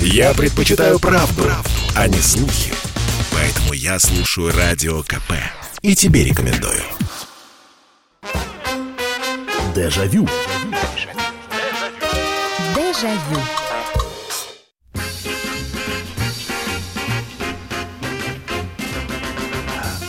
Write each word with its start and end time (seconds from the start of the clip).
Я 0.00 0.34
предпочитаю 0.34 0.98
правду, 0.98 1.42
правду, 1.42 1.70
а 1.94 2.08
не 2.08 2.18
слухи. 2.18 2.72
Поэтому 3.32 3.72
я 3.72 3.98
слушаю 3.98 4.52
Радио 4.56 5.02
КП. 5.02 5.32
И 5.82 5.94
тебе 5.94 6.24
рекомендую. 6.24 6.82
Дежавю. 9.74 10.28
Дежавю. 12.74 13.65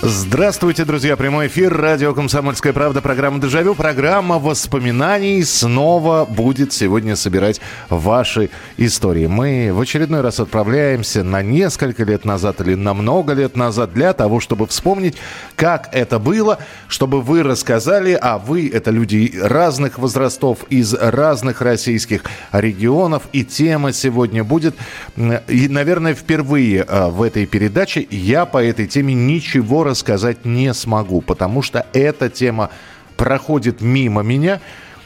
Здравствуйте, 0.10 0.86
друзья. 0.86 1.18
Прямой 1.18 1.48
эфир. 1.48 1.76
Радио 1.76 2.14
«Комсомольская 2.14 2.72
правда». 2.72 3.02
Программа 3.02 3.42
«Дежавю». 3.42 3.76
Программа 3.76 4.40
воспоминаний 4.40 5.44
снова 5.44 6.24
будет 6.24 6.72
сегодня 6.72 7.18
собирать 7.18 7.60
ваши 7.90 8.50
истории. 8.78 9.28
Мы 9.28 9.72
в 9.74 9.82
очередной 9.82 10.22
раз 10.22 10.40
отправляемся 10.40 11.26
на 11.26 11.42
несколько 11.42 12.06
лет 12.06 12.24
назад 12.24 12.62
или 12.62 12.76
на 12.76 12.94
много 12.94 13.34
лет 13.34 13.58
назад 13.58 13.92
для 13.92 14.14
того, 14.14 14.40
чтобы 14.40 14.66
вспомнить, 14.68 15.18
как 15.58 15.90
это 15.92 16.20
было, 16.20 16.60
чтобы 16.88 17.22
вы 17.22 17.44
рассказали, 17.44 18.14
а 18.14 18.38
вы, 18.38 18.70
это 18.70 18.92
люди 18.92 19.38
разных 19.38 20.00
возрастов, 20.00 20.60
из 20.70 20.94
разных 20.94 21.60
российских 21.60 22.24
регионов. 22.54 23.24
И 23.34 23.44
тема 23.44 23.92
сегодня 23.92 24.46
будет, 24.46 24.74
и, 25.18 25.68
наверное, 25.68 26.14
впервые 26.14 26.84
а, 26.84 27.10
в 27.10 27.22
этой 27.22 27.46
передаче 27.46 28.08
я 28.10 28.46
по 28.46 28.64
этой 28.64 28.88
теме 28.88 29.14
ничего 29.14 29.84
рассказать 29.84 29.97
сказать 29.98 30.46
не 30.46 30.74
смогу, 30.74 31.22
потому 31.22 31.62
что 31.62 31.86
эта 31.94 32.30
тема 32.30 32.70
проходит 33.18 33.82
мимо 33.82 34.22
меня. 34.22 34.62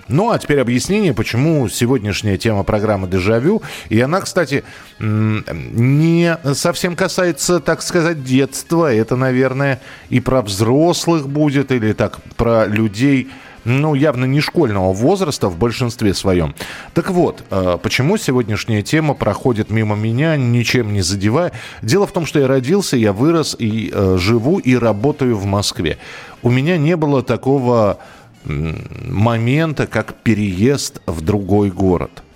Ну, 0.07 0.29
а 0.29 0.37
теперь 0.37 0.59
объяснение, 0.59 1.13
почему 1.13 1.69
сегодняшняя 1.69 2.37
тема 2.37 2.63
программы 2.63 3.07
«Дежавю». 3.07 3.61
И 3.87 3.99
она, 4.01 4.19
кстати, 4.19 4.65
не 4.99 6.37
совсем 6.53 6.97
касается, 6.97 7.61
так 7.61 7.81
сказать, 7.81 8.23
детства. 8.23 8.93
Это, 8.93 9.15
наверное, 9.15 9.79
и 10.09 10.19
про 10.19 10.41
взрослых 10.41 11.29
будет, 11.29 11.71
или 11.71 11.93
так, 11.93 12.19
про 12.35 12.65
людей, 12.65 13.29
ну, 13.65 13.93
явно 13.93 14.25
не 14.25 14.41
школьного 14.41 14.93
возраста 14.93 15.49
в 15.49 15.57
большинстве 15.57 16.13
своем. 16.13 16.55
Так 16.93 17.09
вот, 17.09 17.43
э, 17.49 17.77
почему 17.81 18.17
сегодняшняя 18.17 18.81
тема 18.81 19.13
проходит 19.13 19.69
мимо 19.69 19.95
меня, 19.95 20.35
ничем 20.37 20.93
не 20.93 21.01
задевая? 21.01 21.51
Дело 21.81 22.07
в 22.07 22.11
том, 22.11 22.25
что 22.25 22.39
я 22.39 22.47
родился, 22.47 22.97
я 22.97 23.13
вырос 23.13 23.55
и 23.57 23.91
э, 23.93 24.17
живу 24.19 24.59
и 24.59 24.75
работаю 24.75 25.37
в 25.37 25.45
Москве. 25.45 25.97
У 26.41 26.49
меня 26.49 26.77
не 26.77 26.95
было 26.95 27.21
такого 27.21 27.99
момента, 28.43 29.85
как 29.85 30.15
переезд 30.15 31.01
в 31.05 31.21
другой 31.21 31.69
город– 31.69 32.23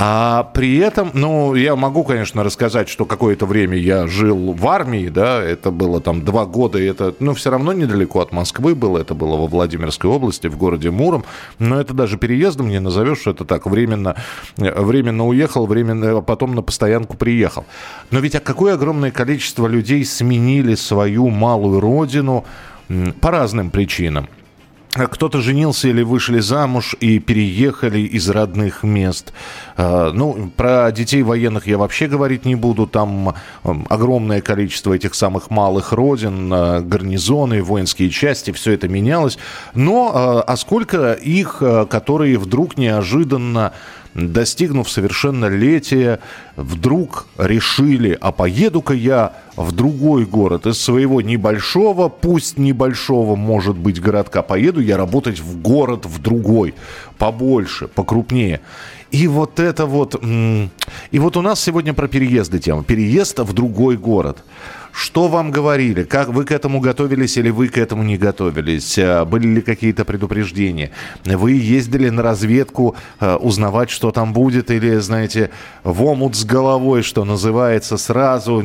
а 0.00 0.44
при 0.54 0.76
этом, 0.76 1.10
ну, 1.12 1.56
я 1.56 1.74
могу, 1.74 2.04
конечно, 2.04 2.44
рассказать, 2.44 2.88
что 2.88 3.04
какое-то 3.04 3.46
время 3.46 3.76
я 3.76 4.06
жил 4.06 4.52
в 4.52 4.68
армии, 4.68 5.08
да, 5.08 5.42
это 5.42 5.72
было 5.72 6.00
там 6.00 6.24
два 6.24 6.46
года, 6.46 6.78
и 6.78 6.84
это, 6.84 7.16
ну, 7.18 7.34
все 7.34 7.50
равно 7.50 7.72
недалеко 7.72 8.20
от 8.20 8.30
Москвы 8.30 8.76
было, 8.76 8.98
это 8.98 9.14
было 9.14 9.36
во 9.36 9.48
Владимирской 9.48 10.08
области, 10.08 10.46
в 10.46 10.56
городе 10.56 10.92
Муром, 10.92 11.24
но 11.58 11.80
это 11.80 11.94
даже 11.94 12.16
переездом 12.16 12.68
не 12.68 12.78
назовешь, 12.78 13.18
что 13.18 13.32
это 13.32 13.44
так, 13.44 13.66
временно, 13.66 14.14
временно 14.56 15.26
уехал, 15.26 15.66
временно, 15.66 16.20
потом 16.20 16.54
на 16.54 16.62
постоянку 16.62 17.16
приехал. 17.16 17.66
Но 18.12 18.20
ведь 18.20 18.36
а 18.36 18.40
какое 18.40 18.74
огромное 18.74 19.10
количество 19.10 19.66
людей 19.66 20.04
сменили 20.04 20.76
свою 20.76 21.28
малую 21.28 21.80
родину 21.80 22.44
по 23.20 23.32
разным 23.32 23.70
причинам. 23.70 24.28
Кто-то 25.06 25.40
женился 25.40 25.88
или 25.88 26.02
вышли 26.02 26.40
замуж 26.40 26.96
и 27.00 27.18
переехали 27.18 28.00
из 28.00 28.28
родных 28.28 28.82
мест. 28.82 29.32
А, 29.76 30.12
ну, 30.12 30.50
про 30.56 30.90
детей 30.90 31.22
военных 31.22 31.66
я 31.66 31.78
вообще 31.78 32.08
говорить 32.08 32.44
не 32.44 32.54
буду. 32.54 32.86
Там 32.86 33.34
огромное 33.62 34.40
количество 34.40 34.92
этих 34.92 35.14
самых 35.14 35.50
малых 35.50 35.92
родин, 35.92 36.50
а, 36.52 36.80
гарнизоны, 36.80 37.62
воинские 37.62 38.10
части, 38.10 38.50
все 38.50 38.72
это 38.72 38.88
менялось. 38.88 39.38
Но 39.74 40.10
а, 40.14 40.40
а 40.42 40.56
сколько 40.56 41.12
их, 41.12 41.62
которые 41.90 42.38
вдруг 42.38 42.76
неожиданно 42.76 43.72
достигнув 44.18 44.90
совершеннолетия, 44.90 46.18
вдруг 46.56 47.26
решили, 47.38 48.18
а 48.20 48.32
поеду-ка 48.32 48.94
я 48.94 49.32
в 49.56 49.72
другой 49.72 50.24
город 50.24 50.66
из 50.66 50.80
своего 50.80 51.20
небольшого, 51.20 52.08
пусть 52.08 52.58
небольшого, 52.58 53.36
может 53.36 53.76
быть, 53.76 54.00
городка, 54.00 54.42
поеду 54.42 54.80
я 54.80 54.96
работать 54.96 55.40
в 55.40 55.60
город 55.60 56.06
в 56.06 56.20
другой, 56.20 56.74
побольше, 57.18 57.88
покрупнее. 57.88 58.60
И 59.10 59.26
вот 59.26 59.58
это 59.58 59.86
вот... 59.86 60.22
И 60.22 61.18
вот 61.18 61.36
у 61.36 61.42
нас 61.42 61.60
сегодня 61.60 61.94
про 61.94 62.08
переезды 62.08 62.58
тема. 62.58 62.84
Переезд 62.84 63.38
в 63.38 63.52
другой 63.54 63.96
город. 63.96 64.44
Что 65.00 65.28
вам 65.28 65.52
говорили? 65.52 66.02
Как 66.02 66.30
вы 66.30 66.44
к 66.44 66.50
этому 66.50 66.80
готовились 66.80 67.36
или 67.36 67.50
вы 67.50 67.68
к 67.68 67.78
этому 67.78 68.02
не 68.02 68.18
готовились? 68.18 68.98
А, 68.98 69.24
были 69.24 69.46
ли 69.46 69.60
какие-то 69.60 70.04
предупреждения? 70.04 70.90
Вы 71.24 71.52
ездили 71.52 72.08
на 72.08 72.20
разведку 72.20 72.96
а, 73.20 73.36
узнавать, 73.36 73.90
что 73.90 74.10
там 74.10 74.32
будет? 74.32 74.72
Или, 74.72 74.96
знаете, 74.96 75.50
в 75.84 76.02
омут 76.02 76.34
с 76.34 76.44
головой, 76.44 77.04
что 77.04 77.24
называется, 77.24 77.96
сразу 77.96 78.60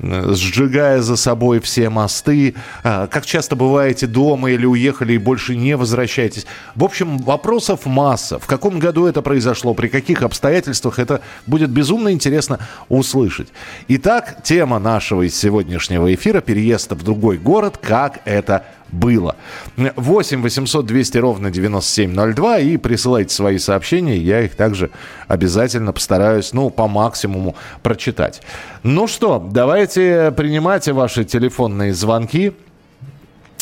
сжигая 0.00 1.02
за 1.02 1.16
собой 1.16 1.58
все 1.58 1.90
мосты? 1.90 2.54
Как 2.84 3.26
часто 3.26 3.56
бываете 3.56 4.06
дома 4.06 4.52
или 4.52 4.64
уехали 4.64 5.14
и 5.14 5.18
больше 5.18 5.56
не 5.56 5.76
возвращаетесь? 5.76 6.46
В 6.76 6.84
общем, 6.84 7.18
вопросов 7.18 7.84
масса. 7.84 8.38
В 8.38 8.46
каком 8.46 8.78
году 8.78 9.06
это 9.06 9.22
произошло? 9.22 9.74
При 9.74 9.88
каких 9.88 10.22
обстоятельствах? 10.22 11.00
Это 11.00 11.20
будет 11.48 11.70
безумно 11.70 12.12
интересно 12.12 12.60
услышать. 12.88 13.48
Итак, 13.88 14.44
тема 14.44 14.78
нашего 14.78 15.22
из 15.26 15.47
сегодняшнего 15.48 16.14
эфира 16.14 16.42
переезд 16.42 16.92
в 16.92 17.02
другой 17.02 17.38
город, 17.38 17.78
как 17.80 18.20
это 18.26 18.66
было. 18.92 19.34
8 19.76 20.42
800 20.42 20.84
200 20.84 21.16
ровно 21.18 21.50
9702 21.50 22.58
и 22.58 22.76
присылайте 22.76 23.34
свои 23.34 23.56
сообщения, 23.56 24.18
я 24.18 24.42
их 24.42 24.56
также 24.56 24.90
обязательно 25.26 25.94
постараюсь, 25.94 26.52
ну, 26.52 26.68
по 26.68 26.86
максимуму 26.86 27.56
прочитать. 27.82 28.42
Ну 28.82 29.06
что, 29.06 29.42
давайте 29.50 30.34
принимать 30.36 30.86
ваши 30.88 31.24
телефонные 31.24 31.94
звонки. 31.94 32.52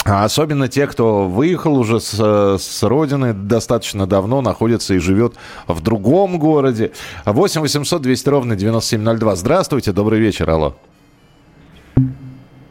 А 0.04 0.25
особенно 0.25 0.66
те, 0.66 0.88
кто 0.88 1.28
выехал 1.28 1.76
уже 1.76 2.00
с, 2.00 2.14
с 2.58 2.82
родины 2.82 3.32
достаточно 3.32 4.08
давно, 4.08 4.41
находится 4.41 4.94
и 4.94 4.98
живет 4.98 5.34
в 5.69 5.80
другом 5.80 6.41
городе. 6.41 6.91
8 7.25 7.60
800 7.60 8.02
200 8.02 8.28
ровно 8.28 8.56
9702. 8.56 9.36
Здравствуйте, 9.36 9.92
добрый 9.92 10.19
вечер, 10.19 10.50
алло. 10.50 10.75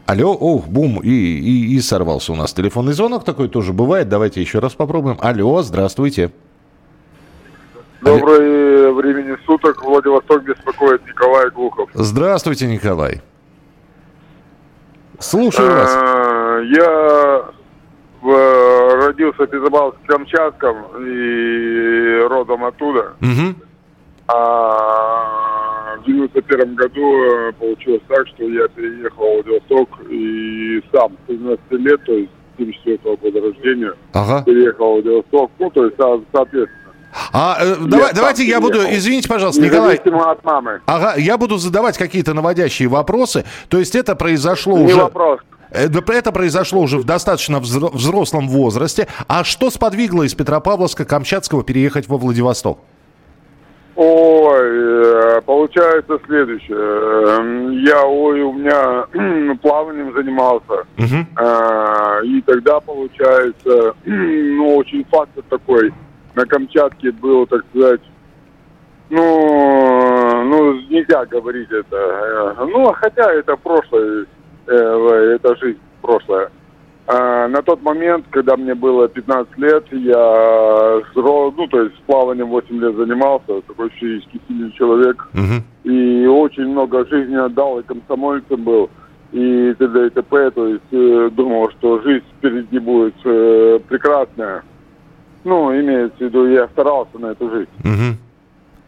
Алло, 0.06 0.34
ох, 0.34 0.68
бум, 0.68 1.00
и, 1.02 1.10
и, 1.10 1.76
и 1.76 1.80
сорвался 1.82 2.32
у 2.32 2.36
нас 2.36 2.54
телефонный 2.54 2.94
звонок 2.94 3.24
такой 3.24 3.50
тоже 3.50 3.74
бывает. 3.74 4.08
Давайте 4.08 4.40
еще 4.40 4.60
раз 4.60 4.74
попробуем. 4.74 5.18
Алло, 5.20 5.64
здравствуйте. 5.64 6.32
Доброе 8.02 8.92
времени 8.92 9.36
суток. 9.48 9.84
Владивосток 9.84 10.44
беспокоит 10.44 11.04
Николай 11.08 11.50
Глухов. 11.50 11.90
Здравствуйте, 11.96 12.68
Николай. 12.68 13.22
Слушаю 15.18 15.72
вас. 15.72 15.90
А, 15.96 16.60
я 16.60 17.46
родился 18.22 19.44
в 19.44 19.50
Петропавловске-Камчатском 19.50 20.76
и 21.04 22.28
родом 22.28 22.64
оттуда. 22.64 23.14
А 24.28 25.75
91 26.06 26.76
году 26.76 27.02
э, 27.02 27.52
получилось 27.54 28.02
так, 28.08 28.28
что 28.28 28.44
я 28.44 28.68
переехал 28.70 29.42
в 29.42 29.46
Владивосток 29.46 29.90
и 30.10 30.82
сам 30.94 31.14
с 31.24 31.28
13 31.28 31.60
лет, 31.72 32.04
то 32.06 32.14
есть 32.14 32.32
74 32.58 33.16
года 33.18 33.42
рождения, 33.42 33.94
ага. 34.14 34.44
переехал 34.44 34.92
в 34.92 34.94
Владивосток, 35.04 35.52
ну, 35.60 35.70
то 35.70 35.86
есть, 35.86 35.98
соответственно. 35.98 36.86
А, 37.32 37.58
э, 37.62 37.76
давай, 37.86 38.14
давайте 38.14 38.44
я 38.44 38.60
буду, 38.60 38.80
извините, 38.80 39.30
пожалуйста, 39.30 39.62
Николай. 39.62 39.96
от 39.98 40.44
мамы. 40.44 40.82
Ага, 40.86 41.16
я 41.18 41.38
буду 41.38 41.58
задавать 41.58 41.98
какие-то 41.98 42.34
наводящие 42.34 42.90
вопросы. 42.90 43.46
То 43.70 43.80
есть 43.80 43.96
это 43.96 44.16
произошло 44.16 44.78
Не 44.78 44.86
уже... 44.86 44.96
вопрос. 44.96 45.40
Э, 45.72 45.88
это 45.88 46.32
произошло 46.32 46.82
уже 46.82 46.98
в 46.98 47.06
достаточно 47.06 47.60
взрослом 47.60 48.48
возрасте. 48.50 49.08
А 49.28 49.44
что 49.44 49.70
сподвигло 49.70 50.24
из 50.24 50.36
Петропавловска-Камчатского 50.36 51.64
переехать 51.64 52.08
во 52.08 52.18
Владивосток? 52.18 52.80
Ой, 53.96 55.38
э, 55.38 55.42
получается 55.46 56.20
следующее. 56.26 56.78
Эм, 56.78 57.72
я, 57.86 58.06
ой, 58.06 58.42
у 58.42 58.52
меня 58.54 59.56
плаванием 59.62 60.14
занимался. 60.14 60.86
Угу. 60.98 62.26
И 62.26 62.42
тогда, 62.42 62.80
получается, 62.82 63.94
ну, 64.06 64.76
очень 64.76 65.06
фактор 65.06 65.44
такой. 65.50 65.94
На 66.34 66.46
Камчатке 66.46 67.12
был, 67.12 67.48
так 67.48 67.64
сказать, 67.70 68.02
ну, 69.10 70.44
ну, 70.44 70.74
нельзя 70.90 71.26
говорить 71.26 71.72
это. 71.72 71.96
Э, 72.58 72.66
ну, 72.66 72.92
хотя 72.94 73.32
это 73.32 73.56
прошлое, 73.56 74.26
это 74.68 75.56
жизнь 75.58 75.80
прошлая. 76.02 76.50
А, 77.08 77.48
на 77.48 77.62
тот 77.62 77.84
момент, 77.84 78.26
когда 78.32 78.58
мне 78.58 78.74
было 78.74 79.08
15 79.08 79.58
лет, 79.58 79.86
я 79.92 81.02
ну, 81.14 81.68
то 81.68 81.82
есть 81.82 81.96
с 81.96 82.02
плаванием 82.08 82.50
8 82.50 82.80
лет 82.80 82.96
занимался, 82.96 83.62
такой 83.68 83.90
физически 83.90 84.42
сильный 84.48 84.72
человек. 84.72 85.28
Угу. 85.34 85.92
И 85.92 86.26
очень 86.26 86.68
много 86.68 87.06
жизни 87.06 87.36
отдал, 87.36 87.80
и 87.80 87.84
комсомольцем 87.84 88.64
был, 88.64 88.90
и 89.32 89.74
т.д. 89.78 90.08
и 90.08 90.10
т.п. 90.10 90.52
То 90.52 90.68
есть 90.68 90.92
э, 90.92 91.30
думал, 91.32 91.70
что 91.72 92.02
жизнь 92.02 92.26
впереди 92.38 92.80
будет 92.80 93.16
э, 93.24 93.80
прекрасная. 93.88 94.64
Ну, 95.44 95.72
имеется 95.80 96.18
в 96.18 96.22
виду, 96.22 96.48
я 96.48 96.68
старался 96.70 97.20
на 97.20 97.28
эту 97.28 97.50
жизнь. 97.52 97.70
Угу. 97.84 98.18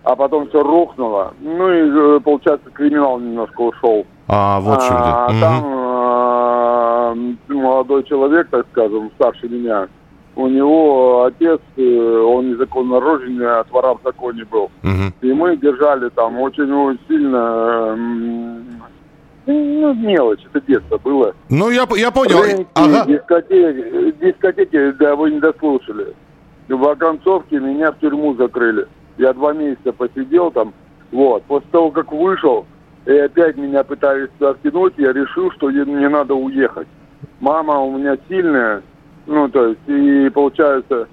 А 0.06 0.16
потом 0.16 0.48
все 0.48 0.64
рухнуло. 0.64 1.36
Ну 1.40 1.72
и, 1.72 2.18
э, 2.18 2.20
получается, 2.22 2.70
криминал 2.72 3.20
немножко 3.20 3.62
ушел. 3.62 4.08
А, 4.28 4.60
вот 4.60 4.82
что 4.82 4.96
а, 4.96 5.28
угу. 5.28 5.87
Молодой 7.48 8.04
человек, 8.04 8.50
так 8.50 8.66
скажем, 8.72 9.12
старше 9.16 9.48
меня, 9.48 9.88
у 10.36 10.48
него 10.48 11.26
отец, 11.26 11.60
э, 11.78 12.22
он 12.26 12.52
незаконно 12.52 13.00
рожденный, 13.00 13.48
а 13.48 13.66
вора 13.72 13.96
в 13.96 14.02
законе 14.04 14.46
был. 14.46 14.70
Угу. 14.84 15.14
И 15.22 15.34
мы 15.34 15.58
держали 15.58 16.10
там 16.10 16.40
очень, 16.40 16.72
очень 16.72 17.00
сильно 17.08 17.96
ну, 19.48 19.94
мелочь, 19.94 20.42
это 20.54 20.66
детство 20.68 20.98
было. 20.98 21.34
Ну, 21.50 21.70
я, 21.72 21.88
я 21.96 22.12
понял. 22.12 22.42
Рынки, 22.42 22.68
ага. 22.76 23.06
дискотеки, 23.08 24.14
дискотеки, 24.22 24.92
да, 25.00 25.16
вы 25.16 25.32
не 25.32 25.40
дослушали. 25.40 26.14
В 26.68 26.88
оконцовке 26.88 27.60
меня 27.60 27.92
в 27.92 28.00
тюрьму 28.00 28.36
закрыли. 28.36 28.88
Я 29.18 29.34
два 29.34 29.54
месяца 29.54 29.94
посидел 29.94 30.52
там. 30.52 30.74
Вот. 31.12 31.44
После 31.44 31.70
того, 31.72 31.92
как 31.92 32.12
вышел, 32.12 32.66
и 33.06 33.12
опять 33.12 33.56
меня 33.56 33.84
пытались 33.84 34.30
втянуть, 34.38 34.94
я 34.98 35.14
решил, 35.14 35.50
что 35.52 35.70
мне 35.70 36.10
надо 36.10 36.36
уехать. 36.36 36.88
Мама 37.40 37.80
у 37.80 37.98
меня 37.98 38.18
сильная, 38.28 38.82
ну, 39.26 39.48
то 39.50 39.68
есть, 39.68 39.80
и 39.88 40.30
получается, 40.30 41.08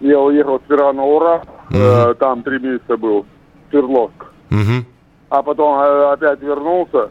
я 0.00 0.20
уехал 0.20 0.60
с 0.66 0.70
Ирана 0.70 1.02
Ура, 1.02 1.42
uh-huh. 1.70 2.10
э, 2.10 2.14
там 2.14 2.42
три 2.42 2.58
месяца 2.58 2.96
был, 2.96 3.26
Свердловск. 3.70 4.26
Uh-huh. 4.50 4.84
А 5.28 5.42
потом 5.42 5.78
э, 5.80 6.12
опять 6.12 6.40
вернулся, 6.40 7.10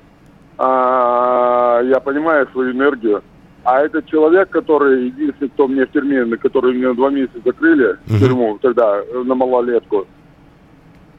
а, 0.58 1.82
я 1.84 2.00
понимаю 2.00 2.48
свою 2.52 2.72
энергию. 2.72 3.22
А 3.64 3.82
этот 3.82 4.06
человек, 4.06 4.50
который, 4.50 5.08
единственный, 5.08 5.50
кто 5.50 5.68
мне 5.68 5.86
в 5.86 5.92
тюрьме, 5.92 6.24
на 6.24 6.38
который 6.38 6.76
меня 6.76 6.94
два 6.94 7.10
месяца 7.10 7.40
закрыли 7.44 7.94
uh-huh. 7.94 7.98
в 8.06 8.20
тюрьму 8.20 8.58
тогда, 8.62 9.02
на 9.14 9.36
малолетку, 9.36 10.08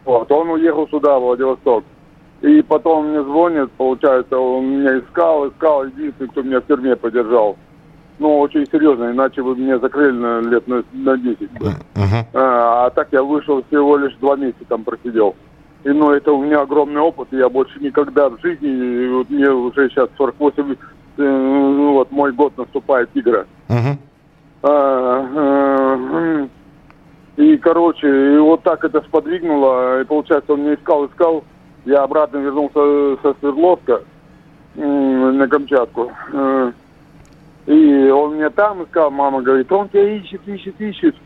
вот, 0.05 0.31
он 0.31 0.51
уехал 0.51 0.89
сюда, 0.89 1.19
в 1.19 1.23
Владивосток. 1.23 1.85
И 2.43 2.63
потом 2.63 3.09
мне 3.09 3.23
звонит, 3.23 3.71
получается, 3.73 4.39
он 4.39 4.67
меня 4.67 4.99
искал, 4.99 5.49
искал, 5.49 5.85
единственный, 5.85 6.29
кто 6.29 6.43
меня 6.43 6.61
в 6.61 6.67
тюрьме 6.67 6.95
поддержал. 6.95 7.57
Ну, 8.19 8.39
очень 8.39 8.67
серьезно, 8.67 9.11
иначе 9.11 9.43
бы 9.43 9.57
меня 9.57 9.79
закрыли 9.79 10.13
на 10.13 10.41
лет 10.41 10.67
на, 10.67 10.83
на 10.93 11.17
10. 11.17 11.39
Uh-huh. 11.41 12.25
А, 12.35 12.87
а 12.87 12.91
так 12.91 13.09
я 13.13 13.23
вышел 13.23 13.63
всего 13.65 13.97
лишь 13.97 14.15
два 14.17 14.37
месяца 14.37 14.65
там 14.69 14.85
просидел. 14.85 15.35
И, 15.85 15.91
ну, 15.91 16.11
это 16.11 16.33
у 16.33 16.43
меня 16.43 16.61
огромный 16.63 17.01
опыт, 17.01 17.29
и 17.31 17.37
я 17.37 17.49
больше 17.49 17.79
никогда 17.81 18.29
в 18.29 18.41
жизни, 18.41 19.09
вот 19.09 19.31
мне 19.31 19.51
уже 19.51 19.89
сейчас 19.91 20.09
48, 20.17 20.73
э, 20.73 20.77
ну, 21.19 21.93
вот 21.93 22.11
мой 22.11 22.33
год 22.33 22.57
наступает 22.57 23.11
игра. 23.15 23.45
Uh-huh. 23.69 23.97
А, 24.63 25.29
а, 25.37 26.49
и, 27.37 27.57
короче, 27.59 28.35
и 28.35 28.39
вот 28.39 28.63
так 28.63 28.85
это 28.85 29.03
сподвигнуло, 29.03 30.01
и 30.01 30.05
получается, 30.05 30.55
он 30.55 30.63
меня 30.63 30.75
искал, 30.75 31.07
искал, 31.07 31.45
я 31.87 32.03
обратно 32.03 32.39
вернулся 32.39 33.21
со 33.23 33.35
Свердловска 33.39 34.03
на 34.75 35.49
Камчатку. 35.49 36.13
Э, 36.33 36.73
и 37.67 38.11
он 38.11 38.37
меня 38.37 38.51
там 38.51 38.85
искал, 38.85 39.11
мама 39.11 39.41
говорит, 39.41 39.71
он 39.73 39.89
тебя 39.89 40.17
ищет, 40.17 40.47
ищет, 40.47 40.81
ищет. 40.81 41.17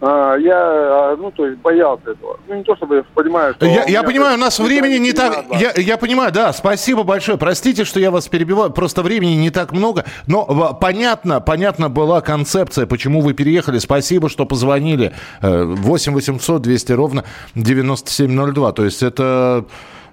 А, 0.00 0.36
я, 0.36 0.56
а, 0.56 1.16
ну, 1.16 1.30
то 1.30 1.46
есть 1.46 1.58
боялся 1.60 2.10
этого. 2.10 2.38
Ну, 2.48 2.56
не 2.56 2.62
то, 2.64 2.76
чтобы 2.76 2.96
я 2.96 3.04
понимаю, 3.14 3.54
что... 3.54 3.66
Я, 3.66 3.84
я 3.84 4.02
понимаю, 4.02 4.34
у 4.34 4.40
нас 4.40 4.58
времени 4.58 4.98
не 4.98 5.12
так... 5.12 5.44
Я, 5.58 5.72
я 5.76 5.96
понимаю, 5.96 6.32
да, 6.32 6.52
спасибо 6.52 7.04
большое. 7.04 7.38
Простите, 7.38 7.84
что 7.84 8.00
я 8.00 8.10
вас 8.10 8.28
перебиваю, 8.28 8.70
просто 8.70 9.02
времени 9.02 9.34
не 9.34 9.50
так 9.50 9.72
много. 9.72 10.04
Но 10.26 10.76
понятно, 10.80 11.40
понятно 11.40 11.88
была 11.88 12.20
концепция, 12.20 12.86
почему 12.86 13.20
вы 13.20 13.34
переехали. 13.34 13.78
Спасибо, 13.78 14.28
что 14.28 14.46
позвонили. 14.46 15.12
8 15.40 16.12
800 16.12 16.62
200 16.62 16.92
ровно 16.92 17.24
9702. 17.54 18.72
То 18.72 18.84
есть 18.84 19.02
это... 19.02 19.64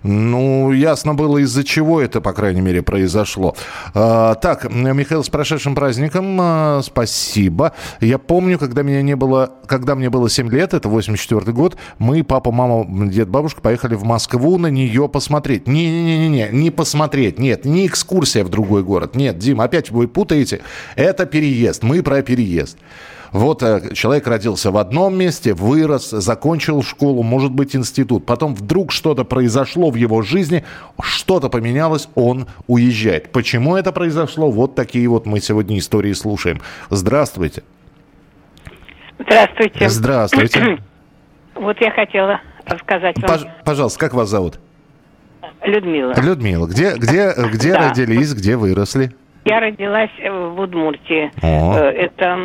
Ну, 0.04 0.72
ясно 0.72 1.14
было, 1.14 1.38
из-за 1.40 1.64
чего 1.64 2.02
это, 2.02 2.22
по 2.22 2.34
крайней 2.34 2.62
мере, 2.62 2.82
произошло. 2.82 3.56
А, 3.94 4.36
так, 4.36 4.72
Михаил, 4.72 5.24
с 5.24 5.30
прошедшим 5.30 5.76
праздником. 5.76 6.38
А, 6.40 6.82
спасибо. 6.84 7.74
Я 8.00 8.18
помню, 8.18 8.58
когда 8.58 8.82
меня 8.82 9.02
не 9.02 9.16
было, 9.16 9.52
когда 9.68 9.96
мне 9.96 10.10
было 10.10 10.30
7 10.30 10.50
лет, 10.50 10.74
это 10.74 10.90
84 10.90 11.52
год, 11.52 11.78
мы, 12.00 12.24
папа, 12.24 12.52
мама, 12.52 12.86
дед, 13.10 13.30
бабушка 13.30 13.62
поехали 13.62 13.96
в 13.96 14.04
Москву 14.04 14.58
на 14.58 14.68
нее 14.68 15.08
посмотреть. 15.08 15.68
Не-не-не-не, 15.68 16.50
не 16.52 16.72
посмотреть, 16.72 17.38
нет, 17.38 17.66
не 17.66 17.86
экскурсия 17.86 18.44
в 18.44 18.50
другой 18.50 18.84
город. 18.84 19.16
Нет, 19.16 19.38
Дим, 19.38 19.62
опять 19.62 19.92
вы 19.92 20.08
путаете. 20.08 20.62
Это 20.96 21.26
переезд, 21.26 21.84
мы 21.84 22.02
про 22.02 22.22
переезд. 22.24 22.78
Вот 23.32 23.64
э, 23.64 23.94
человек 23.94 24.28
родился 24.28 24.72
в 24.72 24.78
одном 24.78 25.18
месте, 25.18 25.54
вырос, 25.54 26.10
закончил 26.10 26.84
школу, 26.84 27.24
может 27.24 27.52
быть, 27.52 27.76
институт. 27.76 28.26
Потом 28.26 28.56
вдруг 28.56 28.92
что-то 28.92 29.24
произошло 29.24 29.90
в 29.90 29.96
его 29.96 30.22
жизни, 30.22 30.66
что-то 31.02 31.50
поменялось, 31.50 32.10
он 32.16 32.48
уезжает. 32.68 33.32
Почему 33.32 33.78
это 33.78 33.94
произошло? 33.94 34.52
Вот 34.52 34.76
такие 34.76 35.08
вот 35.08 35.26
мы 35.26 35.40
сегодня 35.40 35.78
истории 35.78 36.12
слушаем. 36.14 36.62
Здравствуйте. 36.90 37.64
Здравствуйте. 39.20 39.90
Здравствуйте. 39.90 40.78
Вот 41.54 41.80
я 41.82 41.92
хотела 41.92 42.40
рассказать 42.66 43.22
вам. 43.22 43.30
Пож- 43.30 43.48
пожалуйста, 43.66 44.00
как 44.00 44.14
вас 44.14 44.30
зовут? 44.30 44.58
Людмила. 45.64 46.14
Людмила, 46.20 46.66
где, 46.66 46.96
где, 46.96 47.34
где 47.36 47.74
да. 47.74 47.90
родились, 47.90 48.34
где 48.34 48.56
выросли? 48.56 49.14
Я 49.46 49.60
родилась 49.60 50.12
в 50.20 50.62
Удмуртии. 50.62 51.32
О. 51.42 51.74
Э, 51.76 51.90
это 51.92 52.38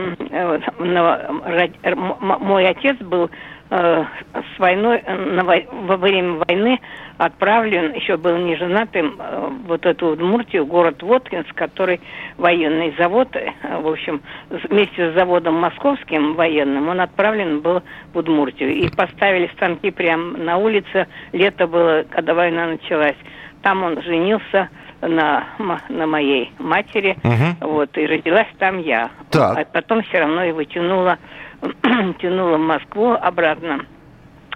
мой 2.18 2.66
отец 2.66 2.96
был 2.98 3.30
э, 3.68 4.04
с 4.32 4.58
войной 4.58 5.02
во 5.06 5.96
время 5.98 6.42
войны 6.46 6.80
отправлен, 7.18 7.92
еще 7.92 8.16
был 8.16 8.38
не 8.38 8.56
женатым, 8.56 9.16
э, 9.18 9.50
вот 9.66 9.84
эту 9.84 10.08
Удмуртию, 10.08 10.64
город 10.64 11.02
Воткинск, 11.02 11.54
который 11.54 12.00
военный 12.38 12.94
завод, 12.96 13.28
в 13.62 13.88
общем, 13.88 14.22
вместе 14.48 15.10
с 15.10 15.14
заводом 15.14 15.54
московским 15.54 16.34
военным, 16.34 16.88
он 16.88 17.00
отправлен 17.00 17.60
был 17.60 17.82
в 18.14 18.18
Удмуртию. 18.18 18.72
И 18.72 18.88
поставили 18.88 19.50
станки 19.54 19.90
прямо 19.90 20.38
на 20.38 20.56
улице, 20.56 21.08
лето 21.32 21.66
было, 21.66 22.06
когда 22.08 22.32
война 22.32 22.68
началась. 22.68 23.16
Там 23.62 23.82
он 23.82 24.00
женился, 24.00 24.70
на, 25.00 25.44
на 25.88 26.06
моей 26.06 26.52
матери, 26.58 27.16
угу. 27.22 27.72
вот, 27.72 27.96
и 27.98 28.06
родилась 28.06 28.48
там 28.58 28.78
я. 28.78 29.10
Так. 29.30 29.58
А 29.58 29.64
потом 29.64 30.02
все 30.02 30.20
равно 30.20 30.44
его 30.44 30.64
тянуло, 30.64 31.18
тянуло 32.20 32.56
в 32.56 32.60
Москву 32.60 33.12
обратно. 33.12 33.84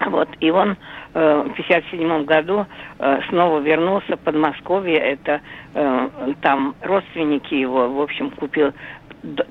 Вот, 0.03 0.29
и 0.39 0.49
он 0.49 0.77
э, 1.13 1.43
в 1.47 1.53
57 1.53 2.25
году 2.25 2.65
э, 2.97 3.19
снова 3.29 3.59
вернулся 3.59 4.17
в 4.17 4.19
Подмосковье. 4.19 4.97
Это 4.97 5.41
э, 5.75 6.09
там 6.41 6.73
родственники 6.81 7.53
его, 7.53 7.87
в 7.87 8.01
общем, 8.01 8.31
купил 8.31 8.73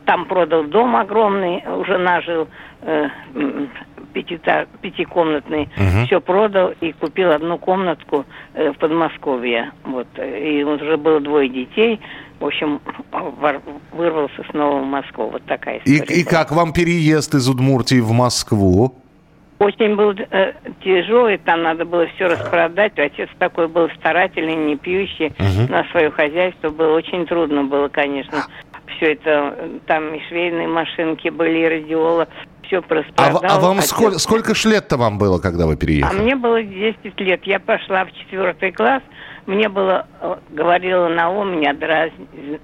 там 0.05 0.25
продал 0.25 0.65
дом 0.65 0.97
огромный, 0.97 1.63
уже 1.67 1.99
нажил 1.99 2.49
э, 2.83 3.09
пятита, 4.13 4.67
пятикомнатный, 4.81 5.69
угу. 5.77 6.07
все 6.07 6.21
продал 6.21 6.73
и 6.81 6.93
купил 6.93 7.31
одну 7.31 7.59
комнатку 7.59 8.25
э, 8.55 8.73
в 8.73 8.79
Подмосковье. 8.79 9.73
Вот. 9.85 10.07
И 10.19 10.63
уже 10.63 10.97
было 10.97 11.21
двое 11.21 11.49
детей. 11.49 12.01
В 12.39 12.47
общем, 12.47 12.81
вырвался 13.93 14.43
снова 14.51 14.81
в 14.81 14.87
Москву. 14.87 15.29
Вот 15.31 15.45
такая 15.45 15.79
история. 15.79 15.99
И, 15.99 16.21
и 16.21 16.25
как 16.25 16.51
вам 16.53 16.73
переезд 16.73 17.35
из 17.35 17.49
Удмуртии 17.49 18.01
в 18.01 18.13
Москву? 18.13 18.95
Очень 19.61 19.95
был 19.95 20.13
э, 20.13 20.55
тяжелый, 20.83 21.37
там 21.37 21.63
надо 21.63 21.85
было 21.85 22.07
все 22.15 22.29
распродать. 22.29 22.99
Отец 22.99 23.29
такой 23.39 23.69
был 23.69 23.91
старательный, 23.99 24.55
не 24.55 24.77
пьющий 24.77 25.27
угу. 25.27 25.71
на 25.71 25.85
свое 25.91 26.11
хозяйство. 26.11 26.71
Было 26.71 26.97
очень 26.97 27.27
трудно 27.27 27.65
было, 27.65 27.89
конечно. 27.89 28.47
Все 28.97 29.13
это, 29.13 29.55
э, 29.59 29.79
там 29.87 30.15
и 30.15 30.21
швейные 30.29 30.67
машинки 30.67 31.29
были, 31.29 31.59
и 31.59 31.69
радиола 31.69 32.27
все 32.71 32.81
проспродал. 32.83 33.43
А, 33.43 33.57
а 33.57 33.61
вам 33.61 33.81
сколько, 33.81 34.19
сколько 34.19 34.55
ж 34.55 34.67
лет-то 34.67 34.97
вам 34.97 35.19
было, 35.19 35.39
когда 35.39 35.67
вы 35.67 35.77
переехали? 35.77 36.19
А 36.19 36.23
мне 36.23 36.37
было 36.37 36.63
10 36.63 37.21
лет. 37.21 37.41
Я 37.45 37.59
пошла 37.59 38.05
в 38.05 38.13
четвертый 38.13 38.71
класс. 38.71 39.03
Мне 39.47 39.69
было, 39.69 40.07
э, 40.21 40.37
говорила 40.51 41.09
на 41.09 41.31
ум, 41.31 41.57
меня 41.57 41.73
драз, 41.73 42.11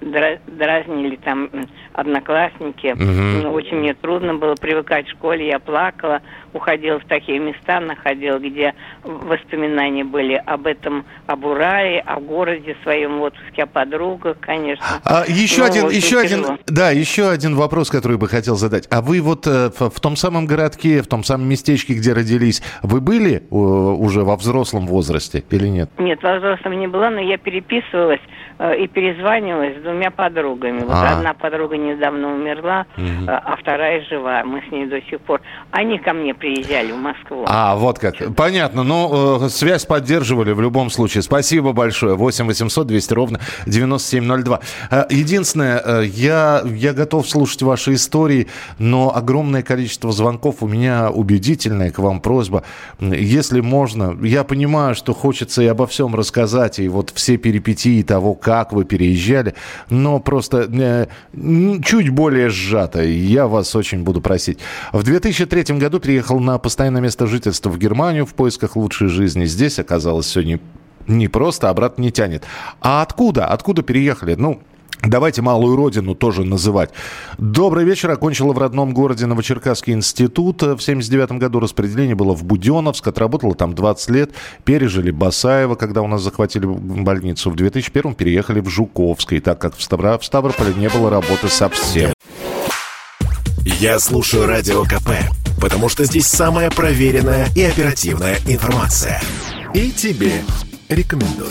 драз, 0.01 0.39
дразнили 0.47 1.17
там 1.17 1.51
одноклассники. 1.95 2.93
Угу. 2.93 3.53
Очень 3.53 3.79
мне 3.79 3.95
трудно 3.95 4.35
было 4.35 4.55
привыкать 4.55 5.09
в 5.09 5.11
школе. 5.13 5.49
Я 5.49 5.59
плакала, 5.59 6.21
уходил 6.57 6.99
в 6.99 7.05
такие 7.05 7.39
места, 7.39 7.81
находил, 7.81 8.39
где 8.39 8.75
воспоминания 9.05 10.05
были 10.05 10.35
об 10.35 10.67
этом, 10.67 11.05
об 11.27 11.45
Урае, 11.45 12.01
о 12.01 12.21
городе 12.21 12.77
своем, 12.83 13.21
отпуске, 13.21 13.65
о 13.65 13.67
подругах, 13.67 14.39
конечно. 14.41 14.85
А 15.05 15.25
еще 15.29 15.61
Ну, 15.61 15.67
один, 15.67 15.89
еще 15.91 16.19
один, 16.19 16.59
да, 16.67 16.91
еще 16.91 17.29
один 17.29 17.55
вопрос, 17.55 17.91
который 17.91 18.19
бы 18.19 18.29
хотел 18.29 18.57
задать. 18.57 18.89
А 18.91 19.03
вы 19.03 19.21
вот 19.21 19.47
э, 19.47 19.71
в, 19.79 20.01
том 20.01 20.17
самом 20.17 20.47
городке, 20.47 21.03
в 21.03 21.07
том 21.07 21.23
самом 21.23 21.49
местечке, 21.49 21.95
где 21.95 22.13
родились, 22.13 22.63
вы 22.83 23.01
были 23.01 23.37
э, 23.37 23.55
уже 23.55 24.23
во 24.23 24.37
взрослом 24.37 24.87
возрасте 24.87 25.45
или 25.51 25.69
нет? 25.69 25.91
Нет, 25.99 26.23
возрастом 26.23 26.79
не 26.79 26.87
была, 26.87 27.11
но 27.11 27.21
я 27.21 27.39
переписывалась 27.39 28.21
и 28.59 28.87
перезванивалась 28.89 29.79
с 29.79 29.83
двумя 29.83 30.11
подругами. 30.11 30.81
Вот 30.81 30.93
А. 30.95 31.19
одна 31.19 31.35
подруга 31.35 31.77
недавно 31.77 32.35
умерла, 32.35 32.87
э, 32.97 33.03
а 33.29 33.57
вторая 33.61 34.03
жива. 34.09 34.43
Мы 34.45 34.63
с 34.67 34.73
ней 34.73 34.87
до 34.87 35.01
сих 35.03 35.21
пор. 35.21 35.41
Они 35.71 35.99
ко 35.99 36.13
мне 36.13 36.35
приезжали 36.35 36.93
в 36.93 36.97
Москву. 36.97 37.45
А, 37.47 37.77
вот 37.77 37.99
как. 37.99 38.15
Понятно. 38.35 38.83
Ну, 38.83 39.45
э, 39.45 39.49
связь 39.49 39.85
поддерживали 39.85 40.53
в 40.53 40.61
любом 40.61 40.91
случае. 40.91 41.23
Спасибо 41.23 41.73
большое. 41.73 42.15
8 42.17 42.47
800 42.47 42.87
200 42.87 43.15
ровно 43.15 43.41
9702. 43.67 44.61
Э, 44.91 45.05
Единственное, 45.11 45.83
э, 45.85 46.05
я, 46.07 46.63
я 46.65 46.93
готов 46.93 47.29
слушать 47.29 47.63
ваши 47.63 47.95
истории, 47.95 48.49
но 48.79 49.15
огромное 49.15 49.63
количество 49.63 50.13
звонков 50.13 50.57
у 50.63 50.69
меня 50.69 51.11
убедительная 51.11 51.91
к 51.91 51.99
вам 51.99 52.21
просьба. 52.21 52.63
Если 53.01 53.61
можно, 53.61 54.17
я 54.23 54.45
понимаю, 54.45 54.95
что 54.95 55.13
хочется 55.15 55.63
и 55.63 55.67
обо 55.67 55.87
всем 55.87 56.15
рассказать, 56.15 56.79
и 56.79 56.89
вот 56.89 57.11
все 57.11 57.37
перипетии 57.37 58.03
того, 58.03 58.35
как 58.47 58.73
вы 58.73 58.85
переезжали, 58.85 59.55
но 59.91 60.21
просто 60.21 60.69
э, 60.73 61.07
чуть 61.83 62.11
более 62.11 62.49
сжато. 62.49 63.03
Я 63.03 63.49
вас 63.49 63.75
очень 63.75 64.05
буду 64.05 64.21
просить. 64.21 64.61
В 64.93 65.03
2003 65.03 65.77
году 65.79 65.99
переехал 65.99 66.39
на 66.39 66.57
постоянное 66.59 67.03
место 67.03 67.27
жительства 67.27 67.71
в 67.71 67.77
Германию 67.77 68.25
в 68.25 68.35
поисках 68.35 68.77
лучшей 68.77 69.09
жизни. 69.09 69.47
Здесь 69.47 69.81
оказалось 69.81 70.27
все 70.27 70.43
не, 70.43 70.61
не 71.09 71.27
просто, 71.27 71.71
обратно 71.71 72.03
не 72.03 72.13
тянет. 72.13 72.45
А 72.81 73.03
откуда? 73.03 73.47
Откуда 73.47 73.83
переехали? 73.83 74.37
Ну, 74.37 74.61
Давайте 75.07 75.41
малую 75.41 75.77
родину 75.77 76.15
тоже 76.17 76.45
называть. 76.45 76.91
Добрый 77.39 77.85
вечер. 77.85 78.11
Окончила 78.11 78.53
в 78.53 78.59
родном 78.59 78.93
городе 78.93 79.27
Новочеркасский 79.27 79.93
институт. 79.93 80.63
В 80.63 80.81
79 80.81 81.33
году 81.33 81.61
распределение 81.61 82.17
было 82.17 82.35
в 82.35 82.45
Буденовск. 82.45 83.07
Отработала 83.07 83.55
там 83.55 83.75
20 83.75 84.11
лет. 84.11 84.31
Пережили 84.65 85.13
Басаева, 85.13 85.77
когда 85.77 86.03
у 86.03 86.09
нас 86.09 86.23
захватили 86.23 86.67
больницу. 86.67 87.51
В 87.51 87.57
2001 87.57 88.15
переехали 88.15 88.61
в 88.61 88.69
Жуковский, 88.69 89.41
так 89.41 89.61
как 89.61 89.77
в 89.77 89.81
Ставро- 89.81 90.19
в 90.19 90.25
Ставрополе 90.25 90.75
не 90.75 90.89
было 90.89 91.09
работы 91.09 91.49
совсем. 91.49 92.13
Я 93.65 93.99
слушаю 94.01 94.47
Радио 94.47 94.83
КП, 94.85 95.11
потому 95.61 95.89
что 95.89 96.05
здесь 96.05 96.27
самая 96.27 96.71
проверенная 96.71 97.49
и 97.55 97.63
оперативная 97.63 98.39
информация. 98.47 99.21
И 99.75 99.91
тебе 99.91 100.33
рекомендую. 100.89 101.51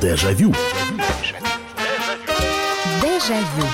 Дежавю. 0.00 0.54
Дежавю. 3.02 3.66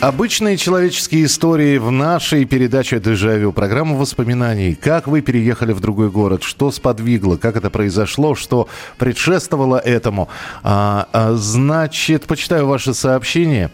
Обычные 0.00 0.56
человеческие 0.56 1.24
истории 1.24 1.78
в 1.78 1.90
нашей 1.90 2.44
передаче 2.44 3.00
«Дежавю». 3.00 3.52
Программа 3.52 3.96
воспоминаний. 3.96 4.74
Как 4.74 5.08
вы 5.08 5.20
переехали 5.20 5.72
в 5.72 5.80
другой 5.80 6.10
город? 6.10 6.42
Что 6.44 6.70
сподвигло? 6.70 7.36
Как 7.36 7.56
это 7.56 7.70
произошло? 7.70 8.34
Что 8.34 8.68
предшествовало 8.98 9.78
этому? 9.78 10.28
А, 10.62 11.08
а, 11.12 11.32
значит, 11.34 12.24
почитаю 12.24 12.66
ваши 12.66 12.94
сообщения. 12.94 13.70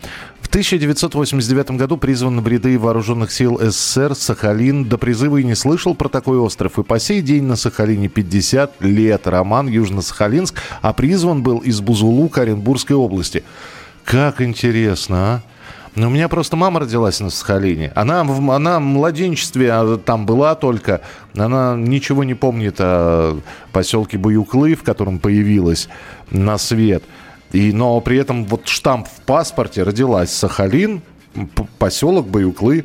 В 0.52 0.54
1989 0.54 1.78
году 1.78 1.96
призван 1.96 2.42
в 2.42 2.46
ряды 2.46 2.78
вооруженных 2.78 3.32
сил 3.32 3.58
СССР 3.58 4.14
Сахалин. 4.14 4.84
До 4.84 4.98
призыва 4.98 5.38
и 5.38 5.44
не 5.44 5.54
слышал 5.54 5.94
про 5.94 6.10
такой 6.10 6.36
остров. 6.36 6.78
И 6.78 6.82
по 6.82 6.98
сей 6.98 7.22
день 7.22 7.44
на 7.44 7.56
Сахалине 7.56 8.08
50 8.08 8.82
лет. 8.82 9.26
Роман 9.26 9.66
Южно-Сахалинск. 9.66 10.56
А 10.82 10.92
призван 10.92 11.42
был 11.42 11.60
из 11.60 11.80
Бузулука 11.80 12.42
Оренбургской 12.42 12.94
области. 12.94 13.44
Как 14.04 14.42
интересно, 14.42 15.16
а? 15.16 15.42
Ну, 15.94 16.08
у 16.08 16.10
меня 16.10 16.28
просто 16.28 16.54
мама 16.54 16.80
родилась 16.80 17.20
на 17.20 17.30
Сахалине. 17.30 17.90
Она, 17.94 18.20
она 18.20 18.78
в 18.78 18.82
младенчестве 18.82 19.70
а, 19.72 19.96
там 19.96 20.26
была 20.26 20.54
только. 20.54 21.00
Она 21.34 21.76
ничего 21.78 22.24
не 22.24 22.34
помнит 22.34 22.76
о 22.78 23.40
поселке 23.72 24.18
Баюклы, 24.18 24.74
в 24.74 24.82
котором 24.82 25.18
появилась 25.18 25.88
на 26.30 26.58
свет. 26.58 27.04
И, 27.52 27.72
но 27.72 28.00
при 28.00 28.18
этом 28.18 28.44
вот 28.46 28.66
штамп 28.66 29.06
в 29.06 29.22
паспорте 29.22 29.82
родилась 29.82 30.30
Сахалин, 30.32 31.02
поселок 31.78 32.26
Баюклы. 32.26 32.84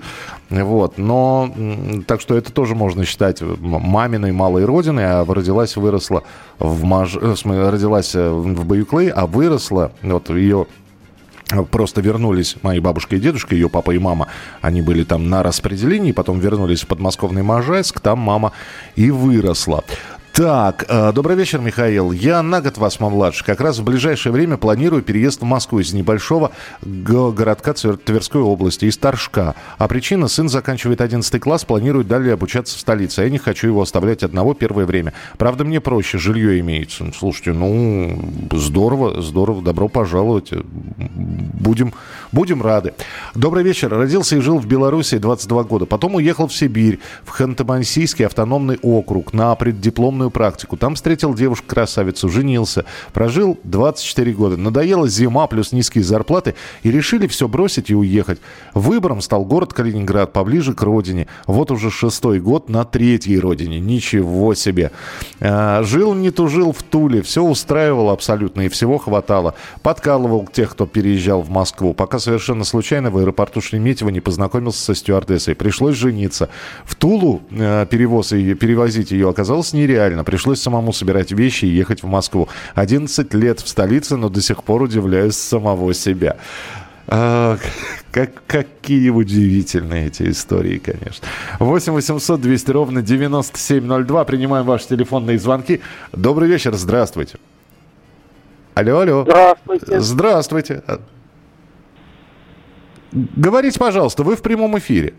Вот. 0.50 0.98
Но 0.98 1.54
так 2.08 2.22
что 2.22 2.38
это 2.38 2.52
тоже 2.52 2.76
можно 2.76 3.06
считать 3.06 3.42
м- 3.42 3.58
маминой 3.62 4.32
малой 4.32 4.66
родиной, 4.66 5.06
а 5.06 5.26
родилась, 5.26 5.76
выросла 5.76 6.24
в, 6.60 6.84
Маж... 6.84 7.16
э, 7.16 7.70
родилась 7.70 8.16
э, 8.16 8.30
в 8.30 8.66
Баюклы, 8.66 9.10
а 9.10 9.26
выросла, 9.28 9.92
вот 10.02 10.30
ее 10.30 10.68
Просто 11.72 12.02
вернулись 12.02 12.58
мои 12.62 12.80
бабушка 12.82 13.16
и 13.16 13.20
дедушка, 13.20 13.56
ее 13.56 13.70
папа 13.70 13.92
и 13.92 14.00
мама. 14.00 14.28
Они 14.62 14.82
были 14.82 15.06
там 15.06 15.30
на 15.30 15.44
распределении, 15.44 16.12
потом 16.12 16.40
вернулись 16.40 16.82
в 16.82 16.88
подмосковный 16.88 17.42
Можайск, 17.42 18.02
там 18.02 18.20
мама 18.20 18.52
и 18.98 19.12
выросла. 19.12 19.86
Так, 20.38 20.86
э, 20.88 21.12
добрый 21.14 21.36
вечер, 21.36 21.60
Михаил. 21.62 22.12
Я 22.12 22.44
на 22.44 22.62
год 22.62 22.78
вас 22.78 23.00
младше. 23.00 23.44
Как 23.44 23.60
раз 23.60 23.80
в 23.80 23.84
ближайшее 23.84 24.32
время 24.32 24.58
планирую 24.58 25.02
переезд 25.02 25.42
в 25.42 25.46
Москву 25.46 25.80
из 25.80 25.94
небольшого 25.94 26.52
го- 26.84 27.32
городка 27.32 27.74
Твер- 27.74 27.98
Тверской 27.98 28.42
области, 28.42 28.86
из 28.86 29.00
Торжка. 29.00 29.56
А 29.80 29.88
причина, 29.88 30.28
сын 30.28 30.48
заканчивает 30.48 31.02
11 31.02 31.40
класс, 31.40 31.66
планирует 31.66 32.08
далее 32.08 32.34
обучаться 32.34 32.78
в 32.78 32.80
столице. 32.80 33.22
А 33.22 33.24
я 33.24 33.32
не 33.32 33.40
хочу 33.40 33.66
его 33.66 33.82
оставлять 33.82 34.22
одного 34.22 34.54
первое 34.54 34.86
время. 34.86 35.14
Правда, 35.40 35.64
мне 35.66 35.82
проще, 35.82 36.20
жилье 36.20 36.60
имеется. 36.60 37.12
Слушайте, 37.18 37.54
ну, 37.54 38.24
здорово, 38.52 39.24
здорово, 39.24 39.64
добро 39.64 39.88
пожаловать. 39.88 40.52
Будем, 40.98 41.94
будем 42.32 42.62
рады. 42.62 42.94
Добрый 43.34 43.64
вечер. 43.64 43.90
Родился 43.90 44.36
и 44.36 44.42
жил 44.42 44.60
в 44.60 44.68
Беларуси 44.68 45.18
22 45.18 45.64
года. 45.64 45.88
Потом 45.88 46.14
уехал 46.14 46.46
в 46.48 46.54
Сибирь, 46.54 47.00
в 47.24 47.32
Ханты-Мансийский 47.32 48.28
автономный 48.28 48.78
округ 48.84 49.34
на 49.34 49.56
преддипломную 49.56 50.27
практику. 50.30 50.78
Там 50.78 50.96
встретил 50.96 51.34
девушку-красавицу, 51.34 52.30
женился. 52.30 52.86
Прожил 53.14 53.58
24 53.64 54.34
года. 54.34 54.58
Надоела 54.58 55.08
зима 55.08 55.48
плюс 55.48 55.72
низкие 55.72 56.04
зарплаты 56.04 56.56
и 56.84 56.92
решили 56.92 57.28
все 57.28 57.48
бросить 57.48 57.90
и 57.90 57.96
уехать. 57.96 58.40
Выбором 58.74 59.22
стал 59.22 59.46
город 59.46 59.74
Калининград, 59.74 60.34
поближе 60.34 60.74
к 60.74 60.82
родине. 60.82 61.28
Вот 61.46 61.72
уже 61.72 61.90
шестой 61.92 62.40
год 62.40 62.70
на 62.70 62.84
третьей 62.84 63.40
родине. 63.40 63.80
Ничего 63.80 64.54
себе. 64.54 64.92
А, 65.40 65.84
Жил, 65.84 66.14
не 66.14 66.32
тужил 66.32 66.72
в 66.72 66.84
Туле. 66.84 67.22
Все 67.22 67.44
устраивало 67.44 68.14
абсолютно 68.14 68.62
и 68.62 68.70
всего 68.70 68.98
хватало. 68.98 69.56
Подкалывал 69.82 70.48
тех, 70.52 70.72
кто 70.72 70.86
переезжал 70.86 71.42
в 71.42 71.50
Москву. 71.50 71.94
Пока 71.94 72.20
совершенно 72.20 72.64
случайно 72.64 73.10
в 73.12 73.18
аэропорту 73.18 73.62
Шереметьево 73.62 74.10
не 74.10 74.20
познакомился 74.20 74.84
со 74.84 74.96
стюардессой. 74.96 75.56
Пришлось 75.56 75.96
жениться. 75.96 76.50
В 76.86 76.96
Тулу 76.96 77.42
э, 77.52 77.86
перевоз 77.90 78.32
ее, 78.32 78.56
перевозить 78.56 79.12
ее 79.12 79.30
оказалось 79.30 79.74
нереально. 79.74 80.17
Пришлось 80.24 80.62
самому 80.62 80.94
собирать 80.94 81.32
вещи 81.32 81.66
и 81.66 81.70
ехать 81.70 82.04
в 82.04 82.08
Москву. 82.08 82.50
11 82.76 83.34
лет 83.34 83.60
в 83.60 83.68
столице, 83.68 84.18
но 84.18 84.30
до 84.30 84.42
сих 84.42 84.64
пор 84.64 84.84
удивляюсь 84.84 85.36
самого 85.36 85.94
себя. 85.94 86.38
А, 87.08 87.58
как, 88.12 88.32
какие 88.48 89.10
удивительные 89.10 90.08
эти 90.08 90.30
истории, 90.30 90.78
конечно. 90.78 91.26
8 91.60 91.94
800 91.94 92.42
200 92.42 92.72
ровно 92.72 93.02
9702. 93.02 94.26
Принимаем 94.26 94.66
ваши 94.66 94.88
телефонные 94.90 95.40
звонки. 95.40 95.82
Добрый 96.12 96.50
вечер, 96.50 96.74
здравствуйте. 96.76 97.38
Алло, 98.76 99.00
алло. 99.00 99.24
Здравствуйте. 99.24 100.00
Здравствуйте. 100.02 100.84
Говорите, 103.12 103.80
пожалуйста, 103.80 104.24
вы 104.24 104.36
в 104.36 104.42
прямом 104.42 104.78
эфире. 104.78 105.14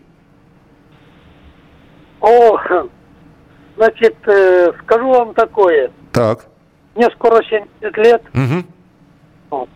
О, 2.21 2.57
значит, 3.79 4.15
э, 4.27 4.73
скажу 4.83 5.09
вам 5.09 5.33
такое. 5.33 5.91
Так. 6.11 6.47
Мне 6.95 7.09
скоро 7.11 7.41
70 7.43 7.97
лет. 7.97 8.21
Угу. 8.33 9.67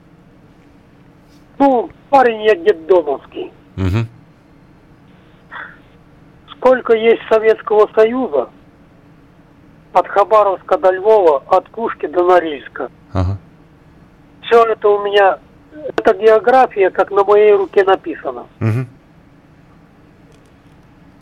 Ну, 1.59 1.89
парень 2.09 2.43
я 2.43 2.55
детдомовский. 2.55 3.53
Угу. 3.77 4.05
Сколько 6.51 6.93
есть 6.93 7.21
Советского 7.29 7.89
Союза, 7.95 8.49
от 9.93 10.07
Хабаровска 10.07 10.77
до 10.77 10.91
Львова, 10.91 11.43
от 11.47 11.69
Пушки 11.69 12.07
до 12.07 12.23
Норильска. 12.23 12.91
Ага. 13.13 13.37
Все 14.41 14.65
это 14.65 14.89
у 14.89 15.05
меня, 15.05 15.39
это 15.95 16.13
география, 16.15 16.89
как 16.89 17.11
на 17.11 17.23
моей 17.23 17.53
руке 17.53 17.85
написано. 17.85 18.47
Угу. 18.59 18.85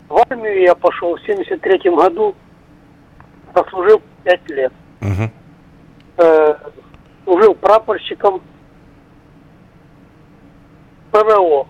В 0.08 0.16
армию 0.28 0.62
я 0.62 0.74
пошел 0.74 1.16
в 1.16 1.20
73 1.22 1.90
году, 1.90 2.34
прослужил 3.52 4.02
5 4.24 4.50
лет. 4.50 4.72
Угу. 5.00 5.30
Э, 6.18 6.54
служил 7.24 7.54
прапорщиком. 7.54 8.42
ПВО. 11.10 11.66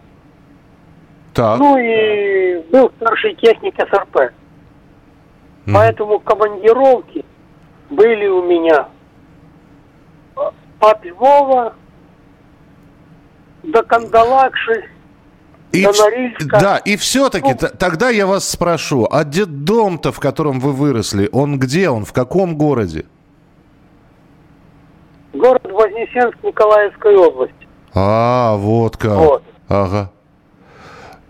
Так. 1.35 1.59
Ну 1.59 1.77
и 1.79 2.63
был 2.71 2.93
старший 2.97 3.35
техник 3.37 3.75
СРП. 3.77 4.33
Мгм. 5.67 5.75
Поэтому 5.75 6.21
командировки 6.21 7.25
были 7.91 8.27
у 8.27 8.43
меня 8.43 8.89
от 10.81 11.05
Львова 11.05 11.75
до 13.63 13.83
Кандалакши. 13.83 14.85
И, 15.73 15.87
да, 16.47 16.77
и 16.79 16.97
все-таки 16.97 17.57
Ну. 17.61 17.69
тогда 17.79 18.11
я 18.11 18.27
вас 18.27 18.49
спрошу, 18.49 19.09
а 19.11 19.25
детдом-то, 19.25 20.13
в 20.13 20.21
котором 20.21 20.61
вы 20.61 20.73
выросли, 20.73 21.29
он 21.33 21.59
где? 21.59 21.89
Он 21.89 22.05
в 22.05 22.13
каком 22.13 22.57
городе? 22.57 23.07
Город 25.33 25.63
Вознесенск 25.65 26.37
Николаевской 26.43 27.17
области. 27.17 27.69
А, 27.95 28.57
вот 28.57 28.97
как. 28.99 29.17
Вот. 29.17 29.43
Ага. 29.69 30.13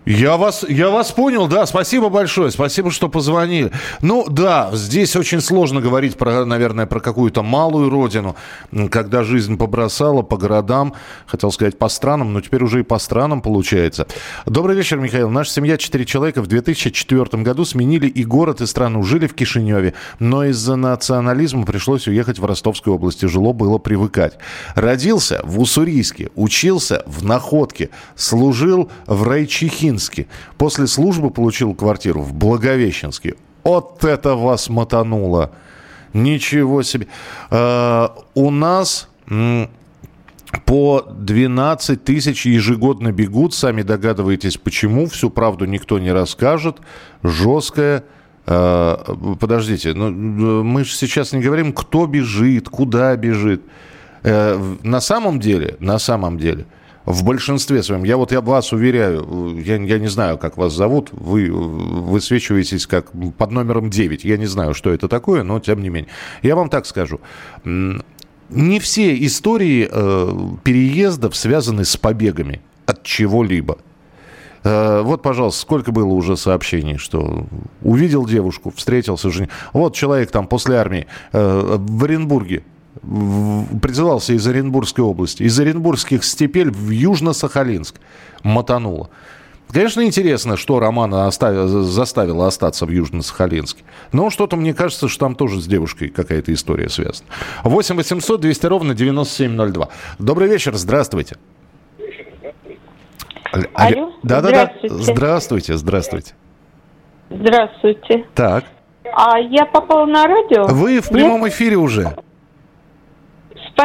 Я 0.05 0.35
вас, 0.35 0.65
я 0.67 0.89
вас 0.89 1.13
понял, 1.13 1.47
да, 1.47 1.65
спасибо 1.65 2.09
большое, 2.09 2.51
спасибо, 2.51 2.91
что 2.91 3.07
позвонили. 3.07 3.71
Ну, 4.01 4.25
да, 4.29 4.69
здесь 4.73 5.15
очень 5.15 5.39
сложно 5.39 5.79
говорить, 5.79 6.17
про, 6.17 6.43
наверное, 6.43 6.85
про 6.85 6.99
какую-то 6.99 7.41
малую 7.41 7.89
родину, 7.89 8.35
когда 8.89 9.23
жизнь 9.23 9.57
побросала 9.57 10.21
по 10.21 10.35
городам, 10.35 10.93
хотел 11.25 11.53
сказать 11.53 11.77
по 11.77 11.87
странам, 11.87 12.33
но 12.33 12.41
теперь 12.41 12.63
уже 12.63 12.81
и 12.81 12.83
по 12.83 12.99
странам 12.99 13.41
получается. 13.41 14.05
Добрый 14.45 14.75
вечер, 14.75 14.97
Михаил. 14.97 15.29
Наша 15.29 15.51
семья, 15.51 15.77
четыре 15.77 16.05
человека, 16.05 16.41
в 16.41 16.47
2004 16.47 17.41
году 17.41 17.63
сменили 17.63 18.07
и 18.07 18.25
город, 18.25 18.59
и 18.59 18.65
страну. 18.65 19.03
Жили 19.03 19.27
в 19.27 19.33
Кишиневе, 19.33 19.93
но 20.19 20.43
из-за 20.45 20.75
национализма 20.75 21.65
пришлось 21.65 22.09
уехать 22.09 22.39
в 22.39 22.45
Ростовскую 22.45 22.95
область. 22.95 23.21
Тяжело 23.21 23.53
было 23.53 23.77
привыкать. 23.77 24.33
Родился 24.75 25.39
в 25.45 25.61
Уссурийске, 25.61 26.29
учился 26.35 27.03
в 27.05 27.23
Находке, 27.23 27.89
служил 28.15 28.91
в 29.07 29.23
Райчихинске. 29.93 30.27
После 30.57 30.87
службы 30.87 31.29
получил 31.29 31.73
квартиру 31.73 32.21
в 32.21 32.33
Благовещенске. 32.33 33.35
Вот 33.63 34.03
это 34.03 34.35
вас 34.35 34.69
мотануло. 34.69 35.51
Ничего 36.13 36.83
себе. 36.83 37.07
Э, 37.51 38.09
у 38.35 38.51
нас... 38.51 39.09
по 40.65 41.01
12 41.09 42.03
тысяч 42.03 42.45
ежегодно 42.45 43.11
бегут, 43.11 43.55
сами 43.55 43.81
догадываетесь 43.81 44.57
почему, 44.57 45.07
всю 45.07 45.31
правду 45.31 45.65
никто 45.65 45.97
не 45.99 46.11
расскажет, 46.11 46.77
жесткая. 47.23 48.03
э, 48.45 48.97
подождите, 49.39 49.93
ну, 49.93 50.09
э, 50.09 50.63
мы 50.63 50.83
же 50.83 50.93
сейчас 50.93 51.33
не 51.33 51.41
говорим, 51.41 51.73
кто 51.73 52.05
бежит, 52.05 52.69
куда 52.69 53.15
бежит. 53.15 53.61
На 54.23 55.01
самом 55.01 55.39
деле, 55.41 55.75
на 55.79 55.99
самом 55.99 56.37
деле, 56.37 56.65
в 57.05 57.23
большинстве 57.23 57.83
своем, 57.83 58.03
я 58.03 58.17
вот 58.17 58.31
я 58.31 58.41
вас 58.41 58.71
уверяю, 58.71 59.59
я, 59.59 59.75
я 59.75 59.99
не 59.99 60.07
знаю, 60.07 60.37
как 60.37 60.57
вас 60.57 60.73
зовут, 60.73 61.09
вы 61.11 61.51
высвечиваетесь 61.51 62.87
как 62.87 63.11
под 63.37 63.51
номером 63.51 63.89
9, 63.89 64.23
я 64.23 64.37
не 64.37 64.45
знаю, 64.45 64.73
что 64.73 64.91
это 64.91 65.07
такое, 65.07 65.43
но 65.43 65.59
тем 65.59 65.81
не 65.81 65.89
менее. 65.89 66.09
Я 66.41 66.55
вам 66.55 66.69
так 66.69 66.85
скажу, 66.85 67.19
не 67.63 68.79
все 68.79 69.15
истории 69.25 69.89
э, 69.91 70.57
переездов 70.63 71.35
связаны 71.35 71.85
с 71.85 71.97
побегами 71.97 72.61
от 72.85 73.03
чего-либо. 73.03 73.77
Э, 74.63 75.01
вот, 75.01 75.21
пожалуйста, 75.21 75.61
сколько 75.61 75.91
было 75.91 76.13
уже 76.13 76.37
сообщений, 76.37 76.97
что 76.97 77.47
увидел 77.81 78.25
девушку, 78.25 78.71
встретился 78.75 79.29
с 79.29 79.33
женой. 79.33 79.49
Вот 79.73 79.95
человек 79.95 80.31
там 80.31 80.47
после 80.47 80.75
армии 80.75 81.07
э, 81.31 81.77
в 81.79 82.03
Оренбурге 82.03 82.63
призывался 83.81 84.33
из 84.33 84.45
Оренбургской 84.47 85.03
области, 85.03 85.43
из 85.43 85.59
Оренбургских 85.59 86.23
степель 86.23 86.71
в 86.71 86.89
Южно-Сахалинск 86.91 87.95
мотануло. 88.43 89.09
Конечно, 89.71 90.05
интересно, 90.05 90.55
что 90.55 90.79
Романа 90.79 91.27
остави- 91.27 91.81
заставило 91.81 92.45
остаться 92.47 92.85
в 92.85 92.89
Южно-Сахалинске. 92.91 93.81
Но 94.11 94.29
что-то 94.29 94.55
мне 94.55 94.73
кажется, 94.75 95.07
что 95.07 95.25
там 95.25 95.35
тоже 95.35 95.59
с 95.61 95.65
девушкой 95.65 96.09
какая-то 96.09 96.53
история 96.53 96.89
связана. 96.89 97.27
8 97.63 97.95
800 97.95 98.39
200 98.39 98.65
ровно 98.67 98.93
9702. 98.93 99.89
Добрый 100.19 100.47
вечер, 100.47 100.75
здравствуйте. 100.75 101.37
Алло, 103.73 104.11
Да-да-да. 104.23 104.71
здравствуйте. 104.83 104.95
Здравствуйте, 105.13 105.77
здравствуйте. 105.77 106.33
Здравствуйте. 107.29 108.25
Так. 108.35 108.65
А 109.15 109.39
я 109.39 109.65
попала 109.65 110.05
на 110.05 110.23
радио? 110.25 110.65
Вы 110.67 111.01
в 111.01 111.09
прямом 111.09 111.47
эфире 111.47 111.77
уже. 111.77 112.15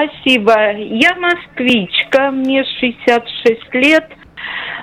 Спасибо. 0.06 0.54
Я 0.76 1.14
москвичка, 1.16 2.30
мне 2.30 2.64
66 2.80 3.74
лет, 3.74 4.06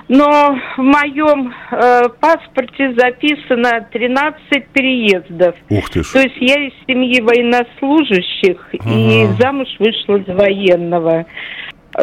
но 0.08 0.56
в 0.76 0.82
моем 0.82 1.54
э, 1.70 2.02
паспорте 2.20 2.92
записано 2.96 3.88
13 3.92 4.68
переездов. 4.72 5.54
Ух 5.70 5.88
ты 5.90 6.02
ж. 6.02 6.12
То 6.12 6.20
есть 6.20 6.36
я 6.40 6.54
из 6.66 6.72
семьи 6.86 7.20
военнослужащих 7.22 8.68
и 8.74 8.78
Ага. 9.24 9.36
замуж 9.40 9.68
вышла 9.78 10.18
за 10.26 10.34
военного. 10.34 11.26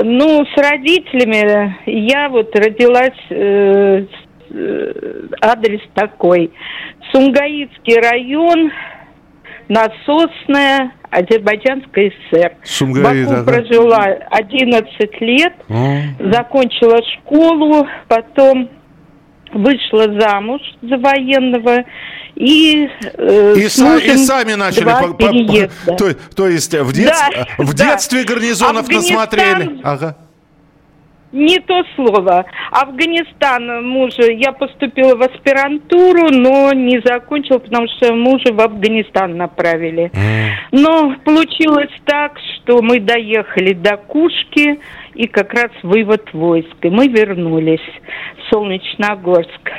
Ну, 0.04 0.44
с 0.46 0.58
родителями 0.58 1.78
я 1.86 2.30
вот 2.30 2.56
родилась, 2.56 3.20
э, 3.30 4.06
э, 4.50 4.94
адрес 5.40 5.82
такой. 5.94 6.52
Сумгаитский 7.12 8.00
район, 8.02 8.72
Насосная, 9.70 10.92
Азербайджанская 11.10 12.12
ССР. 12.32 12.52
Сумгаит, 12.64 13.28
Баку 13.28 13.40
ага. 13.42 13.44
прожила 13.52 14.04
11 14.32 15.22
лет, 15.22 15.54
О, 15.70 15.98
закончила 16.32 17.00
школу, 17.20 17.88
потом 18.08 18.70
вышла 19.54 20.20
замуж 20.20 20.62
за 20.82 20.98
военного 20.98 21.84
и, 22.36 22.90
э, 23.16 23.54
И, 23.58 23.66
са- 23.68 24.00
и 24.04 24.18
сами 24.18 24.54
начали... 24.56 24.84
два 24.86 25.02
по- 25.02 25.08
по- 25.14 25.28
переезда. 25.28 25.96
то, 25.96 26.14
то 26.36 26.48
есть 26.48 26.74
в, 26.74 26.92
дет- 26.92 27.06
Да, 27.06 27.46
в 27.64 27.74
да. 27.76 27.86
детстве 27.92 28.24
гарнизонов 28.24 28.88
Афганистан- 28.90 29.14
насмотрели. 29.16 29.80
Ага. 29.84 30.18
Не 31.34 31.60
то 31.60 31.84
слово. 31.96 32.46
Афганистан 32.72 33.88
мужа, 33.88 34.32
я 34.32 34.52
поступила 34.52 35.16
в 35.16 35.22
аспирантуру, 35.24 36.30
но 36.30 36.72
не 36.74 37.02
закончила, 37.04 37.58
потому 37.58 37.88
что 37.88 38.14
мужа 38.14 38.54
в 38.54 38.62
Афганистан 38.62 39.36
направили. 39.36 40.12
Но 40.72 41.16
получилось 41.26 41.90
так, 42.06 42.38
что 42.38 42.84
мы 42.84 43.00
доехали 43.00 43.74
до 43.74 43.98
Кушки 43.98 44.80
и 45.16 45.28
как 45.28 45.54
раз 45.54 45.72
вывод 45.82 46.32
войск. 46.34 46.76
И 46.84 46.90
мы 46.90 47.08
вернулись 47.08 47.82
в 48.38 48.54
Солнечногорск. 48.54 49.72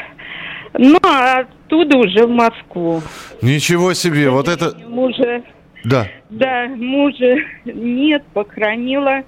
Ну, 0.76 0.98
а 1.04 1.40
оттуда 1.40 1.98
уже 1.98 2.26
в 2.26 2.30
Москву. 2.30 3.00
Ничего 3.42 3.94
себе, 3.94 4.28
вот 4.28 4.48
это... 4.48 4.76
Мужа, 4.88 5.42
Да. 5.84 6.08
да, 6.30 6.66
мужа 6.66 7.36
нет, 7.64 8.24
похоронила. 8.34 9.22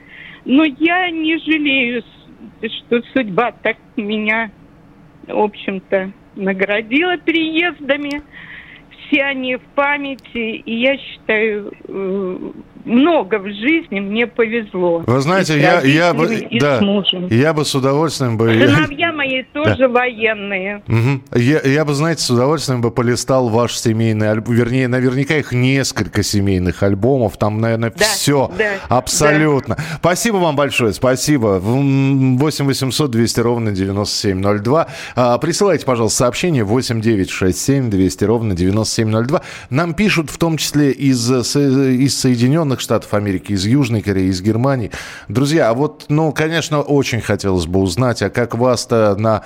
Но 0.47 0.65
я 0.65 1.11
не 1.11 1.39
жалею, 1.39 2.05
что 2.63 3.03
судьба 3.13 3.51
так 3.63 3.77
меня, 3.97 4.53
в 5.27 5.37
общем-то, 5.37 6.13
наградила 6.37 7.17
переездами. 7.19 8.23
Все 8.91 9.25
они 9.25 9.57
в 9.57 9.63
памяти, 9.75 10.63
и 10.65 10.75
я 10.83 10.97
считаю, 10.99 11.73
э, 11.89 12.53
много 12.87 13.39
в 13.39 13.47
жизни 13.49 14.01
мне 14.01 14.27
повезло. 14.27 15.03
Вы 15.07 15.21
знаете, 15.21 15.57
И 15.57 15.61
я, 15.61 15.81
я 15.83 16.15
бы... 16.15 16.35
и 16.35 16.59
Да, 16.59 16.81
я 17.31 17.53
бы 17.53 17.65
с 17.65 17.75
удовольствием 17.75 18.39
бы... 18.39 18.47
Сыновья 18.53 19.13
мои 19.13 19.43
тоже 19.53 19.89
военные. 19.89 20.83
Мгм. 20.87 21.23
Я, 21.35 21.61
я 21.63 21.85
бы, 21.85 21.95
знаете, 21.95 22.23
с 22.23 22.31
удовольствием 22.31 22.81
бы 22.81 22.91
полистал 22.91 23.49
ваш 23.49 23.77
семейный 23.77 24.31
альбом. 24.31 24.55
Вернее, 24.55 24.89
наверняка 24.89 25.37
их 25.37 25.53
несколько 25.53 26.23
семейных 26.23 26.83
альбомов. 26.83 27.37
Там, 27.37 27.61
наверное, 27.61 27.91
Да, 27.91 28.05
все. 28.05 28.51
да, 28.57 28.75
абсолютно. 28.89 29.77
Спасибо 29.99 30.37
вам 30.37 30.57
большое. 30.57 30.93
Спасибо. 30.93 31.61
М, 31.65 32.39
8 32.39 32.65
800 32.67 33.11
200 33.11 33.41
ровно 33.41 33.73
9702. 33.73 34.87
А, 35.15 35.39
присылайте, 35.39 35.85
пожалуйста, 35.85 36.19
сообщение 36.19 36.65
8 36.65 37.01
9 37.01 37.31
6 37.31 37.59
7 37.59 37.91
200 37.91 38.25
ровно 38.25 38.55
9702. 38.55 39.43
Нам 39.71 39.95
пишут 39.95 40.31
в 40.31 40.39
том 40.39 40.57
числе 40.57 40.93
из, 40.93 41.31
э, 41.31 41.43
со- 41.43 41.61
из 41.91 42.19
Соединенных 42.19 42.76
Штатов 42.81 43.13
Америки, 43.15 43.53
из 43.53 43.65
Южной 43.67 44.03
Кореи, 44.03 44.29
из 44.29 44.41
Германии. 44.43 44.91
Друзья, 45.29 45.71
а 45.71 45.75
вот, 45.75 46.07
ну, 46.09 46.33
конечно, 46.33 46.83
очень 46.83 47.21
хотелось 47.21 47.67
бы 47.67 47.81
узнать, 47.81 48.23
а 48.23 48.31
как 48.31 48.55
вас-то 48.55 49.17
на 49.17 49.43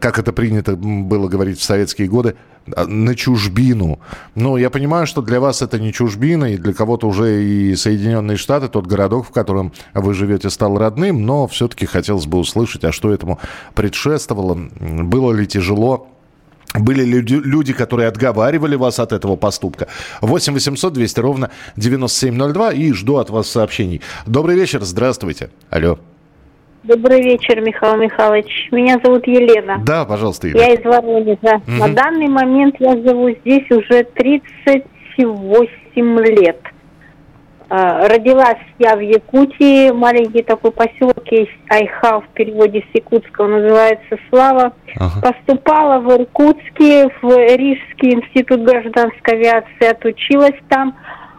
как 0.00 0.18
это 0.18 0.32
принято 0.32 0.76
было 0.76 1.28
говорить 1.28 1.60
в 1.60 1.62
советские 1.62 2.08
годы, 2.08 2.34
а, 2.76 2.86
на 2.86 3.14
чужбину. 3.14 4.00
Ну, 4.34 4.56
я 4.56 4.70
понимаю, 4.70 5.06
что 5.06 5.22
для 5.22 5.40
вас 5.40 5.62
это 5.62 5.78
не 5.78 5.92
чужбина, 5.92 6.52
и 6.52 6.56
для 6.56 6.72
кого-то 6.72 7.06
уже 7.06 7.44
и 7.44 7.76
Соединенные 7.76 8.36
Штаты, 8.36 8.68
тот 8.68 8.86
городок, 8.86 9.26
в 9.26 9.30
котором 9.30 9.72
вы 9.94 10.14
живете, 10.14 10.50
стал 10.50 10.78
родным, 10.78 11.24
но 11.24 11.46
все-таки 11.46 11.86
хотелось 11.86 12.26
бы 12.26 12.38
услышать, 12.38 12.84
а 12.84 12.92
что 12.92 13.12
этому 13.12 13.38
предшествовало, 13.74 14.54
было 14.80 15.32
ли 15.32 15.46
тяжело, 15.46 16.08
были 16.74 17.04
люди, 17.04 17.34
люди, 17.34 17.72
которые 17.72 18.08
отговаривали 18.08 18.76
вас 18.76 18.98
от 18.98 19.12
этого 19.12 19.36
поступка. 19.36 19.88
8 20.20 20.52
800 20.52 20.92
200 20.92 21.20
ровно 21.20 21.50
9702 21.76 22.72
и 22.72 22.92
жду 22.92 23.16
от 23.16 23.30
вас 23.30 23.48
сообщений. 23.48 24.02
Добрый 24.26 24.56
вечер, 24.56 24.82
здравствуйте. 24.82 25.50
Алло. 25.70 25.98
Добрый 26.84 27.22
вечер, 27.22 27.60
Михаил 27.60 27.96
Михайлович. 27.96 28.68
Меня 28.70 29.00
зовут 29.02 29.26
Елена. 29.26 29.82
Да, 29.84 30.04
пожалуйста, 30.04 30.48
Елена. 30.48 30.62
Я 30.62 30.74
из 30.74 30.84
Воронежа. 30.84 31.60
Угу. 31.66 31.72
На 31.72 31.88
данный 31.88 32.28
момент 32.28 32.76
я 32.78 32.92
живу 32.92 33.30
здесь 33.30 33.68
уже 33.70 34.04
38 34.04 36.18
лет. 36.40 36.60
А, 37.70 38.08
родилась 38.08 38.56
я 38.78 38.96
в 38.96 39.00
Якутии, 39.00 39.90
маленький 39.90 40.42
такой 40.42 40.70
поселок 40.70 41.22
есть 41.30 41.50
Айха, 41.68 42.20
в 42.20 42.28
переводе 42.28 42.80
с 42.80 42.94
якутского 42.94 43.46
называется 43.46 44.16
Слава. 44.30 44.72
Ага. 44.96 45.20
Поступала 45.20 45.98
в 45.98 46.10
Иркутске, 46.10 47.10
в 47.20 47.28
Рижский 47.56 48.14
институт 48.14 48.62
гражданской 48.62 49.34
авиации, 49.34 49.90
отучилась 49.90 50.58
там. 50.68 50.96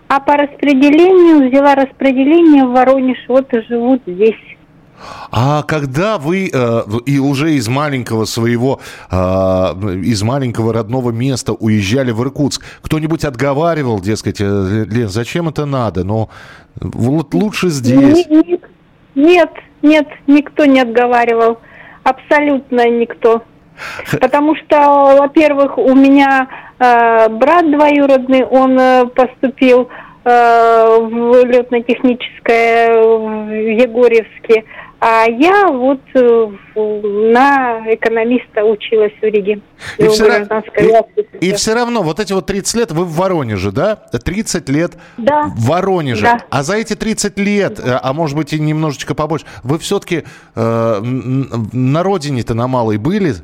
А 0.08 0.20
по 0.20 0.38
распределению 0.38 1.50
взяла 1.50 1.74
распределение 1.76 2.66
в 2.66 2.72
Воронеж, 2.74 3.18
вот 3.28 3.52
и 3.54 3.62
живут 3.62 4.02
здесь. 4.06 4.59
А 5.32 5.64
когда 5.64 6.18
вы 6.18 6.50
э, 6.52 6.82
и 7.06 7.20
уже 7.20 7.54
из 7.54 7.68
маленького 7.68 8.26
своего, 8.26 8.80
э, 9.12 9.16
из 9.16 10.24
маленького 10.24 10.74
родного 10.74 11.12
места 11.12 11.54
уезжали 11.54 12.12
в 12.12 12.22
Иркутск, 12.22 12.64
кто-нибудь 12.82 13.26
отговаривал, 13.26 14.00
дескать, 14.00 14.42
э, 14.42 14.86
Лен, 14.90 15.10
зачем 15.10 15.50
это 15.50 15.66
надо? 15.66 16.04
Но 16.04 16.30
вот 16.80 17.34
лучше 17.34 17.70
здесь. 17.70 18.28
Нет, 18.28 18.62
нет, 19.16 19.52
нет, 19.82 20.08
никто 20.28 20.66
не 20.66 20.82
отговаривал. 20.82 21.60
Абсолютно 22.04 22.90
никто. 22.90 23.44
Потому 24.20 24.56
что, 24.56 25.16
во-первых, 25.20 25.78
у 25.78 25.96
меня 25.96 26.48
э, 26.80 27.30
брат 27.30 27.70
двоюродный, 27.72 28.44
он 28.44 28.80
э, 28.80 29.06
поступил 29.08 29.90
э, 30.24 30.98
в 31.00 31.46
летно-техническое 31.46 33.02
в 33.02 33.50
Егорьевске. 33.52 34.66
А 35.02 35.26
я 35.30 35.68
вот 35.68 36.02
э, 36.14 36.48
на 36.76 37.94
экономиста 37.94 38.66
училась 38.66 39.14
в 39.22 39.24
Риге. 39.24 39.62
И, 39.98 40.08
все, 40.08 40.46
и, 41.42 41.48
и 41.48 41.54
все 41.54 41.74
равно, 41.74 42.04
вот 42.04 42.20
эти 42.20 42.34
вот 42.34 42.46
30 42.46 42.76
лет 42.76 42.92
вы 42.92 43.06
в 43.06 43.16
Воронеже, 43.16 43.72
да? 43.72 43.96
30 43.96 44.68
лет 44.68 44.94
да. 45.18 45.46
в 45.56 45.68
Воронеже. 45.68 46.24
Да. 46.24 46.40
А 46.50 46.64
за 46.64 46.76
эти 46.76 46.96
30 46.96 47.40
лет, 47.40 47.76
да. 47.76 47.96
Э, 47.96 48.00
а 48.04 48.14
может 48.14 48.36
быть 48.36 48.52
и 48.52 48.60
немножечко 48.60 49.16
побольше, 49.16 49.46
вы 49.64 49.80
все-таки 49.80 50.26
э, 50.56 51.00
на 51.02 52.04
родине-то 52.04 52.54
на 52.54 52.68
малой 52.68 52.98
были? 52.98 53.36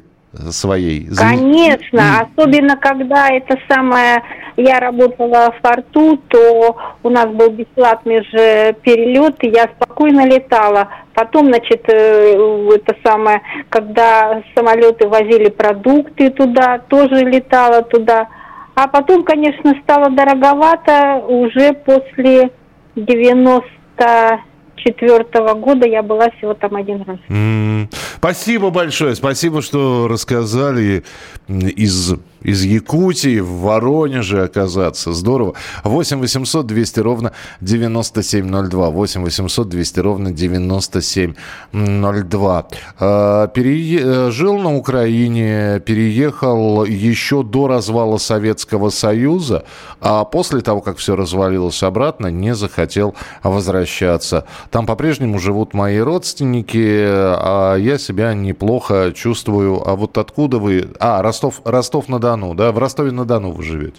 Своей? 0.51 1.07
Конечно, 1.15 1.99
mm. 1.99 2.27
особенно 2.27 2.77
когда 2.77 3.29
это 3.29 3.57
самое, 3.69 4.23
я 4.57 4.79
работала 4.79 5.51
в 5.51 5.61
порту, 5.61 6.17
то 6.27 6.77
у 7.03 7.09
нас 7.09 7.27
был 7.27 7.49
бесплатный 7.49 8.23
же 8.23 8.75
перелет, 8.81 9.35
и 9.43 9.49
я 9.49 9.69
спокойно 9.75 10.25
летала. 10.25 10.89
Потом, 11.13 11.47
значит, 11.47 11.83
э, 11.87 12.69
это 12.73 12.95
самое, 13.03 13.41
когда 13.69 14.41
самолеты 14.55 15.07
возили 15.07 15.49
продукты 15.49 16.29
туда, 16.29 16.79
тоже 16.87 17.23
летала 17.25 17.81
туда. 17.81 18.27
А 18.75 18.87
потом, 18.87 19.23
конечно, 19.23 19.73
стало 19.83 20.09
дороговато 20.09 21.23
уже 21.27 21.73
после 21.73 22.51
90 22.95 24.39
четвертого 24.75 25.53
года 25.53 25.87
я 25.87 26.03
была 26.03 26.29
всего 26.31 26.53
там 26.53 26.75
один 26.75 27.01
раз. 27.03 27.17
Mm. 27.29 27.87
Спасибо 28.17 28.69
большое, 28.69 29.15
спасибо, 29.15 29.61
что 29.61 30.07
рассказали 30.07 31.03
из 31.47 32.13
из 32.45 32.63
Якутии 32.63 33.39
в 33.39 33.61
Воронеже 33.61 34.43
оказаться. 34.43 35.13
Здорово. 35.13 35.55
8 35.83 36.19
800 36.19 36.67
200 36.67 36.99
ровно 36.99 37.31
9702. 37.61 38.91
8 38.91 39.23
800 39.23 39.67
200 39.67 39.99
ровно 39.99 40.31
9702. 40.31 42.67
А, 42.99 43.47
пере... 43.47 44.29
Жил 44.29 44.59
на 44.59 44.75
Украине, 44.75 45.81
переехал 45.83 46.85
еще 46.85 47.41
до 47.41 47.67
развала 47.67 48.17
Советского 48.17 48.91
Союза, 48.91 49.63
а 49.99 50.23
после 50.23 50.61
того, 50.61 50.81
как 50.81 50.97
все 50.97 51.15
развалилось 51.15 51.81
обратно, 51.81 52.27
не 52.27 52.53
захотел 52.53 53.15
возвращаться. 53.41 54.45
Там 54.75 54.85
по-прежнему 54.85 55.39
живут 55.39 55.73
мои 55.73 55.99
родственники, 55.99 57.05
а 57.07 57.77
я 57.77 57.97
себя 57.97 58.33
неплохо 58.33 59.13
чувствую. 59.15 59.81
А 59.87 59.95
вот 59.95 60.17
откуда 60.17 60.57
вы... 60.59 60.89
А, 60.99 61.21
Ростов, 61.21 61.61
Ростов-на-Дону 61.63 62.55
да, 62.55 62.73
в 62.73 62.77
Ростове-на-Дону 62.77 63.51
вы 63.51 63.63
живете. 63.63 63.95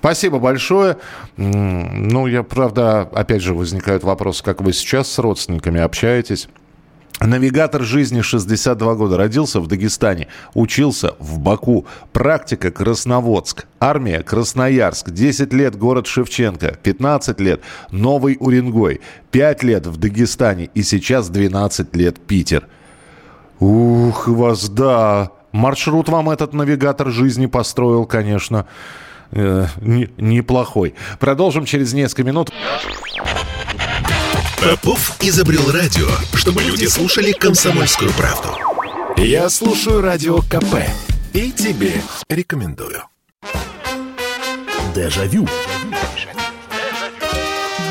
Спасибо 0.00 0.38
большое. 0.38 0.98
Ну, 1.38 2.26
я, 2.26 2.42
правда, 2.42 3.08
опять 3.14 3.40
же, 3.40 3.54
возникают 3.54 4.04
вопросы, 4.04 4.44
как 4.44 4.60
вы 4.60 4.74
сейчас 4.74 5.10
с 5.10 5.18
родственниками 5.18 5.80
общаетесь. 5.80 6.50
Навигатор 7.20 7.82
жизни 7.82 8.20
62 8.20 8.94
года. 8.94 9.16
Родился 9.16 9.60
в 9.60 9.66
Дагестане. 9.66 10.28
Учился 10.54 11.14
в 11.18 11.38
Баку. 11.38 11.86
Практика 12.12 12.70
Красноводск. 12.70 13.66
Армия 13.80 14.22
Красноярск. 14.22 15.10
10 15.10 15.52
лет 15.52 15.76
город 15.76 16.06
Шевченко. 16.06 16.78
15 16.82 17.40
лет 17.40 17.60
Новый 17.90 18.36
Уренгой. 18.38 19.00
5 19.32 19.62
лет 19.64 19.86
в 19.86 19.96
Дагестане. 19.96 20.70
И 20.74 20.82
сейчас 20.82 21.28
12 21.28 21.96
лет 21.96 22.20
Питер. 22.20 22.68
Ух, 23.58 24.28
вас 24.28 24.68
да. 24.68 25.30
Маршрут 25.50 26.08
вам 26.08 26.30
этот 26.30 26.52
навигатор 26.52 27.10
жизни 27.10 27.46
построил, 27.46 28.04
конечно, 28.04 28.66
э, 29.32 29.66
не, 29.80 30.08
неплохой. 30.18 30.94
Продолжим 31.18 31.64
через 31.64 31.92
несколько 31.94 32.22
минут. 32.22 32.52
Попов 34.62 35.16
изобрел 35.20 35.70
радио, 35.70 36.08
чтобы 36.34 36.62
люди 36.64 36.86
слушали 36.86 37.30
комсомольскую 37.30 38.10
правду. 38.12 38.48
Я 39.16 39.48
слушаю 39.50 40.00
радио 40.00 40.38
КП 40.38 40.82
и 41.32 41.52
тебе 41.52 42.02
рекомендую. 42.28 43.04
Дежавю. 44.94 45.46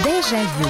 Дежавю. 0.03 0.69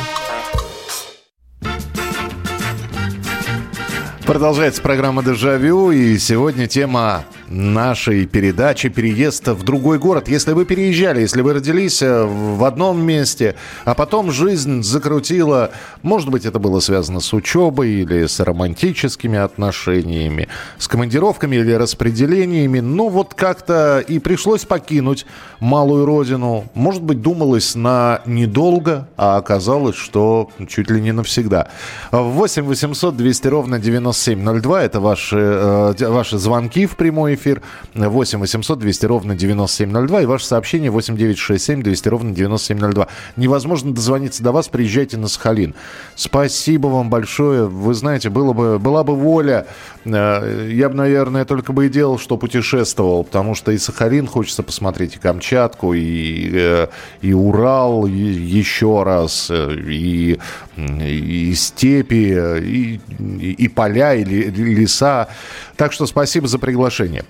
Продолжается 4.25 4.81
программа 4.81 5.23
«Дежавю», 5.23 5.91
и 5.91 6.19
сегодня 6.19 6.67
тема 6.67 7.25
нашей 7.49 8.25
передачи 8.25 8.89
«Переезд 8.89 9.47
в 9.47 9.63
другой 9.63 9.99
город». 9.99 10.27
Если 10.27 10.53
вы 10.53 10.65
переезжали, 10.65 11.21
если 11.21 11.41
вы 11.41 11.53
родились 11.53 12.01
э, 12.01 12.25
в 12.25 12.63
одном 12.63 13.01
месте, 13.01 13.55
а 13.85 13.93
потом 13.93 14.31
жизнь 14.31 14.83
закрутила, 14.83 15.71
может 16.01 16.29
быть, 16.29 16.45
это 16.45 16.59
было 16.59 16.79
связано 16.79 17.19
с 17.19 17.33
учебой 17.33 17.89
или 17.89 18.25
с 18.25 18.39
романтическими 18.39 19.37
отношениями, 19.37 20.47
с 20.77 20.87
командировками 20.87 21.55
или 21.55 21.71
распределениями, 21.73 22.79
ну 22.79 23.09
вот 23.09 23.33
как-то 23.33 23.99
и 23.99 24.19
пришлось 24.19 24.65
покинуть 24.65 25.25
малую 25.59 26.05
родину. 26.05 26.65
Может 26.73 27.03
быть, 27.03 27.21
думалось 27.21 27.75
на 27.75 28.21
недолго, 28.25 29.07
а 29.17 29.37
оказалось, 29.37 29.95
что 29.95 30.49
чуть 30.67 30.89
ли 30.89 31.01
не 31.01 31.13
навсегда. 31.13 31.69
8 32.11 32.63
800 32.63 33.15
200 33.15 33.47
ровно 33.47 33.79
9702– 33.79 34.83
это 34.83 34.99
ваши, 34.99 35.37
э, 35.37 36.07
ваши 36.09 36.37
звонки 36.37 36.85
в 36.85 36.95
прямой 36.95 37.36
эфир 37.37 37.61
8 37.95 38.39
800 38.39 38.79
200 38.79 39.05
ровно 39.05 39.35
9702 39.35 40.21
и 40.21 40.25
ваше 40.25 40.45
сообщение 40.45 40.91
8 40.91 41.15
967 41.15 41.81
200 41.81 42.09
ровно 42.09 42.31
9702. 42.31 43.07
Невозможно 43.35 43.93
дозвониться 43.93 44.43
до 44.43 44.51
вас, 44.51 44.67
приезжайте 44.67 45.17
на 45.17 45.27
Сахалин. 45.27 45.73
Спасибо 46.15 46.87
вам 46.87 47.09
большое. 47.09 47.67
Вы 47.67 47.93
знаете, 47.93 48.29
было 48.29 48.53
бы, 48.53 48.79
была 48.79 49.03
бы 49.03 49.15
воля, 49.15 49.67
э, 50.05 50.69
я 50.71 50.89
бы, 50.89 50.95
наверное, 50.95 51.45
только 51.45 51.73
бы 51.73 51.85
и 51.85 51.89
делал, 51.89 52.19
что 52.19 52.37
путешествовал, 52.37 53.23
потому 53.23 53.55
что 53.55 53.71
и 53.71 53.77
Сахалин 53.77 54.27
хочется 54.27 54.63
посмотреть, 54.63 55.15
и 55.15 55.19
Камчатку, 55.19 55.93
и, 55.93 56.49
э, 56.53 56.87
и 57.21 57.33
Урал 57.33 58.05
и 58.07 58.11
еще 58.11 59.03
раз, 59.03 59.47
э, 59.49 59.75
и, 59.75 60.39
и 60.77 61.53
степи, 61.55 62.59
и, 62.59 62.99
и 63.19 63.67
поля, 63.67 64.13
и 64.13 64.23
леса. 64.23 65.27
Так 65.75 65.93
что 65.93 66.05
спасибо 66.05 66.47
за 66.47 66.59
приглашение. 66.59 67.23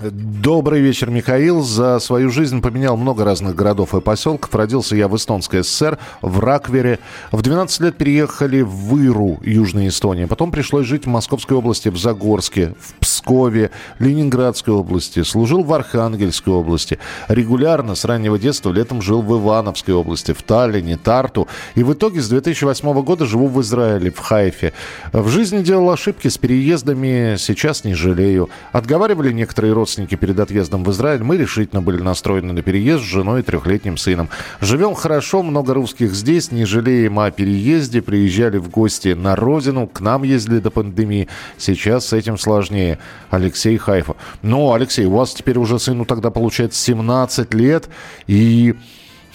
Добрый 0.00 0.80
вечер, 0.80 1.08
Михаил. 1.08 1.62
За 1.62 2.00
свою 2.00 2.28
жизнь 2.28 2.60
поменял 2.60 2.96
много 2.96 3.24
разных 3.24 3.54
городов 3.54 3.94
и 3.94 4.00
поселков. 4.00 4.52
Родился 4.52 4.96
я 4.96 5.06
в 5.06 5.14
Эстонской 5.14 5.62
ССР, 5.62 5.98
в 6.20 6.40
Раквере. 6.40 6.98
В 7.30 7.42
12 7.42 7.80
лет 7.80 7.96
переехали 7.96 8.62
в 8.62 8.98
Иру, 8.98 9.38
Южная 9.44 9.86
Эстония. 9.86 10.26
Потом 10.26 10.50
пришлось 10.50 10.86
жить 10.86 11.04
в 11.04 11.08
Московской 11.08 11.56
области, 11.56 11.90
в 11.90 11.96
Загорске, 11.96 12.74
в 12.80 12.94
Пскове, 12.94 13.70
Ленинградской 14.00 14.74
области. 14.74 15.22
Служил 15.22 15.62
в 15.62 15.72
Архангельской 15.72 16.52
области. 16.52 16.98
Регулярно 17.28 17.94
с 17.94 18.04
раннего 18.04 18.36
детства 18.36 18.72
летом 18.72 19.00
жил 19.00 19.22
в 19.22 19.32
Ивановской 19.32 19.94
области, 19.94 20.32
в 20.32 20.42
Таллине, 20.42 20.96
Тарту. 20.96 21.46
И 21.76 21.84
в 21.84 21.92
итоге 21.92 22.20
с 22.20 22.28
2008 22.28 23.00
года 23.02 23.26
живу 23.26 23.46
в 23.46 23.60
Израиле, 23.60 24.10
в 24.10 24.18
Хайфе. 24.18 24.72
В 25.12 25.28
жизни 25.28 25.62
делал 25.62 25.88
ошибки 25.90 26.26
с 26.26 26.36
переездами, 26.36 27.36
сейчас 27.38 27.84
не 27.84 27.94
жалею. 27.94 28.50
Отговаривали 28.72 29.30
некоторые 29.32 29.72
родственники 29.72 29.83
родственники 29.84 30.14
перед 30.14 30.40
отъездом 30.40 30.82
в 30.82 30.90
Израиль. 30.90 31.22
Мы 31.22 31.36
решительно 31.36 31.82
были 31.82 32.00
настроены 32.00 32.54
на 32.54 32.62
переезд 32.62 33.04
с 33.04 33.06
женой 33.06 33.40
и 33.40 33.42
трехлетним 33.42 33.98
сыном. 33.98 34.30
Живем 34.62 34.94
хорошо, 34.94 35.42
много 35.42 35.74
русских 35.74 36.14
здесь, 36.14 36.50
не 36.50 36.64
жалеем 36.64 37.18
о 37.18 37.30
переезде. 37.30 38.00
Приезжали 38.00 38.56
в 38.56 38.70
гости 38.70 39.08
на 39.08 39.36
родину, 39.36 39.86
к 39.86 40.00
нам 40.00 40.22
ездили 40.22 40.60
до 40.60 40.70
пандемии. 40.70 41.28
Сейчас 41.58 42.06
с 42.06 42.12
этим 42.14 42.38
сложнее. 42.38 42.98
Алексей 43.28 43.76
Хайфа. 43.76 44.16
Ну, 44.40 44.72
Алексей, 44.72 45.04
у 45.04 45.10
вас 45.10 45.34
теперь 45.34 45.58
уже 45.58 45.78
сыну 45.78 46.06
тогда 46.06 46.30
получается 46.30 46.80
17 46.82 47.52
лет. 47.52 47.90
И 48.26 48.74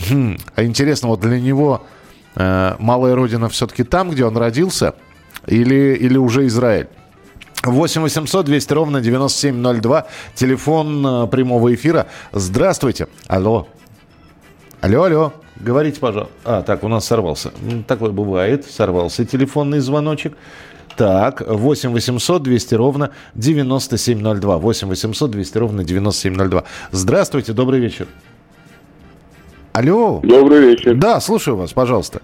хм, 0.10 0.36
а 0.56 0.64
интересно, 0.64 1.10
вот 1.10 1.20
для 1.20 1.40
него 1.40 1.86
э, 2.36 2.76
малая 2.80 3.14
родина 3.14 3.50
все-таки 3.50 3.84
там, 3.84 4.10
где 4.10 4.26
он 4.26 4.36
родился, 4.36 4.96
или, 5.46 5.94
или 5.94 6.18
уже 6.18 6.48
Израиль? 6.48 6.88
8 7.63 8.02
800 8.02 8.45
200 8.45 8.74
ровно 8.74 9.02
9702. 9.02 10.08
Телефон 10.36 11.06
э, 11.06 11.28
прямого 11.28 11.74
эфира. 11.74 12.08
Здравствуйте. 12.32 13.08
Алло. 13.28 13.67
Алло, 14.82 15.04
алло. 15.04 15.34
Говорите, 15.58 16.00
пожалуйста. 16.00 16.32
А, 16.45 16.62
так, 16.62 16.84
у 16.84 16.88
нас 16.88 17.06
сорвался. 17.06 17.52
Такое 17.88 18.12
бывает. 18.12 18.65
Сорвался 18.65 19.26
телефонный 19.26 19.80
звоночек. 19.80 20.38
Так, 20.95 21.43
8 21.45 21.91
800 21.91 22.43
200 22.43 22.76
ровно 22.76 23.12
9702. 23.36 24.58
8 24.58 24.88
800 24.88 25.32
200 25.32 25.58
ровно 25.58 25.84
9702. 25.84 26.63
Здравствуйте, 26.91 27.54
добрый 27.54 27.80
вечер. 27.80 28.08
Алло. 29.74 30.19
Добрый 30.24 30.62
вечер. 30.62 30.95
Да, 30.95 31.19
слушаю 31.19 31.58
вас, 31.58 31.74
пожалуйста. 31.74 32.22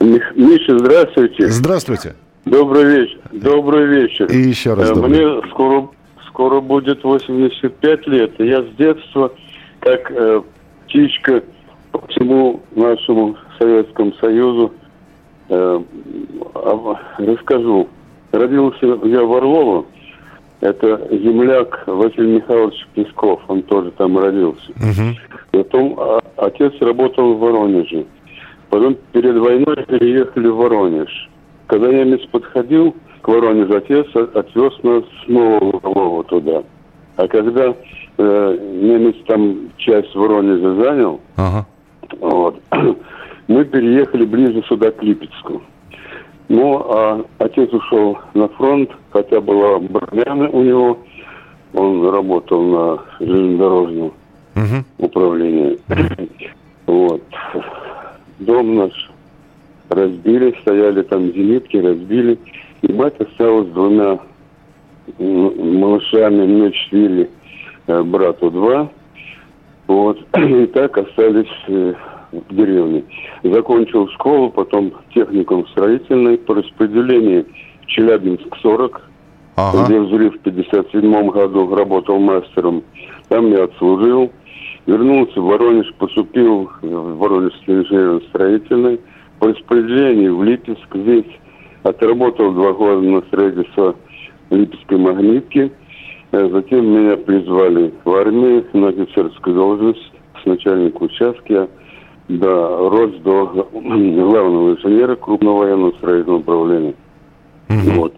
Миша, 0.00 0.78
здравствуйте. 0.78 1.48
Здравствуйте. 1.48 2.14
Добрый 2.46 2.84
вечер. 2.84 3.18
Добрый 3.32 3.86
вечер. 3.86 4.26
И 4.26 4.36
еще 4.36 4.74
раз 4.74 4.90
Э, 4.90 4.94
добрый. 4.94 5.10
Мне 5.10 5.50
скоро, 5.50 5.88
скоро 6.28 6.60
будет 6.60 7.02
85 7.02 8.06
лет. 8.06 8.40
И 8.40 8.46
я 8.46 8.62
с 8.62 8.66
детства, 8.78 9.32
как 9.80 10.10
э, 10.12 10.42
птичка 10.86 11.42
по 11.90 12.06
всему 12.06 12.60
нашему 12.76 13.36
Советскому 13.58 14.12
Союзу, 14.20 14.72
э, 15.48 15.80
об- 16.54 16.96
расскажу. 17.18 17.88
Родился 18.30 18.86
я 19.04 19.22
в 19.24 19.32
Орлово. 19.34 19.84
Это 20.60 21.08
земляк 21.10 21.82
Василий 21.86 22.36
Михайлович 22.36 22.86
Песков. 22.94 23.42
Он 23.48 23.62
тоже 23.62 23.90
там 23.92 24.16
родился. 24.18 24.70
Мгм. 24.76 25.16
Потом 25.50 25.94
а, 25.98 26.20
отец 26.36 26.72
работал 26.80 27.34
в 27.34 27.40
Воронеже. 27.40 28.04
Потом 28.70 28.96
перед 29.12 29.36
войной 29.36 29.76
переехали 29.86 30.48
в 30.48 30.56
Воронеж. 30.56 31.28
Когда 31.66 31.88
немец 31.92 32.20
подходил 32.30 32.94
к 33.22 33.28
Воронежу, 33.28 33.76
отец 33.76 34.06
отвез 34.34 34.72
нас 34.82 35.04
снова 35.24 35.58
в 35.64 35.84
Орлово 35.84 36.24
туда. 36.24 36.62
А 37.16 37.26
когда 37.28 37.74
э, 38.18 38.58
немец 38.82 39.16
там 39.26 39.70
часть 39.78 40.14
Воронежа 40.14 40.74
занял, 40.76 41.20
Ага. 41.36 41.66
вот, 42.20 42.60
мы 43.48 43.64
переехали 43.64 44.24
ближе 44.24 44.62
сюда, 44.68 44.90
к 44.92 45.02
Липецку. 45.02 45.62
Ну, 46.48 46.76
а 46.88 47.24
отец 47.38 47.72
ушел 47.72 48.18
на 48.34 48.46
фронт, 48.48 48.90
хотя 49.10 49.40
была 49.40 49.78
броня 49.80 50.48
у 50.50 50.62
него. 50.62 50.98
Он 51.74 52.08
работал 52.08 52.62
на 52.62 52.98
железнодорожном 53.18 54.12
Мгм. 54.54 54.84
управлении. 54.98 55.78
Вот. 56.86 57.20
Дом 58.38 58.76
наш 58.76 59.10
разбили, 59.88 60.54
стояли 60.62 61.02
там 61.02 61.32
зенитки, 61.32 61.76
разбили. 61.76 62.38
И 62.82 62.92
мать 62.92 63.14
осталась 63.18 63.68
с 63.68 63.72
двумя 63.72 64.18
малышами, 65.18 66.46
мне 66.46 66.72
четыре, 66.72 67.30
э, 67.86 68.02
брату 68.02 68.50
два. 68.50 68.90
Вот. 69.86 70.18
И 70.36 70.66
так 70.66 70.98
остались 70.98 71.46
э, 71.68 71.94
в 72.32 72.54
деревне. 72.54 73.04
Закончил 73.42 74.08
школу, 74.08 74.50
потом 74.50 74.92
техникум 75.14 75.66
строительный 75.68 76.38
по 76.38 76.54
распределению 76.54 77.46
в 77.82 77.86
Челябинск 77.86 78.56
40, 78.62 79.00
Ага. 79.56 79.86
где 79.86 80.00
в 80.00 80.08
Зуре 80.08 80.30
в 80.30 80.38
57 80.40 81.30
году 81.30 81.74
работал 81.74 82.18
мастером. 82.18 82.82
Там 83.28 83.50
я 83.52 83.64
отслужил. 83.64 84.30
Вернулся 84.86 85.40
в 85.40 85.44
Воронеж, 85.44 85.92
поступил 85.94 86.70
в 86.80 87.18
Воронежский 87.18 87.74
инженерно-строительный. 87.74 89.00
По 89.38 89.48
распределению 89.48 90.36
в 90.36 90.44
Липецк 90.44 90.94
здесь 90.94 91.26
отработал 91.82 92.52
два 92.52 92.72
года 92.72 93.00
на 93.02 93.20
строительство 93.22 93.94
Липецкой 94.50 94.98
магнитки. 94.98 95.72
Э, 96.32 96.48
Затем 96.50 96.86
меня 96.86 97.16
призвали 97.16 97.92
в 98.04 98.10
армию 98.14 98.64
на 98.72 98.88
офицерскую 98.88 99.54
должность 99.56 100.12
с 100.42 100.46
начальника 100.46 101.02
участка. 101.02 101.68
Да, 102.28 102.78
рос 102.88 103.12
до 103.22 103.46
главного 103.72 104.72
инженера 104.72 105.14
крупного 105.16 105.58
военного 105.58 105.92
строительного 105.92 106.38
управления. 106.38 106.94
Вот. 107.68 108.14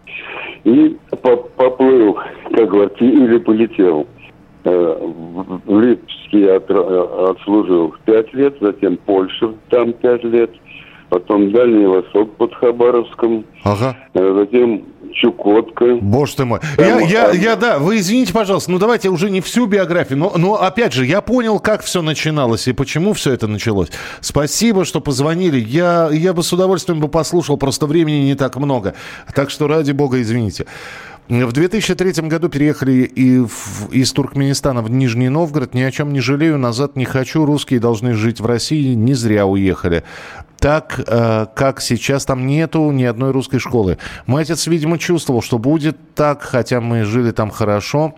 И 0.65 0.97
по- 1.23 1.37
поплыл, 1.37 2.17
как 2.55 2.69
говорится, 2.71 3.05
или 3.05 3.39
полетел. 3.39 4.07
Э, 4.65 4.97
В 5.67 5.81
Липецке 5.81 6.41
я 6.41 6.57
отслужил 6.57 7.95
пять 8.05 8.33
лет, 8.35 8.57
затем 8.61 8.99
Польша, 9.05 9.53
там 9.71 9.93
пять 9.95 10.25
лет, 10.25 10.51
потом 11.09 11.53
Дальний 11.53 11.87
Восток 11.87 12.35
под 12.37 12.55
Хабаровском, 12.55 13.45
Ага. 13.65 13.97
э, 14.15 14.35
затем 14.39 14.85
Чукотка. 15.15 15.97
Боже 16.01 16.37
ты 16.37 16.45
мой. 16.45 16.61
Там, 16.77 16.87
Я, 16.87 17.01
я, 17.01 17.31
я, 17.33 17.57
да, 17.57 17.79
вы 17.79 17.97
извините, 17.99 18.33
пожалуйста, 18.33 18.71
ну 18.71 18.79
давайте 18.79 19.09
уже 19.09 19.31
не 19.31 19.41
всю 19.41 19.67
биографию, 19.67 20.19
но, 20.19 20.33
но 20.37 20.55
опять 20.63 20.93
же, 20.93 21.07
я 21.07 21.21
понял, 21.23 21.59
как 21.61 21.83
все 21.83 22.03
начиналось 22.03 22.69
и 22.69 22.73
почему 22.73 23.15
все 23.15 23.33
это 23.33 23.47
началось. 23.49 23.89
Спасибо, 24.21 24.85
что 24.85 25.01
позвонили. 25.01 25.59
Я, 25.59 26.11
я 26.13 26.35
бы 26.35 26.43
с 26.43 26.53
удовольствием 26.53 27.01
бы 27.01 27.09
послушал, 27.09 27.57
просто 27.57 27.87
времени 27.87 28.25
не 28.27 28.35
так 28.35 28.57
много. 28.57 28.95
Так 29.35 29.51
что, 29.51 29.67
ради 29.67 29.93
бога, 29.93 30.21
извините. 30.21 30.67
В 31.29 31.53
2003 31.53 32.29
году 32.29 32.49
переехали 32.49 33.03
и 33.03 33.39
в- 33.41 33.91
из 33.93 34.13
Туркменистана 34.13 34.81
в 34.81 34.91
Нижний 34.91 35.29
Новгород. 35.29 35.75
Ни 35.75 35.83
о 35.83 35.91
чем 35.91 36.13
не 36.13 36.21
жалею, 36.21 36.57
назад 36.59 36.97
не 36.97 37.05
хочу. 37.05 37.45
Русские 37.45 37.81
должны 37.81 38.15
жить 38.15 38.41
в 38.41 38.47
России. 38.47 38.95
Не 38.95 39.13
зря 39.13 39.45
уехали. 39.45 40.05
Так, 40.59 41.01
э, 41.07 41.47
как 41.55 41.83
сейчас 41.83 42.25
там 42.25 42.47
нету 42.47 42.91
ни 42.93 43.05
одной 43.05 43.33
русской 43.33 43.59
школы. 43.59 43.99
Мой 44.27 44.43
отец, 44.43 44.67
видимо, 44.67 44.99
чувствовал, 44.99 45.43
что 45.43 45.59
будет 45.59 46.15
так, 46.15 46.43
хотя 46.43 46.81
мы 46.81 47.05
жили 47.05 47.31
там 47.31 47.51
хорошо. 47.51 48.15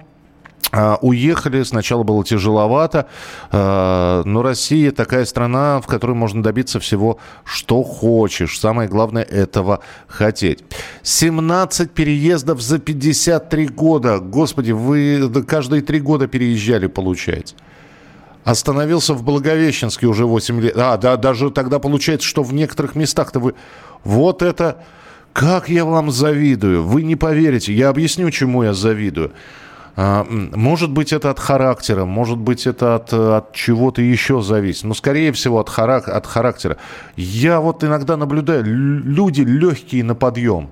А, 0.73 0.99
Уехали, 1.03 1.63
сначала 1.65 2.05
было 2.05 2.25
тяжеловато, 2.25 3.07
а, 3.51 4.23
но 4.25 4.43
Россия 4.43 4.93
такая 4.93 5.25
страна, 5.25 5.81
в 5.81 5.87
которой 5.87 6.13
можно 6.13 6.43
добиться 6.43 6.79
всего, 6.79 7.19
что 7.45 7.83
хочешь. 7.83 8.59
Самое 8.59 8.89
главное 8.89 9.25
этого 9.25 9.81
хотеть. 10.07 10.63
17 11.03 11.91
переездов 11.91 12.61
за 12.61 12.79
53 12.79 13.67
года. 13.69 14.19
Господи, 14.21 14.71
вы 14.73 15.29
каждые 15.47 15.83
три 15.83 16.01
года 16.01 16.29
переезжали, 16.29 16.87
получается. 16.87 17.57
Остановился 18.45 19.15
в 19.15 19.23
Благовещенске 19.23 20.07
уже 20.07 20.25
8 20.25 20.61
лет. 20.61 20.77
А, 20.77 20.97
да, 20.97 21.17
даже 21.17 21.51
тогда 21.51 21.79
получается, 21.79 22.27
что 22.27 22.43
в 22.43 22.55
некоторых 22.55 22.95
местах-то 22.95 23.41
вы... 23.41 23.55
Вот 24.05 24.43
это... 24.43 24.83
Как 25.33 25.69
я 25.69 25.85
вам 25.85 26.11
завидую. 26.11 26.83
Вы 26.83 27.03
не 27.03 27.15
поверите. 27.15 27.73
Я 27.73 27.91
объясню, 27.91 28.29
чему 28.33 28.65
я 28.65 28.75
завидую. 28.75 29.33
А, 29.97 30.25
Может 30.31 30.91
быть, 30.91 31.13
это 31.13 31.31
от 31.31 31.39
характера, 31.39 32.05
может 32.05 32.39
быть, 32.39 32.67
это 32.67 32.95
от, 32.95 33.13
э, 33.13 33.37
от 33.37 33.53
чего-то 33.53 34.01
еще 34.03 34.41
зависит. 34.41 34.85
Но, 34.85 34.95
скорее 34.95 35.33
всего, 35.33 35.59
от, 35.59 35.69
харак- 35.69 36.09
от 36.09 36.27
характера. 36.27 36.77
Я 37.17 37.61
вот 37.61 37.85
иногда 37.85 38.17
наблюдаю, 38.17 38.65
лю- 38.65 39.03
люди 39.05 39.43
легкие 39.43 40.05
на 40.05 40.15
подъем. 40.15 40.71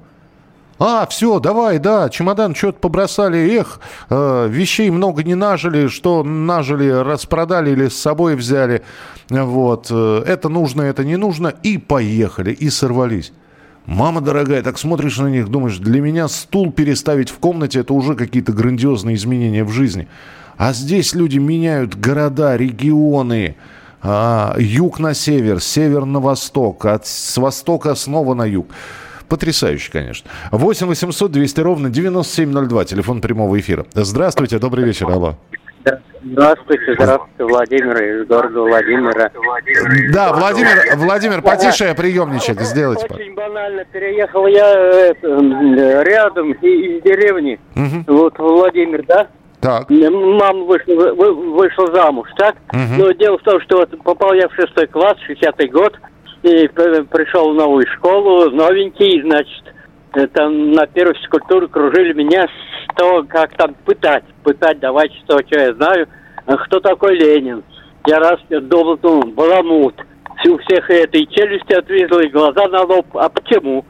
А, 0.81 1.07
все, 1.07 1.40
давай, 1.40 1.81
да, 1.81 2.09
чемодан 2.09 2.54
что-то 2.54 2.78
побросали, 2.78 3.38
эх, 3.59 3.81
э, 4.11 4.46
вещей 4.48 4.90
много 4.90 5.24
не 5.24 5.35
нажили, 5.35 5.88
что 5.88 6.22
нажили, 6.22 6.88
распродали 6.88 7.70
или 7.72 7.88
с 7.88 7.96
собой 7.98 8.37
взяли, 8.37 8.83
вот, 9.28 9.88
э, 9.90 10.22
это 10.24 10.48
нужно, 10.48 10.83
это 10.83 11.04
не 11.04 11.16
нужно, 11.16 11.48
и 11.64 11.78
поехали, 11.78 12.52
и 12.52 12.70
сорвались. 12.70 13.33
Мама 13.88 14.20
дорогая, 14.20 14.62
так 14.62 14.77
смотришь 14.77 15.16
на 15.16 15.29
них, 15.29 15.48
думаешь, 15.48 15.79
для 15.79 16.03
меня 16.03 16.29
стул 16.29 16.70
переставить 16.70 17.31
в 17.31 17.38
комнате, 17.38 17.81
это 17.81 17.94
уже 17.94 18.16
какие-то 18.16 18.53
грандиозные 18.53 19.16
изменения 19.16 19.64
в 19.64 19.70
жизни. 19.70 20.09
А 20.59 20.74
здесь 20.74 21.14
люди 21.14 21.38
меняют 21.38 21.98
города, 21.98 22.55
регионы, 22.55 23.57
а, 24.03 24.55
юг 24.59 24.98
на 24.98 25.14
север, 25.14 25.62
север 25.62 26.05
на 26.05 26.20
восток, 26.20 26.85
от, 26.85 27.07
с 27.07 27.38
востока 27.38 27.94
снова 27.94 28.35
на 28.35 28.44
юг. 28.44 28.66
Потрясающе, 29.27 29.90
конечно. 29.90 30.31
8 30.53 30.87
800 30.87 31.33
200 31.33 31.61
ровно 31.61 31.88
9702, 31.88 32.85
телефон 32.85 33.22
прямого 33.22 33.59
эфира. 33.59 33.87
Здравствуйте, 33.94 34.59
добрый 34.59 34.85
вечер, 34.85 35.09
алло. 35.09 35.38
Здравствуйте, 36.22 36.94
здравствуйте, 36.94 37.44
Владимир 37.44 38.03
из 38.03 38.27
города 38.27 38.61
Владимира. 38.61 39.31
Да, 40.12 40.33
Владимир, 40.33 40.96
Владимир, 40.96 41.42
потише 41.42 41.94
приемничек 41.94 42.61
сделайте. 42.61 43.07
Очень 43.09 43.35
банально. 43.35 43.85
Переехал 43.92 44.46
я 44.46 44.66
э, 44.74 45.12
это, 45.12 45.29
м, 45.29 45.74
рядом 46.03 46.53
из 46.53 47.03
деревни. 47.03 47.61
Мгм. 47.77 48.05
Вот 48.09 48.37
Владимир, 48.38 49.05
да? 49.07 49.29
Так. 49.61 49.88
Мама 49.90 50.64
вышла, 50.64 50.92
вы- 51.14 51.35
вышла 51.55 51.87
замуж, 51.94 52.29
так? 52.37 52.57
Мгм. 52.72 52.98
Но 52.98 53.12
дело 53.12 53.38
в 53.38 53.42
том, 53.42 53.61
что 53.62 53.79
вот 53.79 53.90
попал 54.03 54.33
я 54.35 54.48
в 54.48 54.55
шестой 54.55 54.87
класс, 54.88 55.16
60-й 55.29 55.68
год, 55.68 55.94
и 56.42 56.68
пришел 56.68 57.53
в 57.53 57.55
новую 57.55 57.87
школу, 57.96 58.51
новенький, 58.51 59.22
значит, 59.22 59.64
э, 60.14 60.27
там 60.29 60.72
на 60.72 60.87
первой 60.87 61.14
физкультуре 61.14 61.66
кружили 61.68 62.12
меня 62.12 62.44
с 62.46 62.67
того, 62.98 63.24
как 63.28 63.56
там 63.56 63.74
пытать, 63.84 64.24
пытать, 64.42 64.80
давайте 64.80 65.14
что, 65.24 65.38
что 65.46 65.61
я 65.61 65.72
знаю, 65.74 66.08
а 66.46 66.56
кто 66.56 66.80
такой 66.80 67.16
Ленин. 67.16 67.62
Я 68.06 68.18
раз 68.18 68.40
думал, 68.48 68.96
думал, 68.96 69.28
баламут. 69.28 69.94
У 70.46 70.58
всех 70.58 70.88
этой 70.90 71.26
челюсти 71.26 71.72
отвезла 71.74 72.20
и 72.20 72.28
глаза 72.28 72.68
на 72.68 72.82
лоб. 72.82 73.06
А 73.14 73.28
почему? 73.28 73.84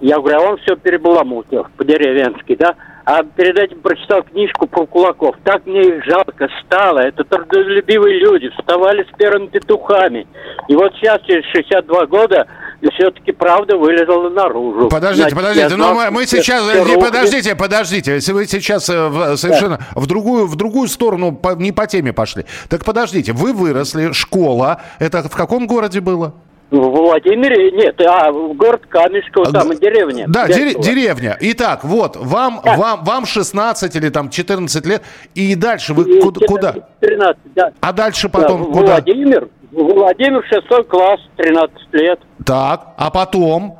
Я 0.00 0.18
говорю, 0.18 0.38
а 0.38 0.50
он 0.50 0.56
все 0.58 0.76
перебаламутил 0.76 1.66
по-деревенски, 1.76 2.56
да? 2.56 2.74
А 3.04 3.22
перед 3.22 3.58
этим 3.58 3.80
прочитал 3.80 4.22
книжку 4.22 4.66
про 4.66 4.86
кулаков. 4.86 5.36
Так 5.44 5.66
мне 5.66 5.80
их 5.80 6.04
жалко 6.04 6.48
стало. 6.64 7.00
Это 7.00 7.24
трудолюбивые 7.24 8.18
люди, 8.18 8.48
вставали 8.50 9.04
с 9.04 9.16
первыми 9.16 9.46
петухами. 9.46 10.26
И 10.68 10.74
вот 10.74 10.92
сейчас, 10.94 11.20
через 11.22 11.44
62 11.46 12.06
года, 12.06 12.46
все-таки 12.90 13.32
правда 13.32 13.76
вылезла 13.76 14.28
наружу. 14.30 14.88
Подождите, 14.88 15.22
Значит, 15.30 15.36
подождите, 15.36 15.68
я 15.70 15.76
ну 15.76 15.94
мы, 15.94 16.10
мы 16.10 16.26
сейчас, 16.26 16.62
э, 16.68 16.78
рухнет. 16.80 17.00
подождите, 17.00 17.54
подождите, 17.54 18.14
если 18.14 18.32
вы 18.32 18.46
сейчас 18.46 18.88
э, 18.88 19.08
в- 19.08 19.36
совершенно 19.36 19.78
в 19.94 20.06
другую 20.06 20.46
в 20.46 20.56
другую 20.56 20.88
сторону 20.88 21.32
по- 21.32 21.54
не 21.54 21.72
по 21.72 21.86
теме 21.86 22.12
пошли, 22.12 22.44
так 22.68 22.84
подождите, 22.84 23.32
вы 23.32 23.52
выросли, 23.52 24.12
школа, 24.12 24.80
это 24.98 25.22
в 25.28 25.36
каком 25.36 25.66
городе 25.66 26.00
было? 26.00 26.34
В 26.70 26.76
Владимире, 26.78 27.70
нет, 27.72 28.00
а 28.00 28.32
в 28.32 28.54
город 28.54 28.84
Камешково, 28.88 29.52
там 29.52 29.72
и 29.72 29.76
деревня. 29.76 30.24
Да, 30.26 30.46
Дятьково. 30.48 30.82
деревня. 30.82 31.36
Итак, 31.38 31.84
вот 31.84 32.16
вам 32.16 32.62
вам 32.64 33.04
вам 33.04 33.26
16 33.26 33.94
или 33.94 34.08
там 34.08 34.30
14 34.30 34.86
лет, 34.86 35.02
и 35.34 35.54
дальше 35.54 35.92
вы 35.92 36.04
И 36.04 36.20
куда? 36.22 36.40
14, 36.40 36.46
куда? 36.48 36.72
13, 37.00 37.36
да. 37.54 37.72
А 37.80 37.92
дальше 37.92 38.28
Да, 38.30 38.38
потом 38.40 38.62
в 38.62 38.72
куда? 38.72 38.92
Владимир, 38.92 39.48
Владимир, 39.72 40.44
шестой 40.46 40.84
класс, 40.84 41.20
13 41.36 41.76
лет. 41.92 42.20
Так, 42.44 42.94
а 42.96 43.10
потом? 43.10 43.78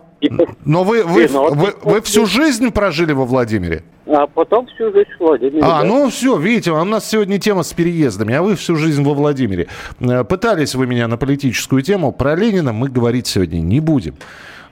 Но 0.64 0.84
вы 0.84 1.04
вы, 1.04 1.26
вы, 1.26 1.74
вы 1.82 2.00
всю 2.02 2.26
жизнь 2.26 2.70
прожили 2.70 3.12
во 3.12 3.24
Владимире? 3.24 3.84
А 4.06 4.26
потом 4.26 4.66
всю 4.66 4.92
жизнь 4.92 5.10
в 5.18 5.20
Владимире. 5.20 5.60
А, 5.62 5.80
да. 5.80 5.84
ну 5.84 6.08
все, 6.10 6.36
видите, 6.36 6.72
у 6.72 6.84
нас 6.84 7.08
сегодня 7.08 7.38
тема 7.38 7.62
с 7.62 7.72
переездами, 7.72 8.34
а 8.34 8.42
вы 8.42 8.56
всю 8.56 8.76
жизнь 8.76 9.02
во 9.04 9.14
Владимире. 9.14 9.68
Э, 10.00 10.24
Пытались 10.24 10.74
вы 10.74 10.86
меня 10.86 11.06
на 11.08 11.16
политическую 11.16 11.82
тему, 11.82 12.12
про 12.12 12.34
Ленина 12.34 12.72
мы 12.72 12.88
говорить 12.88 13.26
сегодня 13.26 13.58
не 13.60 13.80
будем. 13.80 14.16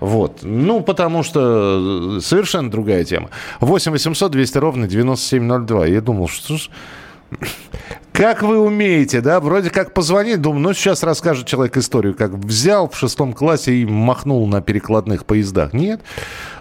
Вот. 0.01 0.39
Ну, 0.43 0.81
потому 0.81 1.23
что 1.23 2.17
э, 2.19 2.21
совершенно 2.21 2.71
другая 2.71 3.05
тема. 3.05 3.31
8 3.61 3.93
800 3.93 4.33
200 4.33 4.59
ровно 4.59 4.89
9702. 4.89 5.87
Я 5.87 6.01
думал, 6.01 6.29
что 6.29 6.57
ж... 6.57 6.71
Как 8.21 8.43
вы 8.43 8.61
умеете, 8.61 9.23
да? 9.23 9.41
Вроде 9.41 9.71
как 9.71 9.95
позвонить, 9.95 10.43
думаю, 10.43 10.61
ну 10.61 10.73
сейчас 10.75 11.03
расскажет 11.03 11.47
человек 11.47 11.79
историю, 11.79 12.15
как 12.15 12.33
взял 12.33 12.87
в 12.87 12.95
шестом 12.95 13.33
классе 13.33 13.73
и 13.73 13.87
махнул 13.87 14.47
на 14.47 14.61
перекладных 14.61 15.25
поездах. 15.25 15.73
Нет, 15.73 16.03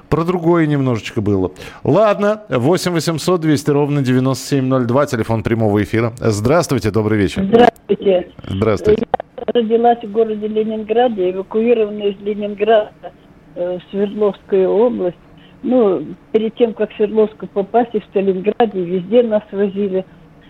про 0.08 0.24
другое 0.24 0.68
немножечко 0.68 1.20
было. 1.20 1.52
Ладно, 1.84 2.44
8 2.48 2.94
800 2.94 3.42
200 3.42 3.72
ровно 3.72 4.02
9702, 4.02 5.06
телефон 5.08 5.44
прямого 5.44 5.84
эфира. 5.84 6.14
Здравствуйте, 6.20 6.92
добрый 6.92 7.18
вечер. 7.18 7.44
Здравствуйте. 7.44 8.32
Здравствуйте. 8.48 9.08
Я 9.46 9.54
родилась 9.54 10.02
в 10.02 10.12
городе 10.14 10.48
Ленинграде, 10.48 11.32
эвакуирована 11.32 12.04
из 12.04 12.22
Ленинграда 12.22 13.12
э, 13.56 13.80
в 13.80 13.92
Свердловскую 13.92 14.70
область. 14.70 15.18
Ну, 15.64 16.06
перед 16.32 16.56
тем, 16.56 16.74
как 16.74 16.90
в 16.94 16.96
Свердловску 16.96 17.48
попасть, 17.48 17.94
и 17.96 18.00
в 18.00 18.06
Сталинграде, 18.06 18.82
везде 18.82 19.24
нас 19.24 19.44
возили. 19.52 20.06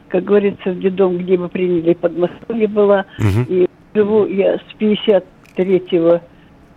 Как 0.09 0.23
говорится, 0.23 0.71
в 0.71 0.79
детдом, 0.79 1.17
где 1.17 1.37
мы 1.37 1.49
приняли, 1.49 1.93
под 1.93 2.17
Москвой 2.17 2.65
была. 2.67 3.05
И 3.47 3.67
живу 3.93 4.25
я 4.25 4.57
с 4.57 4.81
53-го, 4.81 6.21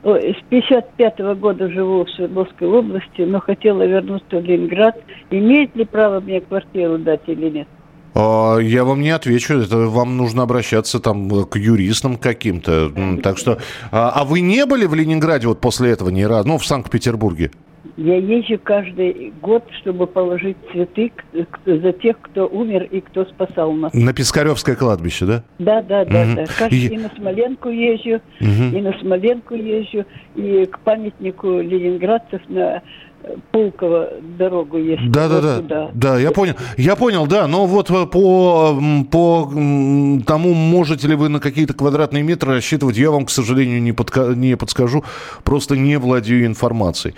ой, 0.04 0.36
с 0.38 0.52
55-го 0.52 1.34
года 1.36 1.70
живу 1.70 2.04
в 2.04 2.10
Свердловской 2.10 2.68
области, 2.68 3.22
но 3.22 3.40
хотела 3.40 3.84
вернуться 3.86 4.38
в 4.38 4.44
Ленинград. 4.44 4.98
Имеет 5.30 5.74
ли 5.76 5.84
право 5.84 6.20
мне 6.20 6.40
квартиру 6.40 6.98
дать 6.98 7.22
или 7.26 7.48
нет? 7.50 7.68
А, 8.14 8.58
Я 8.58 8.84
вам 8.84 9.00
не 9.00 9.10
отвечу, 9.10 9.54
это 9.58 9.78
вам 9.78 10.16
нужно 10.18 10.42
обращаться 10.42 11.00
там 11.00 11.32
э, 11.32 11.44
к 11.46 11.56
юристам 11.56 12.16
каким-то. 12.16 12.90
Так 13.22 13.38
что, 13.38 13.58
а 13.90 14.10
а 14.14 14.24
вы 14.24 14.40
не 14.40 14.66
были 14.66 14.84
в 14.84 14.94
Ленинграде 14.94 15.46
вот 15.48 15.60
после 15.60 15.90
этого 15.90 16.10
ни 16.10 16.22
разу, 16.22 16.48
ну, 16.48 16.58
в 16.58 16.66
Санкт-Петербурге? 16.66 17.50
Я 17.96 18.16
езжу 18.16 18.58
каждый 18.62 19.32
год, 19.42 19.64
чтобы 19.80 20.06
положить 20.06 20.56
цветы 20.72 21.12
за 21.66 21.92
тех, 21.92 22.16
кто 22.22 22.46
умер 22.46 22.84
и 22.84 23.00
кто 23.02 23.24
спасал 23.26 23.72
нас. 23.72 23.92
На 23.92 24.14
Пискаревское 24.14 24.76
кладбище, 24.76 25.26
да? 25.26 25.44
Да, 25.58 25.82
да, 25.82 26.04
да, 26.06 26.24
Мгм. 26.24 26.34
да. 26.36 26.44
Каждый 26.58 26.78
И- 26.78 26.94
и 26.94 26.98
на 26.98 27.10
Смоленку 27.16 27.68
езжу, 27.68 28.22
Мгм. 28.40 28.76
и 28.76 28.80
на 28.80 28.98
Смоленку 28.98 29.54
езжу, 29.54 30.04
и 30.36 30.64
к 30.66 30.78
памятнику 30.80 31.60
ленинградцев 31.60 32.40
на 32.48 32.82
э, 33.24 33.36
Пулково 33.52 34.08
дорогу 34.36 34.78
есть. 34.78 35.08
Да, 35.12 35.28
да, 35.28 35.40
да, 35.40 35.56
туда. 35.58 35.90
да, 35.94 36.18
я 36.18 36.32
понял, 36.32 36.54
я 36.76 36.96
понял, 36.96 37.28
да, 37.28 37.46
но 37.46 37.66
вот 37.66 37.88
э, 37.88 38.06
по, 38.06 38.76
по 39.12 39.44
тому, 40.26 40.54
можете 40.54 41.06
ли 41.06 41.14
вы 41.14 41.28
на 41.28 41.38
какие-то 41.38 41.72
квадратные 41.72 42.24
метры 42.24 42.54
рассчитывать, 42.54 42.96
я 42.96 43.12
вам, 43.12 43.26
к 43.26 43.30
сожалению, 43.30 43.80
не, 43.80 43.92
подка- 43.92 44.34
не 44.34 44.56
подскажу, 44.56 45.04
просто 45.44 45.76
не 45.76 45.98
владею 46.00 46.46
информацией. 46.46 47.14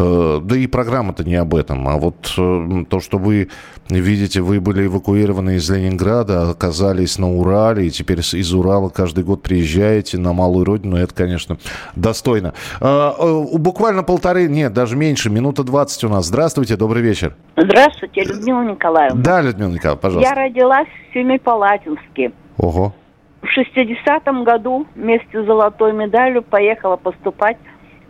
Э, 0.00 0.40
Да 0.42 0.56
и 0.56 0.66
программа-то 0.66 1.24
не 1.24 1.34
об 1.34 1.54
этом, 1.54 1.86
а 1.88 1.96
вот 1.96 2.32
э, 2.38 2.84
то, 2.88 3.00
что 3.00 3.18
вы 3.18 3.48
видите, 3.88 4.40
вы 4.40 4.60
были 4.60 4.86
эвакуированы 4.86 5.56
из 5.56 5.68
Ленинграда, 5.70 6.48
оказались 6.50 7.18
на 7.18 7.30
Урале, 7.30 7.86
и 7.86 7.90
теперь 7.90 8.20
из 8.20 8.54
Урала 8.54 8.88
каждый 8.88 9.24
год 9.24 9.42
приезжаете 9.42 10.16
на 10.18 10.32
малую 10.32 10.64
родину, 10.64 10.96
это, 10.96 11.14
конечно, 11.14 11.58
достойно. 11.96 12.54
Э, 12.80 13.10
Буквально 13.52 14.02
полторы, 14.02 14.48
нет, 14.48 14.72
даже 14.72 14.96
меньше, 14.96 15.28
минута 15.30 15.64
20 15.64 16.04
у 16.04 16.08
нас. 16.08 16.26
Здравствуйте, 16.26 16.76
добрый 16.76 17.02
вечер. 17.02 17.34
Здравствуйте, 17.56 18.22
Людмила 18.22 18.62
Николаевна. 18.64 19.20
Да, 19.22 19.40
Людмила 19.42 19.70
Николаевна, 19.70 19.98
Я 19.98 20.02
пожалуйста. 20.02 20.34
родилась 20.34 20.88
в 21.10 21.14
Семипалатинске. 21.14 22.32
Ого. 22.56 22.94
В 23.42 23.46
60-м 23.46 24.44
году 24.44 24.86
вместе 24.94 25.42
с 25.42 25.46
золотой 25.46 25.92
медалью 25.92 26.42
поехала 26.42 26.96
поступать 26.96 27.56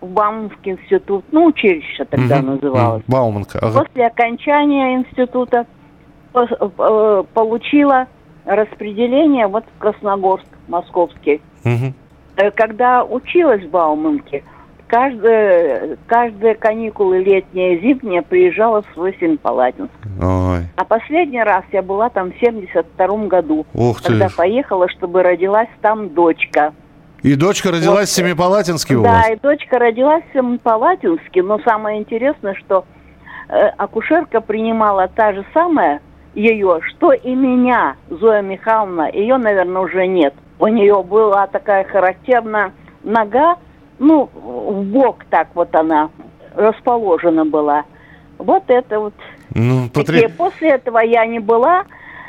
Бауманский 0.06 0.72
институт, 0.72 1.24
ну, 1.32 1.46
училище 1.46 2.04
тогда 2.04 2.38
Мгм. 2.38 2.46
называлось. 2.54 3.02
Бауманка. 3.06 3.58
ага. 3.60 3.80
После 3.84 4.06
окончания 4.06 4.94
института 4.96 5.66
э, 6.34 7.24
получила 7.34 8.06
распределение 8.44 9.46
вот 9.46 9.64
в 9.76 9.78
Красногорск, 9.78 10.46
московский. 10.68 11.40
Э, 11.64 12.50
Когда 12.52 13.04
училась 13.04 13.62
в 13.64 13.70
Бауманке, 13.70 14.42
каждые, 14.86 15.98
каждые 16.06 16.54
каникулы 16.54 17.18
летние 17.22 17.76
и 17.76 17.80
зимние 17.82 18.22
приезжала 18.22 18.82
в 18.82 18.86
свой 18.94 19.14
Семипалатинск. 19.20 19.92
Ой. 20.22 20.60
А 20.76 20.84
последний 20.84 21.42
раз 21.42 21.64
я 21.72 21.82
была 21.82 22.08
там 22.08 22.32
в 22.32 22.36
72 22.40 23.26
году, 23.26 23.66
Ух 23.74 24.00
ты. 24.00 24.08
когда 24.08 24.28
поехала, 24.34 24.88
чтобы 24.88 25.22
родилась 25.22 25.68
там 25.82 26.08
дочка. 26.10 26.72
И 27.22 27.34
дочка 27.34 27.70
родилась 27.70 28.08
в 28.08 28.12
Семипалатинске 28.12 28.96
у 28.96 29.02
да, 29.02 29.10
вас? 29.12 29.30
и 29.30 29.36
дочка 29.36 29.78
родилась 29.78 30.24
в 30.30 30.32
Семипалатинске, 30.32 31.42
но 31.42 31.58
самое 31.60 31.98
интересное, 32.00 32.54
что 32.54 32.84
э, 33.48 33.68
акушерка 33.76 34.40
принимала 34.40 35.08
та 35.08 35.32
же 35.34 35.44
самая 35.52 36.00
ее, 36.34 36.80
что 36.88 37.12
и 37.12 37.34
меня, 37.34 37.96
Зоя 38.08 38.40
Михайловна. 38.40 39.10
Ее, 39.12 39.36
наверное, 39.36 39.82
уже 39.82 40.06
нет. 40.06 40.34
У 40.58 40.66
нее 40.68 41.02
была 41.02 41.46
такая 41.46 41.84
характерная 41.84 42.72
нога, 43.02 43.56
ну, 43.98 44.30
в 44.34 44.82
бок 44.84 45.24
так 45.28 45.48
вот 45.54 45.74
она 45.74 46.10
расположена 46.54 47.44
была. 47.44 47.84
Вот 48.38 48.64
это 48.68 48.98
вот 49.00 49.14
Ну, 49.54 49.86
потре- 49.92 50.28
После 50.30 50.70
этого 50.70 50.98
я 50.98 51.26
не 51.26 51.38
была. 51.40 51.84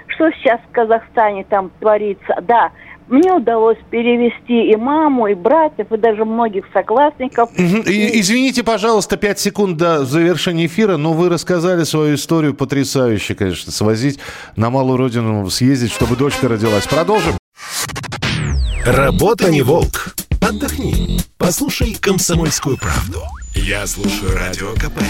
Что 0.08 0.30
сейчас 0.32 0.60
в 0.70 0.72
Казахстане 0.74 1.46
там 1.46 1.72
творится? 1.80 2.38
Да, 2.42 2.72
мне 3.08 3.32
удалось 3.34 3.78
перевести 3.90 4.72
и 4.72 4.76
маму, 4.76 5.28
и 5.28 5.34
братьев, 5.34 5.92
и 5.92 5.98
даже 5.98 6.24
многих 6.26 6.66
соклассников. 6.74 7.50
И- 7.58 8.20
извините, 8.20 8.64
пожалуйста, 8.64 9.18
5 9.18 9.40
секунд 9.40 9.78
до 9.78 10.06
завершения 10.06 10.66
эфира, 10.68 10.98
но 10.98 11.14
вы 11.14 11.30
рассказали 11.30 11.84
свою 11.84 12.16
историю 12.16 12.54
потрясающе, 12.54 13.36
конечно. 13.36 13.72
Свозить 13.72 14.20
на 14.56 14.70
малую 14.70 14.98
родину, 14.98 15.50
съездить, 15.50 15.92
чтобы 15.92 16.16
дочка 16.16 16.48
родилась. 16.48 16.88
Продолжим. 16.88 17.34
Работа 18.86 19.52
не 19.52 19.62
волк. 19.62 20.16
Отдохни. 20.42 21.20
Послушай 21.38 21.96
«Комсомольскую 22.00 22.78
правду». 22.78 23.22
Я 23.54 23.86
слушаю 23.86 24.36
Радио 24.36 24.72
КП. 24.74 25.02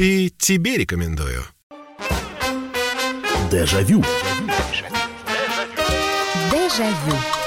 И 0.00 0.30
тебе 0.38 0.76
рекомендую. 0.78 1.42
Дежавю. 3.50 4.02
Дежавю. 4.02 4.04
Evangelho. 6.80 7.39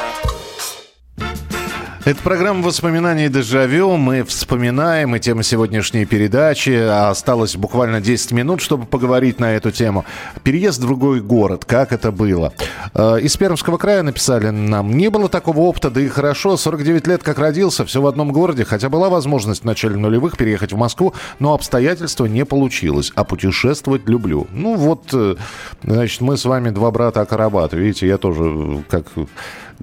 Это 2.06 2.22
программа 2.22 2.64
воспоминаний 2.64 3.30
«Дежавю». 3.30 3.96
Мы 3.96 4.26
вспоминаем 4.26 5.16
и 5.16 5.22
тему 5.22 5.42
сегодняшней 5.42 6.04
передачи. 6.06 6.72
Осталось 7.10 7.56
буквально 7.56 8.02
10 8.02 8.34
минут, 8.34 8.60
чтобы 8.60 8.86
поговорить 8.86 9.40
на 9.40 9.54
эту 9.54 9.72
тему. 9.72 10.04
Переезд 10.44 10.80
в 10.80 10.82
другой 10.82 11.22
город. 11.22 11.64
Как 11.64 11.94
это 11.94 12.12
было? 12.12 12.52
Э, 12.94 13.20
из 13.22 13.38
Пермского 13.38 13.78
края 13.78 14.04
написали 14.04 14.50
нам. 14.50 14.98
Не 14.98 15.10
было 15.10 15.30
такого 15.30 15.60
опыта, 15.60 15.90
да 15.90 16.02
и 16.02 16.10
хорошо. 16.10 16.58
49 16.58 17.08
лет 17.08 17.24
как 17.24 17.40
родился, 17.40 17.86
все 17.86 18.02
в 18.02 18.08
одном 18.08 18.34
городе. 18.34 18.66
Хотя 18.66 18.90
была 18.90 19.08
возможность 19.08 19.62
в 19.62 19.66
начале 19.66 19.96
нулевых 19.96 20.36
переехать 20.36 20.74
в 20.74 20.78
Москву, 20.78 21.14
но 21.40 21.54
обстоятельства 21.54 22.26
не 22.26 22.44
получилось. 22.44 23.14
А 23.16 23.24
путешествовать 23.24 24.10
люблю. 24.10 24.46
Ну 24.52 24.76
вот, 24.76 25.06
э, 25.14 25.36
значит, 25.84 26.20
мы 26.20 26.36
с 26.36 26.44
вами 26.44 26.70
два 26.72 26.92
брата 26.92 27.22
Акарабат. 27.22 27.72
Видите, 27.72 28.08
я 28.08 28.18
тоже 28.18 28.44
э, 28.44 28.82
как 28.90 29.06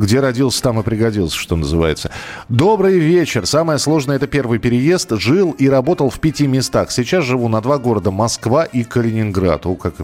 где 0.00 0.20
родился, 0.20 0.62
там 0.62 0.80
и 0.80 0.82
пригодился, 0.82 1.36
что 1.36 1.56
называется. 1.56 2.10
Добрый 2.48 2.98
вечер. 2.98 3.46
Самое 3.46 3.78
сложное– 3.78 4.16
это 4.18 4.26
первый 4.26 4.58
переезд. 4.58 5.10
Жил 5.12 5.50
и 5.52 5.68
работал 5.68 6.08
в 6.08 6.18
пяти 6.20 6.46
местах. 6.46 6.90
Сейчас 6.90 7.24
живу 7.24 7.48
на 7.48 7.60
два 7.60 7.76
города– 7.78 8.10
Москва 8.12 8.64
и 8.64 8.82
Калининград. 8.82 9.66
О, 9.66 9.74
как... 9.74 9.94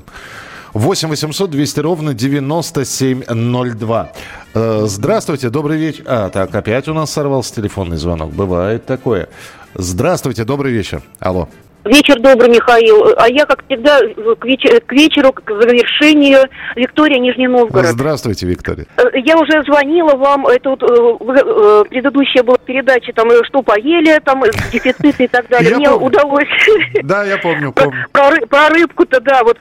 8 0.74 1.09
800 1.09 1.51
200 1.51 1.80
ровно 1.80 2.12
9702. 2.12 4.12
Э, 4.53 4.84
здравствуйте, 4.86 5.49
добрый 5.49 5.78
вечер. 5.78 6.05
А, 6.07 6.28
так, 6.28 6.55
опять 6.55 6.86
у 6.88 6.92
нас 6.92 7.11
сорвался 7.11 7.55
телефонный 7.55 7.97
звонок. 7.97 8.34
Бывает 8.34 8.84
такое. 8.84 9.30
Здравствуйте, 9.74 10.44
добрый 10.44 10.72
вечер. 10.72 11.03
Алло. 11.18 11.49
Вечер 11.87 12.18
добрый, 12.20 12.51
Михаил. 12.51 13.14
А 13.16 13.28
я, 13.28 13.47
как 13.47 13.64
всегда, 13.66 14.01
к, 14.01 14.45
вечер, 14.45 14.80
к 14.80 14.93
вечеру, 14.93 15.32
к 15.32 15.49
завершению, 15.49 16.49
Виктория, 16.74 17.18
Нижний 17.20 17.47
Новгород. 17.47 17.87
Здравствуйте, 17.87 18.47
Виктория. 18.47 18.87
Э, 18.97 19.03
я 19.14 19.37
уже 19.39 19.62
звонила 19.62 20.16
вам, 20.16 20.49
это 20.49 20.70
вот 20.70 20.82
э, 20.82 21.84
предыдущая 21.89 22.43
была 22.43 22.59
передача, 22.59 23.12
там, 23.12 23.30
э, 23.30 23.45
что 23.45 23.62
поели, 23.62 24.20
там, 24.24 24.43
дефициты 24.72 25.24
и 25.24 25.28
так 25.28 25.49
далее. 25.49 25.76
Мне 25.76 25.91
удалось... 25.91 26.49
Да, 27.03 27.24
я 27.24 27.39
помню, 27.39 27.72
помню. 27.72 28.07
Про 28.12 28.68
рыбку-то, 28.70 29.20
да, 29.20 29.43
вот, 29.45 29.59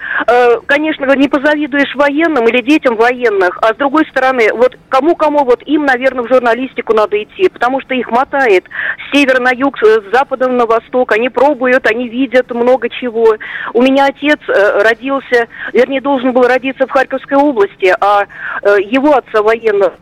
конечно, 0.66 1.06
не 1.16 1.28
позавидуешь 1.28 1.94
военным 1.96 2.48
или 2.48 2.62
детям 2.62 2.96
военных, 2.96 3.60
а 3.62 3.74
с 3.74 3.78
другой 3.78 4.06
стороны, 4.08 4.52
вот 4.54 4.76
кому-кому, 4.90 5.44
вот 5.44 5.62
им, 5.66 5.86
наверное, 5.86 6.24
в 6.24 6.28
журналистику 6.28 6.94
надо 6.94 7.22
идти, 7.22 7.50
потому 7.50 7.82
что 7.82 7.94
их 7.94 8.10
мотает 8.10 8.66
с 8.66 9.16
севера 9.16 9.40
на 9.40 9.52
юг, 9.52 9.78
с 9.78 10.12
запада 10.12 10.48
на 10.48 10.66
восток, 10.66 11.12
они 11.12 11.30
пробуют, 11.30 11.86
они 11.86 12.08
видят 12.16 12.50
много 12.52 12.90
чего. 12.90 13.36
У 13.74 13.82
меня 13.82 14.06
отец 14.06 14.40
э, 14.48 14.84
родился, 14.84 15.48
вернее, 15.74 16.02
должен 16.02 16.32
был 16.32 16.44
родиться 16.44 16.88
в 16.88 16.92
Харьковской 16.92 17.38
области, 17.38 17.94
а 18.00 18.24
э, 18.62 18.78
его 18.82 19.14
отца 19.16 19.42
военного 19.42 19.94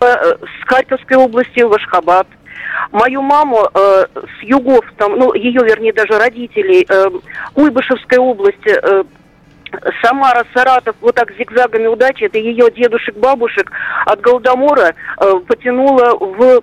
э, 0.00 0.04
с 0.04 0.68
Харьковской 0.68 1.16
области 1.16 1.60
в 1.60 1.72
Ашхабад. 1.72 2.26
Мою 2.92 3.22
маму 3.22 3.68
э, 3.74 4.04
с 4.14 4.42
югов, 4.42 4.84
там, 4.96 5.16
ну, 5.16 5.34
ее, 5.34 5.60
вернее, 5.64 5.92
даже 5.92 6.18
родителей, 6.18 6.86
э, 6.88 7.06
Куйбышевской 7.54 8.18
области, 8.18 8.70
э, 8.70 9.04
Самара, 10.02 10.44
Саратов, 10.54 10.96
вот 11.00 11.14
так 11.14 11.32
зигзагами 11.36 11.86
удачи, 11.86 12.24
это 12.24 12.38
ее 12.38 12.70
дедушек, 12.70 13.16
бабушек 13.16 13.70
от 14.04 14.20
Голодомора 14.20 14.94
э, 15.20 15.32
потянуло 15.46 16.16
в 16.18 16.60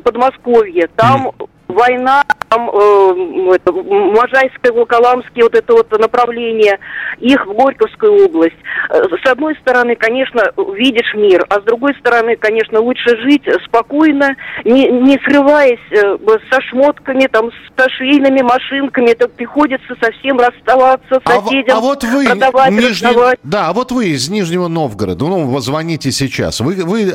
Подмосковье. 0.00 0.88
Там 0.96 1.32
война, 1.72 2.22
там, 2.52 2.70
э, 2.70 3.54
это, 3.54 3.72
Можайское, 3.72 4.72
Волоколамское, 4.72 5.44
вот 5.44 5.54
это 5.54 5.72
вот 5.72 5.90
направление, 5.98 6.78
их 7.18 7.46
в 7.46 7.54
Горьковскую 7.54 8.26
область. 8.26 8.56
Э, 8.90 9.02
с 9.24 9.30
одной 9.30 9.56
стороны, 9.56 9.96
конечно, 9.96 10.52
видишь 10.74 11.14
мир, 11.14 11.46
а 11.48 11.60
с 11.60 11.64
другой 11.64 11.94
стороны, 11.98 12.36
конечно, 12.36 12.80
лучше 12.80 13.16
жить 13.22 13.44
спокойно, 13.64 14.36
не, 14.64 14.88
не 14.88 15.18
срываясь 15.24 15.78
э, 15.90 16.16
со 16.50 16.60
шмотками, 16.62 17.26
там, 17.26 17.50
с 17.50 17.88
швейными 17.96 18.42
машинками, 18.42 19.10
это 19.10 19.28
приходится 19.28 19.94
совсем 20.00 20.38
расставаться 20.38 21.20
с 21.24 21.30
соседям, 21.30 21.76
а, 21.76 21.78
а 21.78 21.80
вот 21.80 22.04
вы, 22.04 22.26
продавать, 22.26 22.70
Нижний... 22.70 23.08
раздавать. 23.08 23.38
Да, 23.42 23.68
а 23.68 23.72
вот 23.72 23.92
вы 23.92 24.08
из 24.08 24.28
Нижнего 24.28 24.68
Новгорода, 24.68 25.24
ну, 25.24 25.58
звоните 25.60 26.12
сейчас, 26.12 26.60
вы, 26.60 26.74
вы 26.84 27.12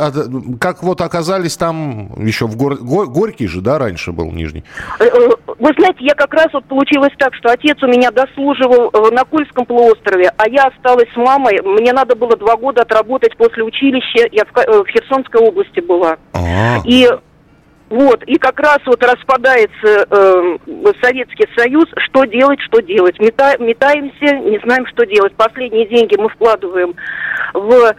как 0.60 0.84
вот 0.84 1.02
оказались 1.02 1.58
там 1.58 2.26
еще 2.26 2.48
в 2.48 2.56
город, 2.56 2.80
Горький 2.82 3.48
же, 3.48 3.62
да, 3.62 3.78
раньше 3.78 4.12
был 4.12 4.32
Нижний 4.32 4.47
Нижний? 4.48 4.64
Э, 5.00 5.06
э, 5.06 5.30
вы 5.60 5.72
знаете, 5.78 6.00
я 6.00 6.14
как 6.16 6.34
раз 6.34 6.48
вот 6.54 6.66
получилось 6.66 7.14
так, 7.18 7.34
что 7.36 7.52
отец 7.52 7.82
у 7.82 7.88
меня 7.88 8.12
дослуживал 8.12 8.90
э, 8.92 9.12
на 9.12 9.24
Кольском 9.24 9.66
полуострове, 9.66 10.32
а 10.38 10.50
я 10.50 10.64
осталась 10.66 11.12
с 11.14 11.18
мамой. 11.18 11.60
Мне 11.64 11.94
надо 11.94 12.16
было 12.16 12.36
два 12.38 12.56
года 12.56 12.82
отработать 12.82 13.36
после 13.38 13.64
училища. 13.64 14.28
Я 14.32 14.46
в, 14.46 14.84
в 14.84 14.88
Херсонской 14.88 15.42
области 15.42 15.80
была. 15.80 16.18
А-а-а. 16.34 16.82
И 16.86 17.08
вот, 17.90 18.22
и 18.24 18.38
как 18.38 18.60
раз 18.60 18.80
вот 18.86 19.02
распадается 19.02 20.08
э, 20.10 20.58
Советский 21.02 21.48
Союз, 21.56 21.86
что 22.10 22.26
делать, 22.26 22.60
что 22.62 22.82
делать. 22.82 23.18
Мета, 23.20 23.56
метаемся, 23.60 24.36
не 24.36 24.60
знаем, 24.60 24.86
что 24.88 25.06
делать. 25.06 25.34
Последние 25.36 25.88
деньги 25.88 26.18
мы 26.18 26.28
вкладываем 26.30 26.96
в 27.54 27.96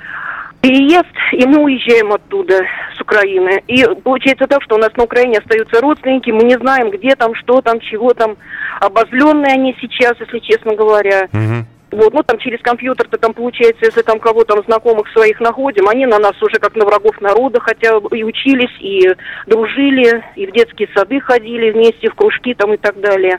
переезд, 0.61 1.07
и 1.33 1.47
мы 1.47 1.63
уезжаем 1.63 2.13
оттуда, 2.13 2.61
с 2.97 3.01
Украины. 3.01 3.63
И 3.67 3.85
получается 4.03 4.47
так, 4.47 4.63
что 4.63 4.77
у 4.77 4.79
нас 4.79 4.91
на 4.97 5.05
Украине 5.05 5.39
остаются 5.39 5.81
родственники, 5.81 6.31
мы 6.31 6.45
не 6.45 6.59
знаем, 6.59 6.91
где 6.91 7.15
там, 7.17 7.35
что 7.35 7.61
там, 7.61 7.81
чего 7.81 8.13
там. 8.15 8.37
Обозленные 8.81 9.55
они 9.55 9.77
сейчас, 9.81 10.15
если 10.21 10.39
честно 10.39 10.75
говоря. 10.75 11.29
Угу. 11.33 11.67
Вот, 11.91 12.13
ну 12.13 12.23
там 12.23 12.39
через 12.39 12.61
компьютер-то 12.61 13.17
там 13.17 13.33
получается, 13.33 13.87
если 13.87 14.03
там 14.03 14.21
кого 14.21 14.45
там 14.45 14.63
знакомых 14.65 15.09
своих 15.09 15.41
находим, 15.41 15.89
они 15.89 16.05
на 16.05 16.19
нас 16.19 16.35
уже 16.43 16.59
как 16.59 16.77
на 16.77 16.85
врагов 16.85 17.19
народа, 17.21 17.61
хотя 17.61 17.97
и 18.13 18.23
учились, 18.23 18.71
и 18.81 19.15
дружили, 19.47 20.23
и 20.37 20.47
в 20.47 20.53
детские 20.53 20.89
сады 20.95 21.19
ходили 21.21 21.71
вместе, 21.71 22.11
в 22.11 22.15
кружки 22.15 22.53
там 22.55 22.75
и 22.75 22.77
так 22.77 23.01
далее. 23.01 23.39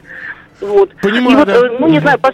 Вот. 0.62 0.90
Понимаю, 1.02 1.32
и 1.32 1.36
вот, 1.36 1.48
да. 1.48 1.56
Э, 1.56 1.78
ну 1.80 1.88
не 1.88 2.00
знаю, 2.00 2.20
пос... 2.20 2.34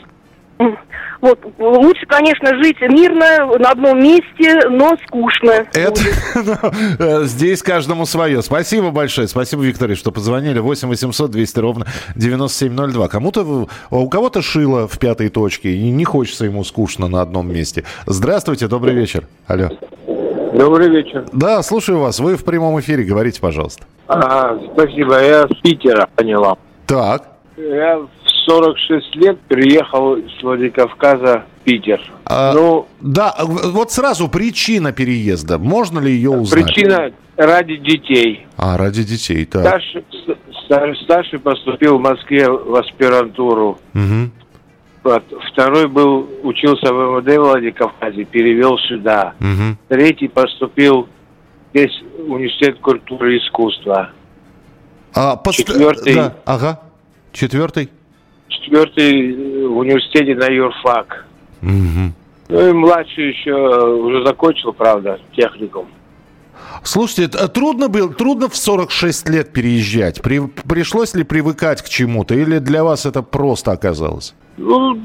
Вот, 1.21 1.39
лучше, 1.57 2.05
конечно, 2.07 2.55
жить 2.61 2.79
мирно, 2.81 3.57
на 3.57 3.71
одном 3.71 3.99
месте, 4.01 4.67
но 4.69 4.95
скучно. 5.07 5.65
Это, 5.73 6.01
ну, 6.99 7.23
здесь 7.23 7.63
каждому 7.63 8.05
свое. 8.05 8.41
Спасибо 8.41 8.91
большое. 8.91 9.27
Спасибо, 9.27 9.63
Виктория, 9.63 9.95
что 9.95 10.11
позвонили. 10.11 10.59
8 10.59 10.87
800 10.87 11.31
200 11.31 11.59
ровно 11.59 11.85
9702. 12.15 13.07
Кому-то, 13.07 13.67
у 13.89 14.09
кого-то 14.09 14.41
шило 14.41 14.87
в 14.87 14.99
пятой 14.99 15.29
точке, 15.29 15.71
и 15.71 15.89
не 15.89 16.05
хочется 16.05 16.45
ему 16.45 16.63
скучно 16.63 17.07
на 17.07 17.21
одном 17.21 17.51
месте. 17.51 17.83
Здравствуйте, 18.05 18.67
добрый 18.67 18.93
вечер. 18.93 19.27
Алло. 19.47 19.69
Добрый 20.53 20.89
вечер. 20.89 21.25
Да, 21.33 21.61
слушаю 21.63 21.99
вас. 21.99 22.19
Вы 22.19 22.37
в 22.37 22.45
прямом 22.45 22.79
эфире. 22.79 23.03
Говорите, 23.03 23.41
пожалуйста. 23.41 23.83
А, 24.07 24.57
спасибо. 24.73 25.21
Я 25.21 25.47
с 25.47 25.61
Питера 25.61 26.07
поняла. 26.15 26.57
Так. 26.85 27.23
Я 27.57 28.01
46 28.45 29.15
лет 29.15 29.39
приехал 29.47 30.15
из 30.15 30.43
Владикавказа 30.43 31.45
в 31.59 31.63
Питер. 31.63 32.01
А, 32.25 32.53
ну, 32.53 32.87
да, 33.01 33.35
вот 33.43 33.91
сразу 33.91 34.27
причина 34.29 34.91
переезда. 34.91 35.57
Можно 35.57 35.99
ли 35.99 36.11
ее 36.11 36.31
узнать? 36.31 36.65
Причина 36.65 37.11
ради 37.37 37.77
детей. 37.77 38.45
А, 38.57 38.77
ради 38.77 39.03
детей, 39.03 39.45
так. 39.45 39.63
Старший, 40.65 41.03
старший 41.03 41.39
поступил 41.39 41.97
в 41.97 42.01
Москве 42.01 42.49
в 42.49 42.75
аспирантуру. 42.75 43.79
Угу. 43.93 45.21
Второй 45.51 45.87
был, 45.87 46.27
учился 46.43 46.91
в 46.91 47.19
МВД 47.21 47.37
Владикавказе, 47.37 48.25
перевел 48.25 48.77
сюда. 48.79 49.33
Угу. 49.39 49.77
Третий 49.89 50.27
поступил 50.27 51.07
здесь 51.73 51.91
в 52.17 52.31
университет 52.31 52.79
культуры 52.79 53.35
и 53.35 53.39
искусства. 53.39 54.09
А, 55.13 55.35
пост... 55.35 55.59
Четвертый... 55.59 56.15
Да, 56.15 56.35
ага. 56.45 56.79
Четвертый? 57.31 57.89
Четвертый 58.47 59.31
э, 59.31 59.67
в 59.67 59.77
университете 59.77 60.35
на 60.35 60.47
юрфак. 60.47 61.25
Угу. 61.61 62.13
Ну 62.49 62.69
и 62.69 62.73
младший 62.73 63.29
еще 63.29 63.53
уже 63.53 64.25
закончил, 64.25 64.73
правда, 64.73 65.19
техникум. 65.35 65.87
Слушайте, 66.83 67.27
трудно 67.47 67.89
было, 67.89 68.13
трудно 68.13 68.47
в 68.47 68.55
46 68.55 69.29
лет 69.29 69.51
переезжать. 69.51 70.21
При, 70.21 70.39
пришлось 70.67 71.15
ли 71.15 71.23
привыкать 71.23 71.81
к 71.81 71.89
чему-то, 71.89 72.35
или 72.35 72.59
для 72.59 72.83
вас 72.83 73.05
это 73.05 73.23
просто 73.23 73.71
оказалось? 73.71 74.35
Ну, 74.57 74.95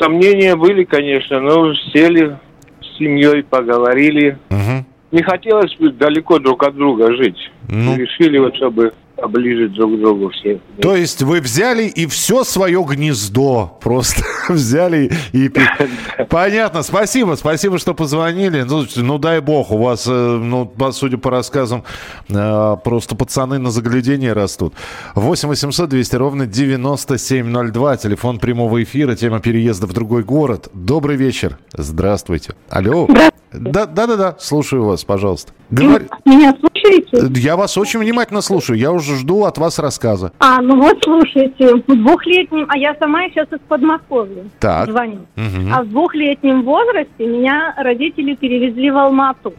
сомнения 0.00 0.56
были, 0.56 0.84
конечно, 0.84 1.40
но 1.40 1.72
сели 1.92 2.38
с 2.80 2.98
семьей, 2.98 3.42
поговорили. 3.44 4.38
Угу. 4.50 4.84
Не 5.12 5.22
хотелось 5.22 5.74
бы 5.76 5.90
далеко 5.90 6.38
друг 6.38 6.62
от 6.64 6.74
друга 6.74 7.14
жить. 7.14 7.50
Ну. 7.68 7.96
Решили 7.96 8.38
вот, 8.38 8.56
чтобы 8.56 8.92
поближе 9.16 9.68
друг 9.70 9.96
к 9.96 10.00
другу 10.00 10.30
все. 10.30 10.60
То 10.80 10.94
есть 10.94 11.22
вы 11.22 11.40
взяли 11.40 11.84
и 11.84 12.06
все 12.06 12.44
свое 12.44 12.84
гнездо 12.88 13.78
просто 13.80 14.22
взяли 14.48 15.10
и... 15.32 15.50
Понятно, 16.28 16.82
спасибо, 16.82 17.34
спасибо, 17.34 17.78
что 17.78 17.94
позвонили. 17.94 18.62
Ну, 18.62 18.84
ну, 18.96 19.18
дай 19.18 19.40
бог, 19.40 19.70
у 19.70 19.78
вас, 19.78 20.06
э, 20.06 20.10
ну, 20.10 20.70
судя 20.92 21.18
по 21.18 21.30
рассказам, 21.30 21.84
э, 22.28 22.76
просто 22.84 23.16
пацаны 23.16 23.58
на 23.58 23.70
заглядение 23.70 24.32
растут. 24.32 24.74
8 25.14 25.48
800 25.48 25.88
200 25.88 26.16
ровно 26.16 26.46
9702, 26.46 27.96
телефон 27.96 28.38
прямого 28.38 28.82
эфира, 28.82 29.14
тема 29.14 29.40
переезда 29.40 29.86
в 29.86 29.92
другой 29.92 30.24
город. 30.24 30.68
Добрый 30.74 31.16
вечер, 31.16 31.58
здравствуйте. 31.72 32.54
Алло. 32.68 33.08
Да, 33.52 33.86
да, 33.86 34.06
да, 34.06 34.16
да, 34.16 34.36
слушаю 34.38 34.84
вас, 34.84 35.04
пожалуйста. 35.04 35.52
Говори... 35.70 36.06
Меня 36.24 36.50
слушаете? 36.50 36.75
Слушаете? 36.86 37.40
Я 37.40 37.56
вас 37.56 37.76
очень 37.78 38.00
внимательно 38.00 38.40
слушаю. 38.40 38.78
Я 38.78 38.92
уже 38.92 39.16
жду 39.16 39.44
от 39.44 39.58
вас 39.58 39.78
рассказа. 39.78 40.32
А, 40.38 40.60
ну 40.60 40.80
вот 40.80 40.98
слушайте, 41.02 41.74
в 41.74 41.82
двухлетнем, 41.86 42.66
а 42.68 42.78
я 42.78 42.94
сама 42.98 43.28
сейчас 43.28 43.48
из 43.52 43.60
Подмосковья 43.68 44.44
Так. 44.60 44.90
звоню. 44.90 45.26
Мгм. 45.36 45.72
А 45.72 45.82
в 45.82 45.88
двухлетнем 45.88 46.62
возрасте 46.62 47.26
меня 47.26 47.74
родители 47.76 48.34
перевезли 48.34 48.90
в 48.90 48.96
Алмату. 48.96 49.54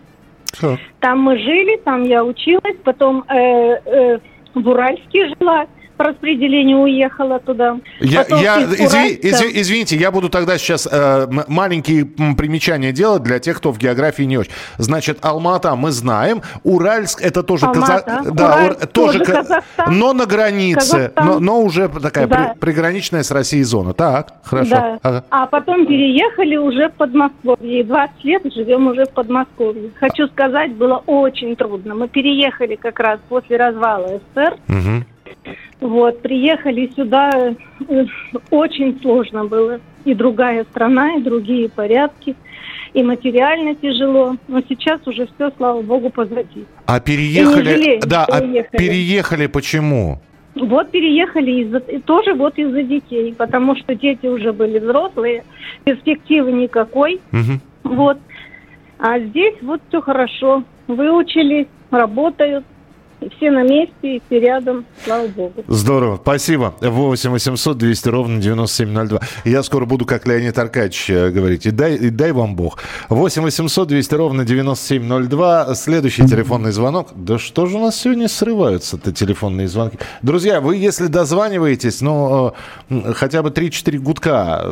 Так. 0.59 0.79
Там 0.99 1.19
мы 1.21 1.37
жили, 1.37 1.77
там 1.83 2.03
я 2.03 2.23
училась, 2.23 2.77
потом 2.83 3.23
э, 3.29 3.35
э, 3.85 4.19
в 4.55 4.67
Уральске 4.67 5.29
жила, 5.39 5.65
по 5.97 6.03
распределению 6.05 6.77
уехала 6.79 7.39
туда. 7.39 7.77
Я, 7.99 8.25
я- 8.29 8.61
из 8.61 8.79
изви- 8.79 9.19
изви- 9.21 9.51
извините, 9.53 9.95
я 9.97 10.11
буду 10.11 10.29
тогда 10.29 10.57
сейчас 10.57 10.87
э, 10.89 11.27
маленькие 11.47 12.05
примечания 12.05 12.91
делать 12.91 13.23
для 13.23 13.39
тех, 13.39 13.57
кто 13.57 13.71
в 13.71 13.77
географии 13.77 14.23
не 14.23 14.37
очень. 14.37 14.51
Значит, 14.77 15.17
Алмата 15.21 15.75
мы 15.75 15.91
знаем, 15.91 16.41
Уральск 16.63 17.21
это 17.21 17.43
тоже 17.43 17.65
Алмата, 17.65 18.03
Каза- 18.05 18.31
да, 18.31 18.45
Уральск 18.45 18.79
Ур- 18.81 18.87
тоже, 18.87 19.19
тоже 19.19 19.25
Ка- 19.25 19.33
Казахстан. 19.43 19.97
но 19.97 20.13
на 20.13 20.25
границе, 20.25 20.79
Казахстан. 20.79 21.25
но, 21.25 21.39
но 21.39 21.61
уже 21.61 21.89
такая 21.89 22.27
Да. 22.27 22.53
при- 22.55 22.59
приграничная 22.59 23.23
с 23.23 23.31
Россией 23.31 23.63
зона. 23.63 23.93
Так, 23.93 24.33
хорошо. 24.43 24.69
Да. 24.69 24.99
Ага. 25.01 25.23
А 25.29 25.45
потом 25.47 25.85
переехали 25.87 26.55
уже 26.57 26.89
в 26.89 26.93
Подмосковье. 26.93 27.79
И 27.79 27.83
20 27.83 28.23
лет 28.23 28.41
живем 28.53 28.87
уже 28.87 29.05
в 29.05 29.09
Подмосковье. 29.11 29.89
Хочу 29.99 30.27
сказать, 30.27 30.73
было 30.73 31.01
очень 31.07 31.55
трудно. 31.55 31.95
Мы 31.95 32.07
переехали 32.07 32.75
как 32.75 32.99
раз 32.99 33.19
после 33.29 33.57
развала 33.57 34.07
СССР. 34.35 34.55
Мгм. 34.67 35.05
Вот, 35.79 36.21
приехали 36.21 36.91
сюда, 36.95 37.53
э, 37.87 38.05
очень 38.49 38.99
сложно 39.01 39.45
было. 39.45 39.79
И 40.05 40.13
другая 40.13 40.63
страна, 40.65 41.15
и 41.15 41.21
другие 41.21 41.69
порядки, 41.69 42.35
и 42.93 43.03
материально 43.03 43.75
тяжело. 43.75 44.37
Но 44.47 44.61
сейчас 44.67 45.05
уже 45.05 45.27
все, 45.35 45.51
слава 45.57 45.81
богу, 45.81 46.09
позади. 46.09 46.65
А 46.85 46.99
переехали, 46.99 47.73
жалеем, 47.73 47.99
да, 48.01 48.25
а 48.25 48.41
уехали. 48.41 48.77
переехали 48.77 49.47
почему? 49.47 50.19
Вот 50.55 50.89
переехали 50.89 51.51
из-за, 51.61 51.79
тоже 52.01 52.33
вот 52.33 52.57
из-за 52.57 52.81
детей, 52.81 53.33
потому 53.37 53.75
что 53.75 53.93
дети 53.93 54.25
уже 54.25 54.53
были 54.53 54.79
взрослые, 54.79 55.43
перспективы 55.83 56.51
никакой. 56.51 57.21
Мгм. 57.31 57.61
Вот. 57.83 58.17
А 58.99 59.19
здесь 59.19 59.55
вот 59.61 59.81
все 59.89 60.01
хорошо. 60.01 60.63
Выучились, 60.87 61.67
работают. 61.91 62.65
Все 63.37 63.49
на 63.49 63.63
месте, 63.63 63.93
и 64.03 64.21
все 64.27 64.39
рядом, 64.39 64.85
слава 65.03 65.27
богу. 65.27 65.63
Здорово, 65.67 66.19
спасибо. 66.21 66.75
8 66.81 67.31
800 67.31 67.75
200 67.77 68.09
ровно 68.09 68.39
9702. 68.39 69.19
Я 69.43 69.63
скоро 69.63 69.85
буду, 69.85 70.05
как 70.05 70.27
Леонид 70.27 70.57
Аркадьевич, 70.59 71.09
э, 71.09 71.29
говорить. 71.31 71.65
И 71.65 71.71
дай, 71.71 71.95
и 71.95 72.09
дай 72.11 72.31
вам 72.31 72.55
Бог. 72.55 72.77
8 73.09 73.41
800 73.41 73.87
200 73.87 74.13
ровно 74.13 74.45
9702. 74.45 75.73
Следующий 75.73 76.27
телефонный 76.27 76.71
звонок. 76.71 77.07
Да 77.15 77.39
что 77.39 77.65
же 77.65 77.77
у 77.77 77.79
нас 77.79 77.99
сегодня 77.99 78.27
срываются-то 78.27 79.11
телефонные 79.11 79.67
звонки? 79.67 79.97
Друзья, 80.21 80.61
вы 80.61 80.75
если 80.75 81.07
дозваниваетесь, 81.07 82.01
ну, 82.01 82.53
э, 82.89 83.13
хотя 83.13 83.41
бы 83.41 83.49
3-4 83.49 83.97
гудка, 83.97 84.63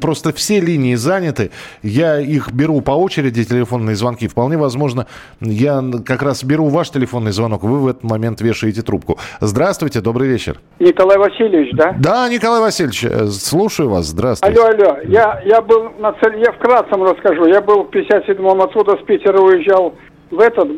просто 0.00 0.32
все 0.32 0.60
линии 0.60 0.94
заняты. 0.94 1.50
Я 1.82 2.20
их 2.20 2.52
беру 2.52 2.80
по 2.80 2.92
очереди, 2.92 3.42
телефонные 3.42 3.96
звонки. 3.96 4.28
Вполне 4.28 4.56
возможно, 4.56 5.08
я 5.40 5.84
как 6.06 6.22
раз 6.22 6.44
беру 6.44 6.68
ваш 6.68 6.90
телефонный 6.90 7.32
звонок, 7.32 7.64
вы 7.64 7.87
в 7.88 7.90
этот 7.90 8.04
момент 8.04 8.40
вешаете 8.40 8.82
трубку. 8.82 9.18
Здравствуйте, 9.40 10.00
добрый 10.00 10.28
вечер. 10.28 10.60
Николай 10.78 11.18
Васильевич, 11.18 11.70
да? 11.74 11.94
Да, 11.98 12.28
Николай 12.28 12.60
Васильевич, 12.60 13.04
э, 13.04 13.26
слушаю 13.28 13.88
вас. 13.88 14.06
Здравствуйте. 14.06 14.60
Алло, 14.60 14.70
алло. 14.70 14.98
Я, 15.04 15.40
я 15.44 15.60
был 15.60 15.90
на 15.98 16.12
цель, 16.12 16.38
я 16.38 16.52
вкратце 16.52 16.90
вам 16.90 17.04
расскажу. 17.04 17.46
Я 17.46 17.60
был 17.60 17.84
в 17.84 17.90
57-м 17.90 18.60
отсюда 18.60 18.96
с 18.96 19.04
Питера 19.04 19.40
уезжал 19.40 19.94
в 20.30 20.38
этот, 20.40 20.68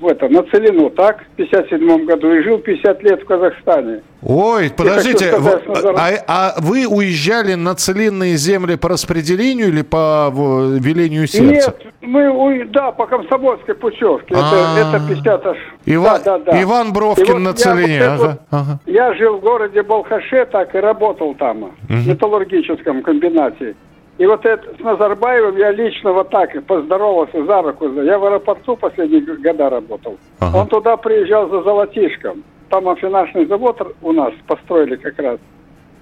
в 0.00 0.06
это, 0.06 0.28
на 0.28 0.42
Целину, 0.44 0.90
так, 0.90 1.22
в 1.22 1.36
57 1.36 2.04
году, 2.06 2.32
и 2.32 2.42
жил 2.42 2.58
50 2.58 3.02
лет 3.02 3.22
в 3.22 3.26
Казахстане. 3.26 4.00
Ой, 4.24 4.70
подождите, 4.76 5.32
сказать, 5.32 5.64
Назар- 5.66 5.94
а, 5.96 6.10
а 6.28 6.54
вы 6.60 6.86
уезжали 6.86 7.54
на 7.54 7.74
целинные 7.74 8.36
земли 8.36 8.76
по 8.76 8.88
распределению 8.88 9.68
или 9.68 9.82
по 9.82 10.30
в, 10.30 10.78
велению 10.78 11.26
сердца? 11.26 11.74
Нет, 11.82 11.92
мы, 12.02 12.28
уй- 12.30 12.64
да, 12.68 12.92
по 12.92 13.06
комсомольской 13.06 13.74
путевке. 13.74 14.34
А. 14.36 14.76
Это, 14.78 14.96
это 14.96 15.08
50 15.08 15.46
аж. 15.46 15.56
Ива- 15.86 16.20
да, 16.24 16.38
да, 16.38 16.52
да. 16.52 16.62
Иван 16.62 16.92
Бровкин 16.92 17.32
вот 17.34 17.38
на 17.40 17.48
я 17.48 17.54
Целине, 17.54 17.98
вот 17.98 18.04
это 18.04 18.14
ага, 18.14 18.22
вот- 18.28 18.38
ага. 18.50 18.78
Я 18.86 19.14
жил 19.14 19.38
в 19.38 19.40
городе 19.40 19.82
Балхаше, 19.82 20.46
так 20.46 20.74
и 20.74 20.78
работал 20.78 21.34
там, 21.34 21.58
Мгм. 21.58 21.72
в 21.88 22.08
металлургическом 22.08 23.02
комбинате. 23.02 23.74
И 24.18 24.26
вот 24.26 24.44
это 24.44 24.74
с 24.76 24.80
Назарбаевым 24.80 25.56
я 25.56 25.70
лично 25.72 26.12
вот 26.12 26.28
так 26.30 26.50
поздоровался 26.64 27.44
за 27.44 27.62
руку. 27.62 27.88
Я 28.02 28.18
в 28.18 28.24
аэропорту 28.26 28.76
последние 28.76 29.22
года 29.22 29.70
работал. 29.70 30.18
Ага. 30.40 30.58
Он 30.58 30.66
туда 30.68 30.96
приезжал 30.96 31.48
за 31.48 31.62
золотишком. 31.62 32.44
Там 32.68 32.88
амфинашный 32.88 33.46
завод 33.46 33.80
у 34.02 34.12
нас 34.12 34.32
построили 34.46 34.96
как 34.96 35.18
раз. 35.18 35.38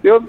И 0.03 0.11
он, 0.11 0.29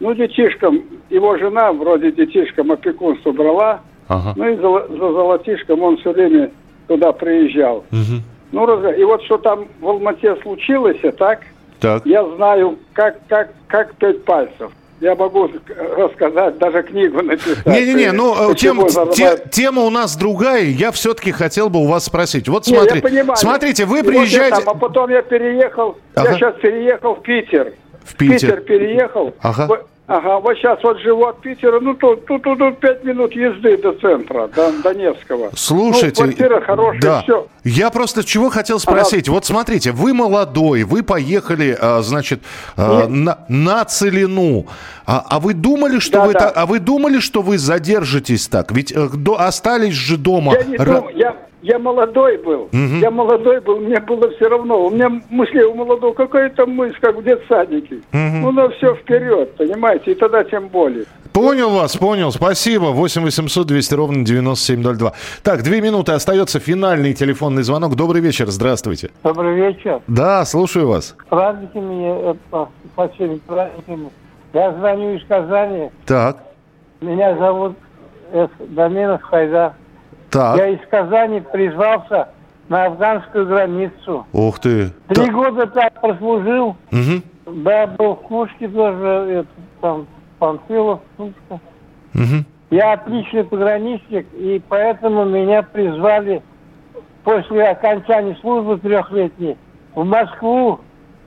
ну, 0.00 0.12
детишкам, 0.14 0.82
его 1.08 1.36
жена 1.38 1.72
вроде 1.72 2.10
детишкам 2.12 2.72
опекунство 2.72 3.32
брала. 3.32 3.80
Ага. 4.08 4.32
Ну 4.36 4.48
и 4.48 4.56
за, 4.56 4.88
за 4.88 5.12
золотишком 5.12 5.82
он 5.82 5.96
все 5.98 6.12
время 6.12 6.50
туда 6.88 7.12
приезжал. 7.12 7.84
Мгм. 7.92 8.22
Ну, 8.52 8.66
раз- 8.66 8.98
и 8.98 9.04
вот 9.04 9.22
что 9.22 9.38
там 9.38 9.66
в 9.80 9.88
Алмате 9.88 10.34
случилось, 10.42 10.98
так, 11.16 11.42
Так. 11.80 12.04
я 12.04 12.24
знаю, 12.34 12.76
как, 12.92 13.18
как, 13.28 13.52
как 13.68 13.94
пять 13.94 14.24
пальцев. 14.24 14.72
Я 15.00 15.14
могу 15.14 15.48
рассказать, 15.96 16.58
даже 16.58 16.82
книгу 16.82 17.22
написать. 17.22 17.64
Не-не-не, 17.64 18.12
ну 18.12 18.50
э, 18.50 18.54
тем- 18.54 18.86
те- 19.12 19.38
тема 19.50 19.82
у 19.82 19.90
нас 19.90 20.14
другая. 20.16 20.64
Я 20.64 20.92
все-таки 20.92 21.32
хотел 21.32 21.70
бы 21.70 21.80
у 21.80 21.86
вас 21.86 22.04
спросить. 22.04 22.48
Вот 22.48 22.66
Не, 22.66 22.74
смотри, 22.76 23.00
понимаю. 23.00 23.36
смотрите, 23.36 23.86
вы 23.86 24.02
вот 24.02 24.06
приезжаете... 24.06 24.56
я 24.58 24.64
там, 24.64 24.74
а 24.76 24.78
потом 24.78 25.10
я 25.10 25.22
переехал, 25.22 25.96
Ага. 26.14 26.28
я 26.30 26.34
сейчас 26.36 26.54
переехал 26.60 27.14
в 27.14 27.22
Питер. 27.22 27.72
В 28.04 28.14
Питер. 28.16 28.60
переехал. 28.60 29.32
Ага. 29.40 29.66
Вот- 29.68 29.86
Ага, 30.12 30.40
вот 30.40 30.56
сейчас 30.56 30.82
вот 30.82 30.98
живу 30.98 31.24
от 31.26 31.40
Питера, 31.40 31.78
ну 31.78 31.94
тут, 31.94 32.26
тут, 32.26 32.42
тут, 32.42 32.58
тут 32.58 32.80
5 32.80 33.04
минут 33.04 33.30
езды 33.32 33.76
до 33.76 33.92
центра, 33.92 34.48
до, 34.48 34.72
до 34.82 34.92
Невского. 34.92 35.50
Слушайте, 35.54 36.24
ну, 36.24 36.32
квартира 36.32 36.60
хорошая, 36.62 37.00
да. 37.00 37.22
все. 37.22 37.46
Я 37.64 37.90
просто 37.90 38.24
чего 38.24 38.48
хотел 38.50 38.78
спросить. 38.78 39.28
Вот 39.28 39.44
смотрите, 39.44 39.92
вы 39.92 40.14
молодой, 40.14 40.82
вы 40.84 41.02
поехали, 41.02 41.76
а, 41.78 42.00
значит, 42.02 42.40
а, 42.76 43.06
на, 43.06 43.38
на 43.48 43.84
Целину. 43.84 44.66
А, 45.06 45.24
а 45.28 45.40
вы 45.40 45.54
думали, 45.54 45.98
что 45.98 46.18
Да, 46.20 46.26
вы 46.26 46.32
да. 46.32 46.48
а 46.50 46.66
вы 46.66 46.78
думали, 46.78 47.18
что 47.18 47.42
вы 47.42 47.58
задержитесь 47.58 48.48
так? 48.48 48.72
Ведь 48.72 48.92
э, 48.92 49.08
до- 49.12 49.40
остались 49.40 49.94
же 49.94 50.16
дома. 50.16 50.54
Я 50.54 50.64
не 50.64 50.76
Ра- 50.76 50.84
думал, 50.84 51.08
я, 51.14 51.36
я 51.62 51.78
молодой 51.78 52.38
был. 52.38 52.68
Мгм. 52.72 53.00
Я 53.00 53.10
молодой 53.10 53.60
был, 53.60 53.80
мне 53.80 54.00
было 54.00 54.30
все 54.36 54.48
равно. 54.48 54.86
У 54.86 54.90
меня 54.90 55.20
мысли 55.28 55.62
у 55.62 55.74
молодого, 55.74 56.14
какая 56.14 56.48
там 56.50 56.70
мысль, 56.70 56.96
как 57.00 57.16
в 57.16 57.24
детсадике. 57.24 57.96
Мгм. 58.12 58.40
Ну, 58.42 58.52
на 58.52 58.70
все 58.70 58.94
вперед, 58.94 59.56
понимаете, 59.56 60.12
и 60.12 60.14
тогда 60.14 60.44
тем 60.44 60.68
более. 60.68 61.04
Понял 61.32 61.70
вас, 61.70 61.96
понял. 61.96 62.32
Спасибо. 62.32 62.86
8 62.86 63.22
800 63.22 63.64
200 63.66 63.94
ровно 63.94 64.24
9702. 64.24 65.12
Так, 65.44 65.62
две 65.62 65.80
минуты 65.80 66.10
остается 66.10 66.58
финальный 66.58 67.14
телефонный 67.50 67.62
звонок. 67.62 67.96
Добрый 67.96 68.20
вечер, 68.22 68.48
здравствуйте. 68.48 69.10
Добрый 69.24 69.54
вечер. 69.56 70.00
Да, 70.06 70.44
слушаю 70.44 70.88
вас. 70.88 71.16
Праздниками, 71.28 72.32
э, 72.32 72.34
по 72.94 73.08
всеми 73.08 73.36
праздниками. 73.38 74.10
Я 74.52 74.72
звоню 74.72 75.14
из 75.16 75.24
Казани. 75.26 75.90
Так, 76.06 76.36
Меня 77.00 77.36
зовут 77.38 77.76
С. 78.32 78.48
Доменов 78.68 79.22
Хайдар. 79.22 79.72
так. 80.30 80.58
Я 80.58 80.68
из 80.68 80.80
Казани 80.90 81.40
призвался 81.40 82.28
на 82.68 82.84
афганскую 82.86 83.46
границу. 83.46 84.26
Ух 84.32 84.58
ты. 84.60 84.90
Три 85.08 85.30
года 85.30 85.66
там 85.66 85.90
прослужил. 86.00 86.76
Мгм, 86.90 87.22
Да, 87.64 87.86
был 87.88 88.14
в 88.14 88.22
Кушке 88.28 88.68
тоже, 88.68 89.06
это, 89.40 89.48
там, 89.80 90.06
Панфилов, 90.38 91.00
Кушка. 91.16 91.58
мгм. 92.12 92.44
Я 92.70 92.92
отличный 92.92 93.42
пограничник, 93.44 94.26
и 94.34 94.62
поэтому 94.68 95.24
меня 95.24 95.62
призвали 95.62 96.42
после 97.24 97.64
окончания 97.64 98.36
службы 98.40 98.78
трехлетней 98.78 99.56
в 99.94 100.04
Москву, 100.04 100.80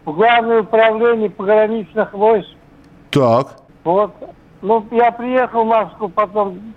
в 0.05 0.13
Главное 0.13 0.61
управление 0.61 1.29
пограничных 1.29 2.13
войск. 2.13 2.49
Так. 3.09 3.55
Вот. 3.83 4.11
Ну, 4.61 4.85
я 4.91 5.11
приехал 5.11 5.63
в 5.63 5.67
Москву, 5.67 6.09
потом 6.09 6.73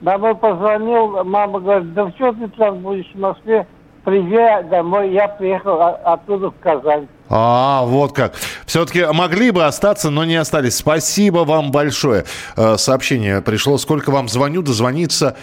домой 0.00 0.34
позвонил, 0.34 1.24
мама 1.24 1.60
говорит, 1.60 1.94
да 1.94 2.10
что 2.16 2.32
ты 2.32 2.48
там 2.48 2.78
будешь 2.78 3.10
в 3.14 3.18
Москве, 3.18 3.66
приезжай 4.04 4.64
домой. 4.64 5.12
Я 5.12 5.28
приехал 5.28 5.80
оттуда 6.04 6.50
в 6.50 6.58
Казань. 6.60 7.08
А, 7.28 7.84
вот 7.84 8.12
как. 8.12 8.34
Все-таки 8.66 9.06
могли 9.12 9.50
бы 9.50 9.64
остаться, 9.64 10.10
но 10.10 10.24
не 10.24 10.36
остались. 10.36 10.76
Спасибо 10.76 11.38
вам 11.38 11.70
большое. 11.70 12.24
Э, 12.56 12.76
Сообщение 12.76 13.40
пришло. 13.40 13.78
Сколько 13.78 14.10
вам 14.10 14.28
звоню, 14.28 14.62
дозвониться... 14.62 15.36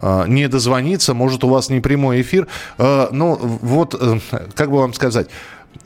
э, 0.00 0.24
Не 0.28 0.48
дозвониться, 0.48 1.14
может, 1.14 1.44
у 1.44 1.48
вас 1.48 1.70
не 1.70 1.80
прямой 1.80 2.20
эфир. 2.20 2.46
Э, 2.78 3.08
Ну, 3.12 3.36
вот, 3.36 3.94
э, 4.00 4.18
как 4.54 4.70
бы 4.70 4.78
вам 4.78 4.94
сказать, 4.94 5.28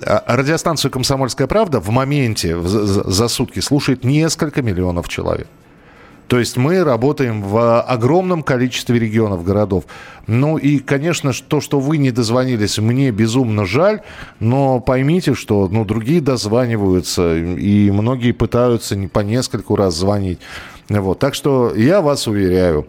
э, 0.00 0.18
радиостанцию 0.26 0.90
«Комсомольская 0.90 1.46
правда» 1.46 1.80
в 1.80 1.90
моменте 1.90 2.60
за 2.60 3.28
сутки 3.28 3.60
слушает 3.60 4.04
несколько 4.04 4.62
миллионов 4.62 5.08
человек. 5.08 5.46
То 6.30 6.38
есть 6.38 6.56
мы 6.56 6.84
работаем 6.84 7.42
в 7.42 7.80
огромном 7.80 8.44
количестве 8.44 9.00
регионов, 9.00 9.42
городов. 9.42 9.82
Ну 10.28 10.58
и, 10.58 10.78
конечно, 10.78 11.32
то, 11.48 11.60
что 11.60 11.80
вы 11.80 11.98
не 11.98 12.12
дозвонились, 12.12 12.78
мне 12.78 13.10
безумно 13.10 13.66
жаль, 13.66 14.02
но 14.38 14.78
поймите, 14.78 15.34
что 15.34 15.66
ну, 15.66 15.84
другие 15.84 16.20
дозваниваются, 16.20 17.36
и 17.36 17.90
многие 17.90 18.30
пытаются 18.30 18.96
по 19.12 19.20
нескольку 19.20 19.74
раз 19.74 19.96
звонить. 19.96 20.38
Вот. 20.88 21.18
Так 21.18 21.34
что 21.34 21.74
я 21.74 22.00
вас 22.00 22.28
уверяю, 22.28 22.86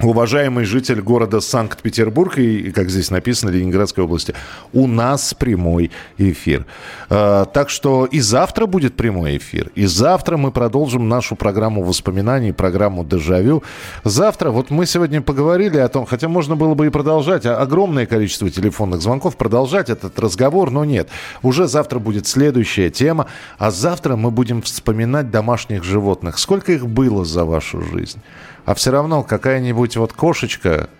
уважаемый 0.00 0.64
житель 0.64 1.00
города 1.00 1.40
Санкт-Петербург 1.40 2.38
и, 2.38 2.70
как 2.70 2.88
здесь 2.90 3.10
написано, 3.10 3.50
Ленинградской 3.50 4.04
области, 4.04 4.34
у 4.72 4.86
нас 4.86 5.34
прямой 5.34 5.90
эфир. 6.18 6.66
Э, 7.10 7.46
так 7.52 7.70
что 7.70 8.04
и 8.04 8.20
завтра 8.20 8.66
будет 8.66 8.96
прямой 8.96 9.38
эфир. 9.38 9.70
И 9.74 9.86
завтра 9.86 10.36
мы 10.36 10.50
продолжим 10.50 11.08
нашу 11.08 11.36
программу 11.36 11.82
воспоминаний, 11.82 12.52
программу 12.52 13.04
«Дежавю». 13.04 13.62
Завтра, 14.04 14.50
вот 14.50 14.70
мы 14.70 14.86
сегодня 14.86 15.20
поговорили 15.20 15.78
о 15.78 15.88
том, 15.88 16.06
хотя 16.06 16.28
можно 16.28 16.56
было 16.56 16.74
бы 16.74 16.86
и 16.86 16.90
продолжать, 16.90 17.46
а 17.46 17.56
огромное 17.56 18.06
количество 18.06 18.50
телефонных 18.50 19.02
звонков, 19.02 19.36
продолжать 19.36 19.90
этот 19.90 20.18
разговор, 20.18 20.70
но 20.70 20.84
нет. 20.84 21.08
Уже 21.42 21.66
завтра 21.66 21.98
будет 21.98 22.26
следующая 22.26 22.90
тема, 22.90 23.26
а 23.58 23.70
завтра 23.70 24.16
мы 24.16 24.30
будем 24.30 24.62
вспоминать 24.62 25.30
домашних 25.30 25.84
животных. 25.84 26.38
Сколько 26.38 26.72
их 26.72 26.86
было 26.86 27.24
за 27.24 27.44
вашу 27.44 27.82
жизнь? 27.82 28.20
А 28.68 28.74
все 28.74 28.90
равно 28.90 29.22
какая-нибудь 29.22 29.96
вот 29.96 30.12
кошечка, 30.12 30.90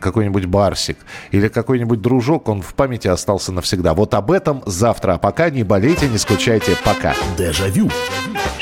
какой-нибудь 0.00 0.46
барсик 0.46 0.98
или 1.30 1.46
какой-нибудь 1.46 2.02
дружок, 2.02 2.48
он 2.48 2.60
в 2.60 2.74
памяти 2.74 3.06
остался 3.06 3.52
навсегда. 3.52 3.94
Вот 3.94 4.14
об 4.14 4.32
этом 4.32 4.64
завтра. 4.66 5.12
А 5.12 5.18
пока 5.18 5.48
не 5.48 5.62
болейте, 5.62 6.08
не 6.08 6.18
скучайте. 6.18 6.76
Пока. 6.84 7.14
Дежавю. 7.36 7.84
Дежавю. 7.84 8.57